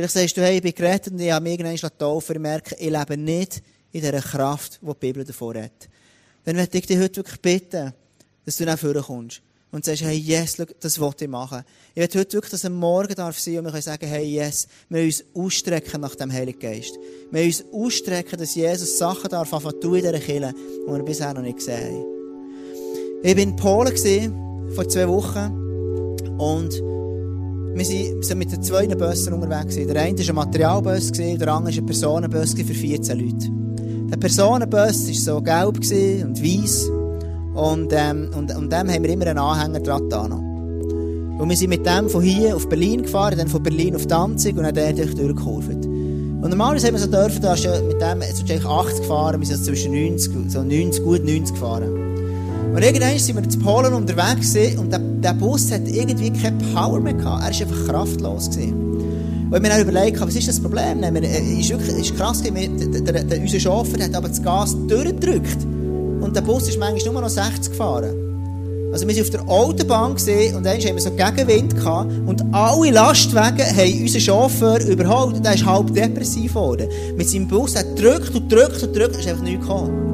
Vielleicht 0.00 0.14
sagst 0.14 0.36
du, 0.38 0.40
hey, 0.40 0.56
ich 0.56 0.62
bin 0.62 0.74
gerettet 0.74 1.12
und 1.12 1.20
ich 1.20 1.30
habe 1.30 1.42
mich 1.42 1.60
irgendwann 1.60 1.98
taufen 1.98 2.36
und 2.36 2.42
merke, 2.42 2.74
ich 2.76 2.88
lebe 2.88 3.18
nicht 3.18 3.62
in 3.92 4.00
dieser 4.00 4.22
Kraft, 4.22 4.78
die 4.80 4.86
die 4.86 4.94
Bibel 4.94 5.24
davor 5.24 5.54
hat. 5.56 5.90
Dann 6.44 6.56
möchte 6.56 6.78
ich 6.78 6.86
dich 6.86 6.98
heute 6.98 7.16
wirklich 7.16 7.40
bitten, 7.40 7.92
dass 8.46 8.56
du 8.56 8.64
nach 8.64 8.78
vorne 8.78 9.02
kommst 9.02 9.42
und 9.72 9.84
sagst, 9.84 10.02
hey, 10.02 10.16
yes, 10.16 10.56
look, 10.56 10.74
das 10.80 10.98
wollte 10.98 11.26
ich 11.26 11.30
machen. 11.30 11.64
Ich 11.94 11.96
will 11.96 12.20
heute 12.20 12.32
wirklich, 12.32 12.50
dass 12.50 12.64
ein 12.64 12.72
Morgen 12.72 13.14
darf 13.14 13.38
sein 13.38 13.58
und 13.58 13.64
wir 13.64 13.72
können 13.72 13.82
sagen, 13.82 14.06
hey, 14.06 14.24
yes, 14.24 14.68
wir 14.88 15.02
uns 15.02 15.22
ausstrecken 15.34 16.00
nach 16.00 16.14
dem 16.14 16.32
Heiligen 16.32 16.58
Geist. 16.58 16.98
Wir 17.30 17.44
uns 17.44 17.62
ausstrecken, 17.70 18.38
dass 18.38 18.54
Jesus 18.54 18.96
Sachen 18.96 19.28
darf 19.28 19.52
anfangen 19.52 19.82
tun 19.82 19.96
in 19.96 20.00
dieser 20.00 20.18
Kirche, 20.18 20.54
die 20.54 20.90
wir 20.90 21.02
bisher 21.02 21.34
noch 21.34 21.42
nicht 21.42 21.58
gesehen 21.58 21.94
haben. 21.94 22.04
Ich 23.22 23.36
war 23.36 23.42
in 23.42 23.56
Polen 23.56 24.70
vor 24.74 24.88
zwei 24.88 25.06
Wochen 25.06 26.38
und 26.38 26.99
wir 27.74 27.84
sind 27.84 28.38
mit 28.38 28.52
den 28.52 28.62
zwei 28.62 28.86
Bussen 28.86 29.32
unterwegs. 29.32 29.76
Der 29.76 30.02
eine 30.02 30.18
war 30.18 30.28
ein 30.28 30.34
Materialbus, 30.34 31.12
der 31.12 31.32
andere 31.32 31.46
war 31.46 31.66
ein 31.66 31.86
Personenbus 31.86 32.54
für 32.54 32.64
14 32.64 33.18
Leute. 33.18 33.48
Der 34.10 34.16
Personenbus 34.16 35.06
war 35.06 35.14
so 35.14 35.40
gelb 35.40 35.76
und 35.76 36.42
weiß. 36.42 36.90
Und, 37.54 37.92
ähm, 37.92 38.30
und, 38.36 38.54
und 38.56 38.72
dem 38.72 38.90
haben 38.90 39.02
wir 39.02 39.10
immer 39.10 39.26
einen 39.26 39.38
Anhänger 39.38 39.80
dran. 39.80 40.32
Und 41.40 41.48
wir 41.48 41.56
sind 41.56 41.70
mit 41.70 41.86
dem 41.86 42.08
von 42.08 42.22
hier 42.22 42.54
auf 42.54 42.68
Berlin 42.68 43.02
gefahren, 43.02 43.38
dann 43.38 43.48
von 43.48 43.62
Berlin 43.62 43.96
auf 43.96 44.06
Danzig 44.06 44.56
und 44.56 44.64
dann 44.64 44.74
dort 44.74 44.98
durchgekurvt. 44.98 45.86
Und 46.40 46.48
normalerweise 46.48 46.88
haben 46.88 46.94
wir 46.94 47.00
so 47.00 47.10
dürfen, 47.10 47.40
da 47.42 47.54
ist 47.54 47.64
ja 47.64 47.80
mit 47.82 48.00
dem, 48.00 48.22
jetzt 48.22 48.42
ist 48.42 48.66
80 48.66 49.00
gefahren, 49.00 49.40
wir 49.40 49.46
sind 49.46 49.64
zwischen 49.64 49.92
90, 49.92 50.50
so 50.50 50.62
90, 50.62 51.02
gut 51.02 51.24
90 51.24 51.54
gefahren. 51.54 52.10
Und 52.74 52.82
irgendwann 52.82 53.18
sind 53.18 53.36
wir 53.36 53.42
in 53.42 53.60
Polen 53.60 53.92
unterwegs 53.92 54.56
und 54.78 54.92
der, 54.92 55.00
der, 55.00 55.34
Bus 55.34 55.72
hat 55.72 55.88
irgendwie 55.88 56.30
keine 56.30 56.56
Power 56.72 57.00
mehr 57.00 57.14
gehabt. 57.14 57.42
Er 57.42 57.52
war 57.52 57.60
einfach 57.60 57.86
kraftlos. 57.86 58.50
Gewesen. 58.50 58.74
Und 59.50 59.56
ich 59.56 59.62
mir 59.62 59.68
dann 59.68 59.80
überlegt, 59.80 60.20
was 60.20 60.36
ist 60.36 60.46
das 60.46 60.60
Problem? 60.60 61.02
Es 61.02 61.10
äh, 61.10 61.60
ist 61.60 61.70
wirklich 61.70 62.16
krass, 62.16 62.42
unser 62.42 63.60
Chauffeur 63.60 64.04
hat 64.04 64.14
aber 64.14 64.28
das 64.28 64.40
Gas 64.40 64.76
durchgedrückt. 64.86 65.64
Und 66.20 66.36
der 66.36 66.42
Bus 66.42 66.68
ist 66.68 66.78
manchmal 66.78 67.12
nur 67.12 67.22
noch 67.22 67.28
60 67.28 67.72
gefahren. 67.72 68.30
Also 68.92 69.06
wir 69.06 69.16
waren 69.16 69.22
auf 69.22 69.30
der 69.30 69.48
Autobahn 69.48 70.14
gesehen 70.14 70.56
und 70.56 70.64
dann 70.64 70.78
haben 70.78 70.94
wir 70.94 71.00
so 71.00 71.10
Gegenwind 71.10 71.76
gehabt 71.76 72.10
und 72.26 72.42
alle 72.52 72.90
Lastwagen 72.90 73.64
haben 73.64 74.02
unseren 74.02 74.20
Chauffeur 74.20 74.80
überholt 74.84 75.36
und 75.36 75.46
er 75.46 75.54
ist 75.54 75.64
halb 75.64 75.94
depressiv 75.94 76.54
geworden. 76.54 76.88
Mit 77.16 77.28
seinem 77.28 77.46
Bus 77.46 77.76
hat 77.76 77.86
drückt 77.98 78.34
und 78.34 78.50
drückt 78.50 78.82
und 78.82 78.96
drückt, 78.96 79.16
ist 79.16 79.28
einfach 79.28 79.44
nichts 79.44 79.66
gekommen. 79.66 80.09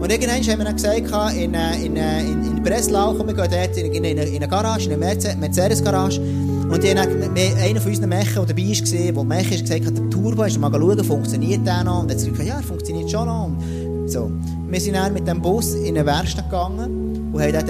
Und 0.00 0.10
irgendwann 0.10 0.42
haben 0.42 0.58
wir 0.58 0.64
dann 0.64 0.76
gesagt, 0.76 1.36
in, 1.36 1.52
äh, 1.52 1.84
in, 1.84 1.96
äh, 1.96 2.20
in, 2.22 2.44
in 2.44 2.62
Breslau, 2.62 3.12
komm, 3.12 3.26
wir 3.26 3.34
gehen 3.34 3.50
dort 3.50 3.76
in, 3.76 3.92
in, 3.92 4.04
in 4.04 4.36
eine 4.36 4.48
Garage, 4.48 4.90
in 4.90 5.02
eine 5.02 5.16
Mercedes-Garage. 5.38 6.20
Und 6.20 6.82
die 6.82 6.88
haben 6.88 6.98
einer 6.98 7.80
von 7.80 7.90
unseren 7.90 8.08
Mechen, 8.08 8.34
der 8.34 8.46
dabei 8.46 8.62
war, 8.62 9.12
der 9.12 9.24
Mech 9.24 9.50
ist, 9.50 9.60
gesagt, 9.66 9.98
der 9.98 10.10
Turbo, 10.10 10.44
ist 10.44 10.58
mal 10.58 10.70
schauen, 10.72 11.04
funktioniert 11.04 11.66
der 11.66 11.84
noch? 11.84 12.00
Und 12.00 12.10
dann 12.10 12.18
hat 12.18 12.26
gesagt, 12.26 12.48
ja, 12.48 12.56
er 12.56 12.62
funktioniert 12.62 13.10
schon 13.10 13.26
noch. 13.26 13.44
Und 13.46 14.08
so. 14.08 14.30
Wir 14.68 14.80
sind 14.80 14.94
dann 14.94 15.12
mit 15.12 15.28
dem 15.28 15.42
Bus 15.42 15.74
in 15.74 15.98
eine 15.98 16.06
Werkstatt 16.06 16.48
gegangen 16.48 17.30
und 17.32 17.42
haben 17.42 17.52
dort 17.52 17.68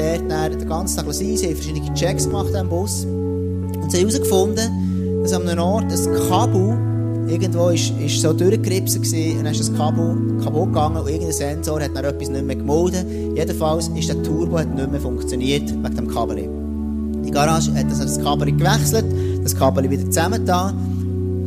den 0.60 0.68
ganzen 0.68 0.96
Tag 0.98 1.12
sein. 1.12 1.36
Sie 1.36 1.46
haben 1.46 1.56
verschiedene 1.56 1.94
Checks 1.94 2.26
gemacht 2.26 2.54
am 2.54 2.68
Bus. 2.68 3.04
Und 3.04 3.90
sie 3.90 3.98
haben 3.98 4.08
herausgefunden, 4.08 5.22
dass 5.22 5.32
an 5.32 5.48
einem 5.48 5.60
Ort 5.60 5.90
ein 5.90 6.28
Kabel 6.28 6.89
irgendwo 7.30 7.68
ist, 7.68 7.92
ist 7.98 8.20
so 8.20 8.32
durchgeripsen 8.32 9.02
gewesen, 9.02 9.38
und 9.38 9.44
dann 9.44 9.52
ist 9.52 9.60
das 9.60 9.74
Kabel 9.74 10.38
kaputt 10.42 10.68
gegangen 10.68 10.96
und 10.96 11.08
irgendein 11.08 11.32
Sensor 11.32 11.80
hat 11.80 11.94
dann 11.94 12.04
etwas 12.04 12.28
nicht 12.28 12.44
mehr 12.44 12.56
gemolden. 12.56 13.36
Jedenfalls 13.36 13.88
ist 13.88 14.08
der 14.08 14.22
Turbo 14.22 14.58
hat 14.58 14.74
nicht 14.74 14.90
mehr 14.90 15.00
funktioniert 15.00 15.70
wegen 15.70 15.96
dem 15.96 16.08
Kabel. 16.08 16.48
Die 17.24 17.30
Garage 17.30 17.72
hat 17.74 17.90
das, 17.90 18.00
das 18.00 18.20
Kabel 18.20 18.52
gewechselt, 18.52 19.04
das 19.42 19.54
Kabel 19.56 19.88
wieder 19.90 20.04
zusammengetan 20.06 20.74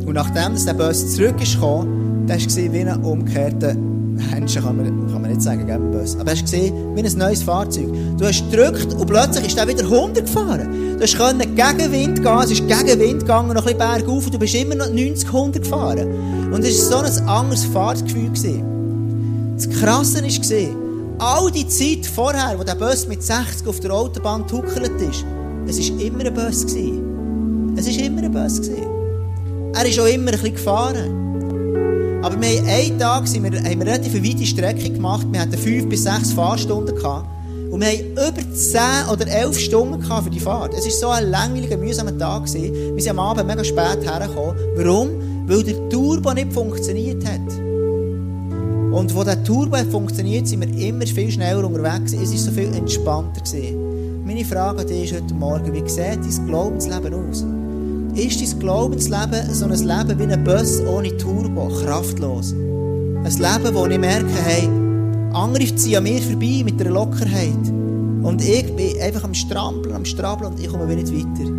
und 0.06 0.14
nachdem 0.14 0.54
der 0.64 0.74
Bus 0.74 1.14
zurück 1.14 1.40
ist 1.40 1.60
war 1.60 1.86
wie 2.26 2.80
ein 2.80 3.02
umgekehrter 3.02 3.76
Menschen 4.14 4.62
kann 4.62 4.76
man, 4.76 5.12
kann 5.12 5.22
man 5.22 5.30
nicht 5.30 5.42
sagen, 5.42 5.66
gell, 5.66 5.78
böse. 5.78 6.18
Aber 6.20 6.30
hast 6.30 6.40
du 6.40 6.44
gesehen, 6.44 6.96
wie 6.96 7.02
ein 7.02 7.18
neues 7.18 7.42
Fahrzeug. 7.42 7.88
Du 8.18 8.24
hast 8.24 8.50
gedrückt 8.50 8.92
und 8.94 9.06
plötzlich 9.06 9.46
ist 9.46 9.56
der 9.56 9.66
wieder 9.66 9.84
100 9.84 10.26
gefahren. 10.26 10.96
Du 10.96 11.02
hast 11.02 11.16
können 11.16 11.40
gegen 11.40 11.92
Wind 11.92 12.22
gehen, 12.22 12.38
es 12.42 12.50
ist 12.50 12.66
gegen 12.68 13.00
Wind 13.00 13.20
gegangen, 13.20 13.54
noch 13.54 13.66
ein 13.66 13.76
bisschen 13.76 13.78
bergauf 13.78 14.26
und 14.26 14.34
du 14.34 14.38
bist 14.38 14.54
immer 14.54 14.74
noch 14.76 14.88
90, 14.88 15.26
100 15.26 15.62
gefahren. 15.62 16.52
Und 16.52 16.64
es 16.64 16.90
war 16.90 17.04
so 17.04 17.20
ein 17.20 17.28
anderes 17.28 17.64
Fahrtgefühl. 17.64 18.28
Gewesen. 18.28 19.54
Das 19.56 19.68
Krasse 19.68 20.22
war, 20.22 20.76
all 21.18 21.50
die 21.50 21.66
Zeit 21.68 22.06
vorher, 22.06 22.58
wo 22.58 22.64
der 22.64 22.74
Bus 22.74 23.06
mit 23.06 23.22
60 23.22 23.66
auf 23.66 23.80
der 23.80 23.92
Autobahn 23.92 24.46
tuckelt 24.46 25.00
ist, 25.00 25.24
es 25.66 25.90
war 25.90 26.00
immer 26.00 26.24
ein 26.24 26.34
Bus. 26.34 26.64
Es 26.64 26.74
war 27.86 28.04
immer 28.04 28.22
ein 28.22 28.32
Bus. 28.32 28.60
Er 29.74 29.86
ist 29.86 29.98
auch 29.98 30.06
immer 30.06 30.30
ein 30.30 30.38
bisschen 30.38 30.54
gefahren. 30.54 31.23
Aber 32.24 32.40
wir 32.40 32.58
haben 32.58 32.66
einen 32.66 32.98
Tag 32.98 33.28
sind 33.28 33.42
wir, 33.42 33.62
haben 33.62 33.80
wir 33.80 33.86
relativ 33.86 34.14
eine 34.14 34.26
weite 34.26 34.46
Strecke 34.46 34.88
gemacht. 34.88 35.26
Wir 35.30 35.42
hatten 35.42 35.58
fünf 35.58 35.90
bis 35.90 36.04
sechs 36.04 36.32
Fahrstunden 36.32 36.96
gehabt. 36.96 37.28
Und 37.70 37.82
wir 37.82 37.88
haben 37.88 38.12
über 38.12 38.54
zehn 38.54 39.12
oder 39.12 39.26
elf 39.26 39.58
Stunden 39.58 40.02
für 40.02 40.30
die 40.30 40.40
Fahrt. 40.40 40.72
Es 40.72 40.86
war 40.86 40.90
so 40.90 41.08
ein 41.08 41.30
langweiliger, 41.30 41.76
mühsamer 41.76 42.16
Tag. 42.16 42.46
Gewesen. 42.46 42.96
Wir 42.96 43.02
sind 43.02 43.10
am 43.10 43.18
Abend 43.18 43.46
mega 43.46 43.62
spät 43.62 43.98
hergekommen. 44.02 44.56
Warum? 44.74 45.10
Weil 45.46 45.64
der 45.64 45.86
Turbo 45.90 46.32
nicht 46.32 46.50
funktioniert 46.50 47.22
hat. 47.26 47.46
Und 47.58 49.14
wo 49.14 49.22
der 49.22 49.44
Turbo 49.44 49.76
funktioniert, 49.90 50.48
sind 50.48 50.62
wir 50.62 50.88
immer 50.88 51.06
viel 51.06 51.30
schneller 51.30 51.66
unterwegs. 51.66 52.14
Es 52.14 52.30
war 52.30 52.38
so 52.38 52.50
viel 52.52 52.74
entspannter. 52.74 53.42
Gewesen. 53.42 54.24
Meine 54.24 54.46
Frage 54.46 54.80
an 54.80 54.86
dich 54.86 55.12
ist 55.12 55.20
heute 55.20 55.34
Morgen, 55.34 55.74
wie 55.74 55.86
sieht 55.86 56.20
dein 56.24 56.46
Glaubensleben 56.46 57.12
aus? 57.12 57.44
Ist 58.16 58.40
dein 58.40 58.60
Glaubensleben 58.60 59.52
so 59.52 59.64
ein 59.64 59.72
Leben 59.72 60.18
wie 60.18 60.32
ein 60.32 60.44
Bus 60.44 60.80
ohne 60.82 61.16
Turbo, 61.16 61.68
kraftlos. 61.68 62.52
Ein 62.52 63.24
Leben, 63.24 63.74
wo 63.74 63.86
ich 63.86 63.98
merke, 63.98 64.28
hey, 64.44 64.68
andere 65.32 65.74
ziehen 65.74 65.96
an 65.96 66.04
mir 66.04 66.22
vorbei 66.22 66.62
mit 66.64 66.80
einer 66.80 66.90
Lockerheit. 66.90 67.68
Und 68.22 68.42
ich 68.46 68.74
bin 68.74 69.00
einfach 69.00 69.24
am 69.24 69.34
Strampeln, 69.34 69.94
am 69.94 70.04
Strabeln 70.04 70.52
und 70.52 70.60
ich 70.60 70.68
komme 70.68 70.88
wieder 70.88 71.02
nicht 71.02 71.12
weiter. 71.12 71.50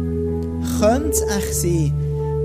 Könnte 0.79 1.09
es 1.09 1.21
echt 1.21 1.55
sein, 1.55 1.93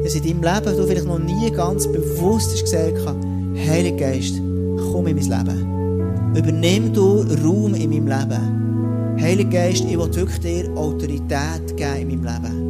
dass 0.03 0.15
in 0.15 0.23
deinem 0.23 0.43
Leben 0.43 0.77
du 0.77 0.87
vielleicht 0.87 1.07
noch 1.07 1.19
nie 1.19 1.51
ganz 1.51 1.87
bewusst 1.87 2.53
hast 2.53 2.65
gesagt 2.65 2.99
hast, 3.07 3.17
Heiliger 3.69 3.97
Geist, 3.97 4.37
komm 4.93 5.07
in 5.07 5.17
mein 5.17 5.25
Leben. 5.25 6.37
Übernimm 6.37 6.93
du 6.93 7.23
Raum 7.45 7.75
in 7.75 7.91
meinem 7.91 8.07
Leben. 8.07 9.21
Heiliger 9.21 9.51
Geist, 9.51 9.85
ich 9.85 9.99
will 9.99 10.15
wirklich 10.15 10.41
dir 10.41 10.71
Autorität 10.77 11.77
geben 11.77 12.11
in 12.11 12.23
meinem 12.23 12.25
Leben. 12.25 12.70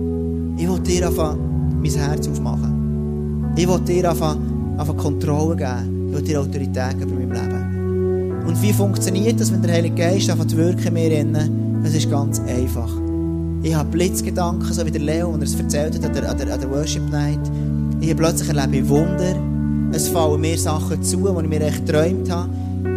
Ich 0.61 0.69
will 0.69 0.79
dir 0.81 1.07
einfach 1.07 1.35
mein 1.37 1.91
Herz 1.91 2.29
aufmachen. 2.29 3.55
Ich 3.57 3.67
will 3.67 3.81
dir 3.81 4.11
einfach, 4.11 4.37
einfach 4.77 4.95
Kontrolle 4.95 5.57
geben. 5.57 6.09
Ich 6.09 6.15
will 6.15 6.23
dir 6.23 6.41
Autorität 6.43 6.99
geben 6.99 7.19
in 7.19 7.29
meinem 7.29 7.33
Leben. 7.33 8.47
Und 8.47 8.61
wie 8.61 8.75
funktioniert 8.75 9.41
das, 9.41 9.51
wenn 9.51 9.63
der 9.63 9.73
Heilige 9.73 9.95
Geist 9.95 10.29
einfach 10.29 10.45
wirken 10.51 10.89
in 10.89 10.93
mir 10.93 11.19
innen? 11.19 11.81
Es 11.83 11.95
ist 11.95 12.11
ganz 12.11 12.41
einfach. 12.41 12.91
Ich 13.63 13.75
habe 13.75 13.89
Blitzgedanken, 13.89 14.71
so 14.71 14.85
wie 14.85 14.91
der 14.91 15.01
Leo, 15.01 15.29
und 15.31 15.41
er 15.41 15.47
es 15.47 15.55
erzählt 15.55 15.95
hat 15.95 16.05
an 16.05 16.37
der, 16.37 16.59
der, 16.59 16.71
Worship 16.71 17.11
Night. 17.11 17.41
Ich 18.03 18.15
plötzlich 18.15 18.55
erlebe 18.55 18.87
Wunder. 18.87 19.37
Es 19.93 20.09
fallen 20.09 20.43
mir 20.43 20.59
Sachen 20.59 21.03
zu, 21.03 21.17
die 21.17 21.43
ich 21.43 21.49
mir 21.49 21.63
echt 21.63 21.87
geträumt 21.87 22.31
habe. 22.31 22.51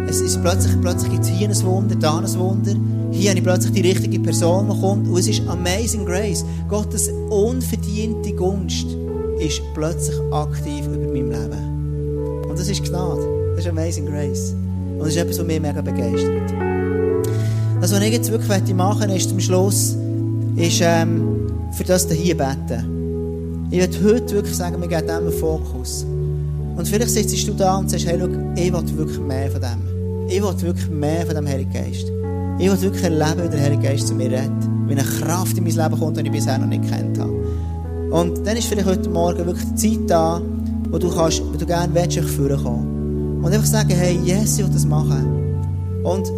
Es 0.06 0.20
ist 0.20 0.42
plötzlich, 0.42 0.78
plötzlich 0.82 1.12
gibt 1.12 1.24
ein 1.24 1.62
Wunder, 1.64 1.96
da 1.96 2.18
ein 2.18 2.38
Wunder. 2.38 2.74
Hier 3.14 3.30
habe 3.30 3.38
ich 3.38 3.44
plötzlich 3.44 3.72
die 3.72 3.88
richtige 3.88 4.18
Person, 4.18 4.68
die 4.68 4.80
kommt. 4.80 5.06
Und 5.06 5.16
es 5.16 5.28
ist 5.28 5.46
Amazing 5.46 6.04
Grace. 6.04 6.44
Gottes 6.68 7.08
unverdiente 7.30 8.32
Gunst 8.32 8.88
ist 9.38 9.62
plötzlich 9.72 10.16
aktiv 10.32 10.84
über 10.86 11.12
meinem 11.12 11.30
Leben. 11.30 12.44
Und 12.48 12.58
das 12.58 12.68
ist 12.68 12.82
Gnade. 12.84 13.22
Das 13.54 13.64
ist 13.64 13.70
Amazing 13.70 14.06
Grace. 14.06 14.52
Und 14.94 14.98
das 14.98 15.08
ist 15.10 15.16
etwas, 15.16 15.38
was 15.38 15.46
mich 15.46 15.60
mega 15.60 15.80
begeistert. 15.80 16.52
Das, 17.80 17.92
was 17.92 18.00
ich 18.00 18.12
jetzt 18.12 18.30
wirklich 18.32 18.74
machen 18.74 18.98
möchte, 18.98 19.14
ist 19.14 19.28
zum 19.28 19.40
Schluss, 19.40 19.96
ist 20.56 20.80
ähm, 20.82 21.46
für 21.72 21.84
das 21.84 22.10
hier 22.10 22.36
beten. 22.36 23.68
Ich 23.70 23.78
werde 23.78 23.96
heute 24.04 24.34
wirklich 24.34 24.56
sagen, 24.56 24.80
wir 24.80 24.88
geben 24.88 25.06
dem 25.06 25.16
einen 25.16 25.32
Fokus. 25.32 26.04
Und 26.76 26.88
vielleicht 26.88 27.10
sitzt 27.10 27.46
du 27.46 27.52
da 27.52 27.76
und 27.76 27.90
sagst, 27.90 28.06
hey, 28.06 28.18
schau, 28.18 28.26
ich 28.56 28.72
will 28.72 28.98
wirklich 28.98 29.20
mehr 29.20 29.50
von 29.52 29.60
dem. 29.60 30.26
Ich 30.28 30.42
will 30.42 30.62
wirklich 30.62 30.90
mehr 30.90 31.24
von 31.24 31.36
dem 31.36 31.46
Heiligen 31.46 31.72
Geist. 31.72 32.10
Ich 32.58 32.70
will 32.70 32.80
wirklich 32.80 33.04
erleben, 33.04 33.44
wie 33.44 33.48
der 33.48 33.60
Heilige 33.60 33.82
Geist 33.82 34.08
zu 34.08 34.14
mir 34.14 34.30
redet. 34.30 34.50
Wie 34.86 34.92
eine 34.92 35.02
Kraft 35.02 35.58
in 35.58 35.64
mein 35.64 35.74
Leben 35.74 35.98
kommt, 35.98 36.16
die 36.16 36.22
ich 36.22 36.30
bisher 36.30 36.58
noch 36.58 36.66
nicht 36.66 36.88
kennt 36.88 37.18
habe. 37.18 37.32
Und 38.10 38.46
dann 38.46 38.56
ist 38.56 38.66
vielleicht 38.66 38.86
heute 38.86 39.10
Morgen 39.10 39.44
wirklich 39.46 39.66
die 39.74 39.98
Zeit 39.98 40.10
da, 40.10 40.40
wo 40.90 40.98
du 40.98 41.10
kannst, 41.10 41.42
wo 41.44 41.56
du 41.56 41.66
gerne 41.66 41.92
willst, 41.94 42.18
kommen. 42.62 43.42
Und 43.42 43.52
einfach 43.52 43.66
sagen, 43.66 43.90
hey, 43.90 44.18
yes, 44.24 44.58
ich 44.58 44.64
will 44.64 44.72
das 44.72 44.86
machen. 44.86 45.54
Und 46.04 46.30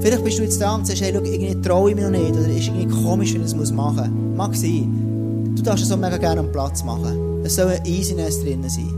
Vielleicht 0.00 0.24
bist 0.24 0.38
du 0.38 0.44
jetzt 0.44 0.60
da 0.60 0.76
und 0.76 0.86
sagst, 0.86 1.02
hey, 1.02 1.12
schau, 1.12 1.22
irgendwie 1.24 1.60
traue 1.60 1.90
ich 1.90 1.96
mich 1.96 2.04
noch 2.04 2.12
nicht, 2.12 2.30
oder 2.30 2.48
ist 2.48 2.68
irgendwie 2.68 2.86
komisch, 3.02 3.34
wenn 3.34 3.44
ich 3.44 3.52
das 3.52 3.72
machen 3.72 4.28
muss. 4.28 4.36
Mag 4.36 4.54
sein. 4.54 5.54
Du 5.56 5.62
darfst 5.62 5.84
es 5.84 5.90
auch 5.90 5.96
mega 5.96 6.16
gerne 6.16 6.40
am 6.40 6.52
Platz 6.52 6.84
machen. 6.84 7.42
Es 7.42 7.56
soll 7.56 7.66
ein 7.66 7.84
Easiness 7.84 8.40
drin 8.40 8.62
sein. 8.68 8.94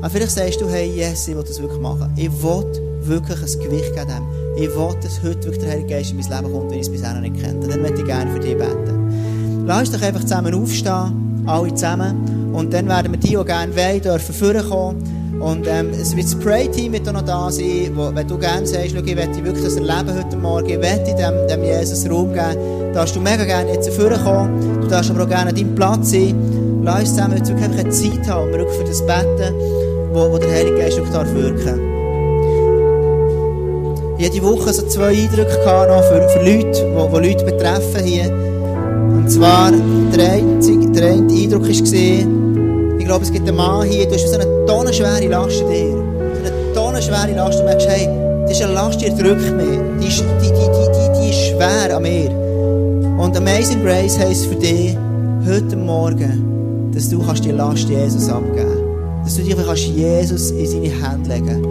Aber 0.00 0.08
vielleicht 0.08 0.32
sagst 0.32 0.60
du, 0.60 0.68
hey, 0.68 0.90
yes, 0.96 1.28
ich 1.28 1.36
will 1.36 1.44
das 1.44 1.60
wirklich 1.60 1.80
machen. 1.80 2.10
Ich 2.16 2.30
will 2.42 2.64
wirklich 3.02 3.38
ein 3.38 3.62
Gewicht 3.62 3.94
geben. 3.94 4.22
Ich 4.56 4.68
will, 4.68 4.94
dass 5.02 5.22
heute 5.22 5.44
wirklich 5.44 5.58
der 5.58 5.70
Heilige 5.70 5.94
Geist 5.94 6.10
in 6.10 6.18
mein 6.18 6.28
Leben 6.28 6.52
kommt, 6.52 6.70
wenn 6.70 6.78
ich 6.78 6.86
es 6.86 6.92
bisher 6.92 7.14
noch 7.14 7.20
nicht 7.20 7.40
kennt. 7.40 7.70
Dann 7.70 7.80
möchte 7.80 8.00
ich 8.00 8.06
gerne 8.06 8.30
für 8.32 8.40
dich 8.40 8.56
beten. 8.56 9.64
Lass 9.66 9.88
uns 9.88 9.92
doch 9.92 10.02
einfach 10.02 10.22
zusammen 10.22 10.54
aufstehen, 10.54 11.44
alle 11.46 11.74
zusammen. 11.74 12.52
Und 12.52 12.72
dann 12.72 12.88
werden 12.88 13.12
wir 13.12 13.18
die, 13.18 13.36
die 13.36 13.44
gerne 13.44 13.74
wollen, 13.74 14.02
dürfen 14.02 14.34
vorkommen. 14.34 15.20
Und 15.40 15.66
ähm, 15.66 15.90
es 15.90 16.14
wird 16.14 16.26
das 16.26 16.34
Pray-Team 16.34 16.94
auch 16.94 17.12
noch 17.12 17.22
da 17.22 17.50
sein, 17.50 17.92
wo, 17.94 18.14
wenn 18.14 18.28
du 18.28 18.36
gerne 18.36 18.66
sagst, 18.66 18.90
schau, 18.90 19.02
ich 19.02 19.14
möchte 19.14 19.42
wirklich 19.42 19.64
das 19.64 19.76
erleben 19.76 20.18
heute 20.18 20.36
Morgen, 20.36 20.68
ich 20.68 20.78
möchte 20.78 21.14
dem, 21.14 21.48
dem 21.48 21.64
Jesus 21.64 22.10
Raum 22.10 22.34
geben, 22.34 22.92
darfst 22.92 23.16
du 23.16 23.20
mega 23.20 23.44
gerne 23.44 23.72
jetzt 23.72 23.88
kommen. 23.96 24.80
Du 24.82 24.88
darfst 24.88 25.10
aber 25.10 25.24
auch 25.24 25.28
gerne 25.28 25.50
an 25.50 25.56
deinem 25.56 25.74
Platz 25.74 26.10
sein. 26.10 26.82
Lass 26.82 27.00
uns 27.00 27.14
zusammen 27.14 27.36
jetzt 27.38 27.48
wirklich 27.48 27.80
eine 27.80 27.90
Zeit 27.90 28.28
haben, 28.28 28.52
wir 28.52 28.68
für 28.68 28.84
das 28.84 29.00
beten, 29.06 29.54
wo, 30.12 30.30
wo 30.30 30.36
der 30.36 30.50
Heilige 30.50 30.76
Geist 30.76 30.96
wirklich 30.96 31.14
darf 31.14 31.32
wirken 31.32 31.89
jede 34.20 34.42
Woche 34.42 34.72
so 34.74 34.86
zwei 34.86 35.08
Eindrücke 35.08 35.56
noch 35.64 36.04
für, 36.04 36.28
für 36.28 36.44
Leute, 36.44 36.84
die, 36.84 37.20
die 37.22 37.28
Leute 37.28 37.44
betreffen 37.44 38.04
hier. 38.04 38.30
Und 38.30 39.30
zwar, 39.30 39.72
der 40.14 40.32
eine, 40.32 40.92
der 40.92 41.12
eine 41.12 41.32
Eindruck 41.32 41.62
war, 41.62 42.98
ich 42.98 43.06
glaube, 43.06 43.24
es 43.24 43.32
gibt 43.32 43.48
einen 43.48 43.56
Mann 43.56 43.88
hier, 43.88 44.06
du 44.06 44.14
hast 44.14 44.28
so 44.28 44.38
eine 44.38 44.66
tonnenschwere 44.66 45.26
Last 45.26 45.62
in 45.62 45.68
dir. 45.70 45.90
So 45.90 46.52
eine 46.52 46.74
tonnenschwere 46.74 47.32
Last. 47.34 47.60
Und 47.60 47.62
du 47.62 47.64
merkst, 47.64 47.88
hey, 47.88 48.08
das 48.42 48.52
ist 48.52 48.62
eine 48.62 48.74
Last, 48.74 49.00
die 49.00 49.08
drückt 49.08 49.56
mich. 49.56 49.78
Die 50.02 50.08
ist, 50.08 50.20
die, 50.20 50.48
die, 50.48 50.52
die, 50.52 50.90
die, 50.92 51.20
die 51.22 51.30
ist 51.30 51.46
schwer 51.46 51.96
an 51.96 52.02
mir. 52.02 52.30
Und 53.18 53.34
Amazing 53.36 53.82
Grace 53.82 54.18
heisst 54.18 54.46
für 54.46 54.54
dich, 54.54 54.98
heute 55.46 55.76
Morgen, 55.76 56.90
dass 56.94 57.08
du 57.08 57.24
kannst 57.24 57.44
die 57.46 57.52
Last 57.52 57.88
Jesus 57.88 58.28
abgeben 58.28 59.22
Dass 59.24 59.36
du 59.36 59.42
dich 59.42 59.56
kannst 59.56 59.86
Jesus 59.86 60.50
in 60.50 60.66
seine 60.66 60.90
Hände 60.90 61.28
legen 61.28 61.69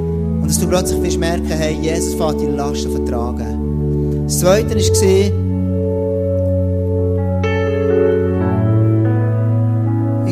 Dass 0.49 0.57
du 0.59 0.67
plötzlich 0.67 0.99
wirst 1.03 1.19
merken, 1.19 1.45
hey, 1.45 1.77
Jesus 1.79 2.15
fährt 2.15 2.41
die 2.41 2.47
Last 2.47 2.87
vertragen. 2.87 4.23
Das 4.25 4.39
Zweite 4.39 4.75
war, 4.75 4.81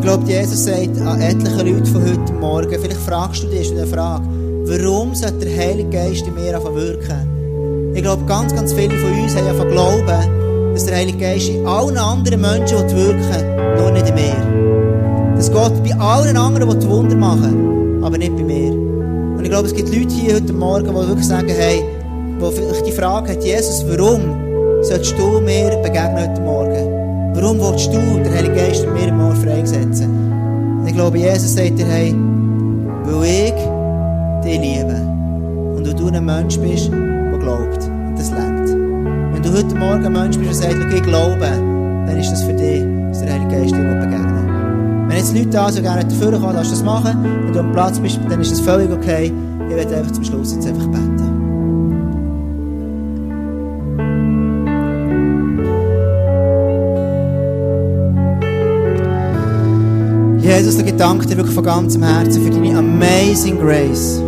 glaube, 0.01 0.25
Jesus 0.25 0.65
sagt 0.65 0.99
an 1.01 1.21
etliche 1.21 1.63
Leute 1.63 1.85
von 1.85 2.01
heute 2.01 2.33
Morgen, 2.33 2.79
vielleicht 2.81 3.01
fragst 3.01 3.43
du 3.43 3.47
dich 3.47 3.69
eine 3.69 3.85
Frage, 3.85 4.23
warum 4.65 5.13
sollte 5.13 5.45
der 5.45 5.55
Heilige 5.55 5.89
Geist 5.91 6.25
in 6.25 6.33
mir 6.33 6.59
wirken? 6.63 7.93
Ich 7.93 8.01
glaube, 8.01 8.25
ganz, 8.25 8.55
ganz 8.55 8.73
viele 8.73 8.97
von 8.97 9.11
uns 9.21 9.35
haben 9.35 9.45
einfach 9.45 9.67
glauben, 9.67 10.73
dass 10.73 10.85
der 10.85 10.95
Heilige 10.95 11.19
Geist 11.19 11.49
in 11.49 11.67
allen 11.67 11.97
anderen 11.97 12.41
Menschen 12.41 12.79
wirken 12.89 13.77
nur 13.77 13.91
nicht 13.91 14.09
in 14.09 14.15
mir. 14.15 15.35
Dass 15.35 15.51
Gott 15.51 15.83
bei 15.83 15.95
allen 15.95 16.37
anderen 16.37 16.89
Wunder 16.89 17.15
machen 17.15 17.77
aber 18.07 18.17
nicht 18.17 18.35
bei 18.35 18.43
mir. 18.43 18.46
Ich 19.47 19.51
glaube, 19.51 19.69
es 19.69 19.73
gibt 19.73 19.95
Leute 19.95 20.13
hier 20.13 20.35
heute 20.35 20.51
Morgen, 20.51 20.87
die 20.87 20.93
wirklich 20.93 21.25
sagen, 21.25 21.47
hey, 21.47 21.81
wo 22.37 22.51
vielleicht 22.51 22.85
die 22.85 22.91
Frage 22.91 23.31
hat, 23.31 23.41
Jesus, 23.41 23.85
warum 23.87 24.83
sollst 24.83 25.17
du 25.17 25.39
mir 25.39 25.69
begegnen 25.81 26.29
heute 26.29 26.41
Morgen? 26.41 27.33
Warum 27.33 27.57
willst 27.57 27.87
du 27.87 27.97
den 27.97 28.29
Heiligen 28.29 28.53
Geist 28.53 28.83
in 28.83 28.91
mir 28.91 29.09
mal 29.13 29.33
freisetzen? 29.33 30.09
Und 30.81 30.87
ich 30.87 30.93
glaube, 30.93 31.19
Jesus 31.19 31.55
sagt 31.55 31.79
dir, 31.79 31.85
hey, 31.85 32.13
weil 33.05 33.23
ich 33.23 33.53
dich 34.43 34.59
liebe. 34.59 34.95
Und 35.77 35.87
weil 35.87 35.93
du 35.93 36.07
ein 36.07 36.25
Mensch 36.25 36.59
bist, 36.59 36.91
der 36.91 37.39
glaubt. 37.39 37.85
Und 37.85 38.15
das 38.19 38.29
lebt. 38.29 38.69
Wenn 38.69 39.43
du 39.43 39.53
heute 39.53 39.75
Morgen 39.75 40.07
ein 40.07 40.11
Mensch 40.11 40.37
bist, 40.37 40.61
der 40.61 40.71
sagt, 40.71 40.93
ich 40.93 41.03
glaube, 41.03 41.39
dann 41.39 42.17
ist 42.17 42.33
das 42.33 42.43
für 42.43 42.53
dich, 42.53 42.83
dass 43.07 43.21
der 43.21 43.31
Heilige 43.31 43.61
Geist 43.61 43.71
dir 43.71 43.77
begegnen 43.77 44.46
Wenn 45.07 45.17
jetzt 45.17 45.33
Leute 45.33 45.49
da 45.49 45.71
so 45.71 45.81
gerne 45.81 46.03
dafür 46.03 46.31
kommen, 46.31 46.53
darfst 46.53 46.71
du 46.71 46.75
das 46.75 46.83
machen. 46.83 47.23
Wenn 47.45 47.53
du 47.53 47.59
am 47.59 47.71
Platz 47.71 47.97
bist, 47.97 48.19
dann 48.29 48.41
ist 48.41 48.51
das 48.51 48.59
völlig 48.59 48.91
okay. 48.91 49.31
Ich 49.69 49.75
werde 49.75 49.95
einfach 49.95 50.11
zum 50.11 50.23
Schluss 50.23 50.53
jetzt 50.53 50.67
einfach 50.67 50.87
beten. 50.87 51.17
Jesus, 60.41 60.79
ich 60.79 60.95
danke 60.95 61.25
dir 61.25 61.37
wirklich 61.37 61.55
von 61.55 61.63
ganzem 61.63 62.03
Herzen 62.03 62.43
für 62.43 62.49
deine 62.49 62.77
amazing 62.77 63.59
grace. 63.59 64.21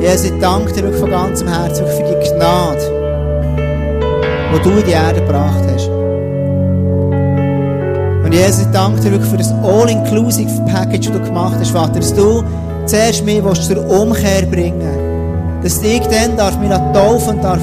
Jesus, 0.00 0.24
ich 0.24 0.38
danke 0.40 0.72
dir 0.72 0.82
wirklich 0.82 1.00
von 1.00 1.10
ganzem 1.10 1.48
Herzen 1.48 1.86
für 1.86 2.02
die 2.02 2.28
Gnade, 2.28 2.80
die 4.54 4.62
du 4.62 4.70
in 4.70 4.84
die 4.84 4.92
Erde 4.92 5.20
gebracht. 5.20 5.59
Und 8.30 8.36
Jesus, 8.36 8.60
ich 8.60 8.70
danke 8.70 9.00
dir 9.00 9.10
wirklich 9.10 9.28
für 9.28 9.38
das 9.38 9.50
All-Inclusive 9.64 10.64
Package, 10.64 11.08
das 11.08 11.18
du 11.18 11.24
gemacht 11.24 11.56
hast, 11.58 11.72
Vater, 11.72 11.98
dass 11.98 12.14
du 12.14 12.44
zuerst 12.86 13.24
mich 13.24 13.42
zur 13.42 13.84
Umkehr 13.90 14.42
bringen 14.48 15.58
Dass 15.64 15.82
ich 15.82 16.00
dann 16.02 16.36
darf 16.36 16.56
mich 16.60 16.70
taufen 16.70 17.42
darf 17.42 17.58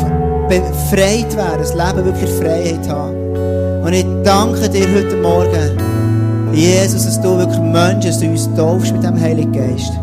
befreit 0.50 1.38
werden, 1.38 1.60
das 1.60 1.74
Leben 1.74 2.04
wirklich 2.04 2.30
Freiheit 2.32 2.86
haben. 2.90 3.16
Und 3.82 3.94
ich 3.94 4.06
danke 4.26 4.68
dir 4.68 4.88
heute 4.94 5.16
Morgen, 5.16 6.52
Jesus, 6.52 7.06
dass 7.06 7.22
du 7.22 7.38
wirklich 7.38 7.60
Menschen, 7.60 8.10
dass 8.10 8.20
du 8.20 8.28
uns 8.28 8.50
taufst 8.58 8.92
mit 8.92 9.06
dem 9.06 9.18
Heiligen 9.22 9.54
Geist. 9.54 9.94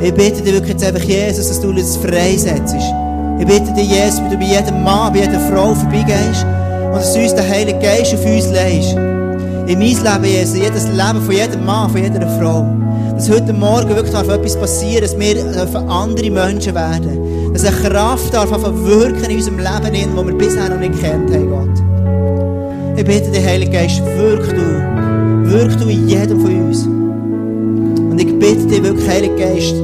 Ich 0.00 0.14
bitte 0.14 0.40
dich 0.40 0.52
wirklich 0.52 0.74
jetzt 0.74 0.84
einfach, 0.84 1.02
Jesus, 1.02 1.48
dass 1.48 1.60
du 1.60 1.70
uns 1.70 1.96
freisetzt. 1.96 2.76
Ich 3.40 3.44
bitte 3.44 3.72
dich, 3.72 3.90
Jesus, 3.90 4.20
dass 4.20 4.30
du 4.30 4.36
bei 4.36 4.44
jedem 4.44 4.84
Mann, 4.84 5.12
bei 5.12 5.18
jeder 5.18 5.40
Frau 5.40 5.74
vorbeigehst 5.74 6.46
und 6.92 6.94
dass 6.94 7.12
du 7.12 7.20
uns 7.20 7.34
den 7.34 7.48
Heiligen 7.48 7.80
Geist 7.80 8.14
auf 8.14 8.24
uns 8.24 8.52
legst. 8.52 9.17
In 9.68 9.80
mein 9.80 9.88
Leben, 9.88 10.24
Jesus, 10.24 10.54
in 10.54 10.62
jedes 10.62 10.84
Leben 10.86 11.20
von 11.22 11.30
jedem 11.30 11.66
Mann, 11.66 11.90
von 11.90 12.02
jeder 12.02 12.26
Frau. 12.40 12.64
Dass 13.12 13.28
heute 13.28 13.52
Morgen 13.52 13.90
wirklich 13.90 14.14
etwas 14.14 14.56
passieren, 14.56 15.02
dass 15.02 15.18
wir 15.18 15.78
andere 15.90 16.30
Menschen 16.30 16.74
werden. 16.74 17.52
Dass 17.52 17.66
eine 17.66 17.76
Kraft 17.76 18.32
darf 18.32 18.50
wirken 18.50 19.24
in 19.28 19.36
unserem 19.36 19.58
Leben, 19.58 19.92
die 19.92 20.26
wir 20.26 20.38
bisher 20.38 20.70
noch 20.70 20.78
nicht 20.78 20.98
kennt 20.98 21.30
haben, 21.30 21.50
Gott. 21.50 22.98
Ich 22.98 23.04
bitte 23.04 23.30
dich, 23.30 23.44
Heiliger 23.44 23.72
Geist, 23.72 24.00
wirk 24.16 24.48
du. 24.48 25.52
Wirk 25.52 25.78
du 25.78 25.88
in 25.90 26.08
jedem 26.08 26.40
von 26.40 26.66
uns. 26.66 26.86
Und 26.86 28.18
ich 28.18 28.38
bitte 28.38 28.66
dich 28.68 28.82
wirklich, 28.82 29.06
Heiliger 29.06 29.36
Geist, 29.36 29.74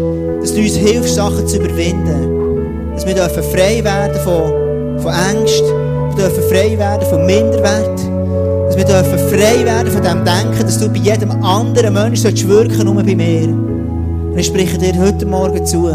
dass 0.41 0.55
du 0.55 0.63
uns 0.63 0.77
hilfst, 0.77 1.15
Sachen 1.15 1.47
zu 1.47 1.59
überwinden. 1.59 2.95
dass 2.95 3.05
wir 3.05 3.17
frei 3.43 3.85
werden 3.85 4.19
von, 4.25 5.03
von 5.03 5.13
Ängsten, 5.13 5.69
wir 6.17 6.25
dürfen 6.25 6.43
frei 6.45 6.79
werden 6.79 7.07
von 7.07 7.27
Minderwert, 7.27 8.14
wir 8.77 8.85
dürfen 8.85 9.19
frei 9.19 9.65
werden 9.65 9.93
von 9.93 10.03
dem 10.03 10.25
Denken, 10.25 10.61
dass 10.61 10.79
du 10.79 10.89
bei 10.89 10.99
jedem 10.99 11.31
anderen 11.45 11.95
Menschen 11.95 12.25
wirken 12.49 12.71
sollst, 12.71 12.85
nur 12.85 13.03
bei 13.03 13.15
mir. 13.15 13.49
Und 13.49 14.39
ich 14.39 14.47
spreche 14.47 14.79
dir 14.79 14.99
heute 14.99 15.27
Morgen 15.27 15.65
zu, 15.65 15.91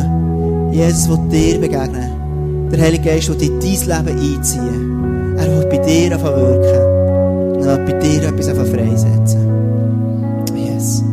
Jesus 0.71 1.09
will 1.09 1.19
dir 1.29 1.59
begegnen. 1.59 2.69
Der 2.71 2.81
Heilige 2.81 3.09
Geist 3.09 3.27
will 3.29 3.41
in 3.41 3.59
dein 3.59 4.05
Leben 4.05 4.35
einziehen. 4.35 5.35
Er 5.37 5.47
will 5.47 5.65
bei 5.69 5.77
dir 5.77 6.13
anfangen 6.13 6.41
wirken. 6.41 7.65
Er 7.65 7.77
will 7.77 7.85
bei 7.85 7.93
dir 7.99 8.23
etwas 8.27 8.47
freisetzen. 8.69 9.41
Yes. 10.55 11.03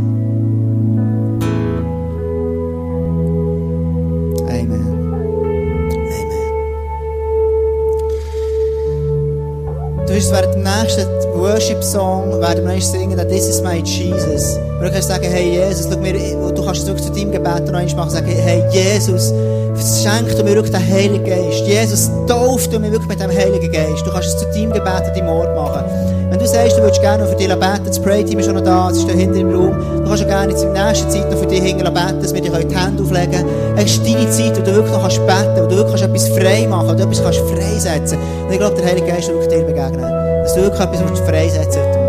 Amen. 4.48 4.70
Amen. 5.98 6.46
Du 10.06 10.14
wirst 10.14 10.30
während 10.30 10.54
dem 10.54 10.62
nächsten 10.62 11.15
Worship-Song 11.46 12.40
werden 12.40 12.66
wir 12.66 12.80
singen, 12.80 13.16
This 13.28 13.46
is 13.48 13.62
my 13.62 13.78
Jesus. 13.78 14.58
Du 14.80 14.90
kannst 14.90 15.08
sagen, 15.08 15.26
hey 15.30 15.54
Jesus, 15.54 15.86
mir, 15.96 16.12
du 16.12 16.64
kannst 16.64 16.84
wirklich 16.88 17.06
zu 17.06 17.12
deinem 17.12 17.30
Gebet 17.30 17.70
noch 17.70 17.96
machen, 17.96 18.10
sagen, 18.10 18.26
hey 18.26 18.64
Jesus, 18.72 19.32
schenk 20.02 20.36
du 20.36 20.42
mir 20.42 20.56
wirklich 20.56 20.72
den 20.72 20.92
Heiligen 20.92 21.24
Geist. 21.24 21.64
Jesus, 21.64 22.10
tauf 22.26 22.66
du 22.68 22.80
mir 22.80 22.90
wirklich 22.90 23.08
mit 23.08 23.20
dem 23.20 23.30
Heiligen 23.30 23.70
Geist. 23.70 24.04
Du 24.04 24.10
kannst 24.10 24.28
es 24.28 24.38
zu 24.38 24.46
deinem 24.46 24.72
Gebet 24.72 24.88
an 24.88 25.14
deinem 25.14 25.28
Ort 25.28 25.54
machen. 25.54 25.84
Wenn 26.30 26.38
du 26.40 26.46
sagst, 26.48 26.78
du 26.78 26.82
würdest 26.82 27.00
gerne 27.00 27.22
noch 27.22 27.30
für 27.30 27.36
dich 27.36 27.48
beten, 27.48 27.84
das 27.86 28.02
Pray-Team 28.02 28.40
ist 28.40 28.46
schon 28.46 28.56
noch 28.56 28.64
da, 28.64 28.90
es 28.90 28.98
ist 28.98 29.08
da 29.08 29.12
hinten 29.12 29.36
im 29.36 29.54
Raum. 29.54 30.02
Du 30.02 30.08
kannst 30.08 30.24
auch 30.24 30.28
gerne 30.28 30.52
in 30.52 30.74
der 30.74 30.88
nächsten 30.88 31.10
Zeit 31.10 31.30
noch 31.30 31.38
für 31.38 31.46
dich 31.46 31.62
hinten 31.62 31.84
beten, 31.84 32.20
dass 32.20 32.34
wir 32.34 32.40
dir 32.40 32.50
die 32.50 32.76
Hände 32.76 33.02
auflegen 33.04 33.30
können. 33.30 33.76
Es 33.76 33.92
ist 33.92 34.04
deine 34.04 34.28
Zeit, 34.30 34.58
wo 34.58 34.62
du 34.62 34.74
wirklich 34.74 34.92
noch 34.92 35.02
kannst 35.02 35.24
beten 35.24 35.62
wo 35.62 35.66
du 35.66 35.76
wirklich 35.76 36.02
etwas 36.02 36.28
frei 36.28 36.66
machen 36.66 36.88
kannst, 36.88 37.04
wo 37.04 37.08
du 37.08 37.18
etwas 37.18 37.22
kannst 37.22 37.38
freisetzen 37.38 38.18
kannst. 38.18 38.44
Und 38.46 38.52
ich 38.52 38.58
glaube, 38.58 38.76
der 38.76 38.86
Heilige 38.86 39.06
Geist 39.06 39.28
wird 39.28 39.52
dir 39.52 39.62
begegnen. 39.62 40.15
Dass 40.46 40.54
du 40.54 40.60
wirklich 40.60 41.00
etwas 41.00 41.18
freisetzen 41.18 42.05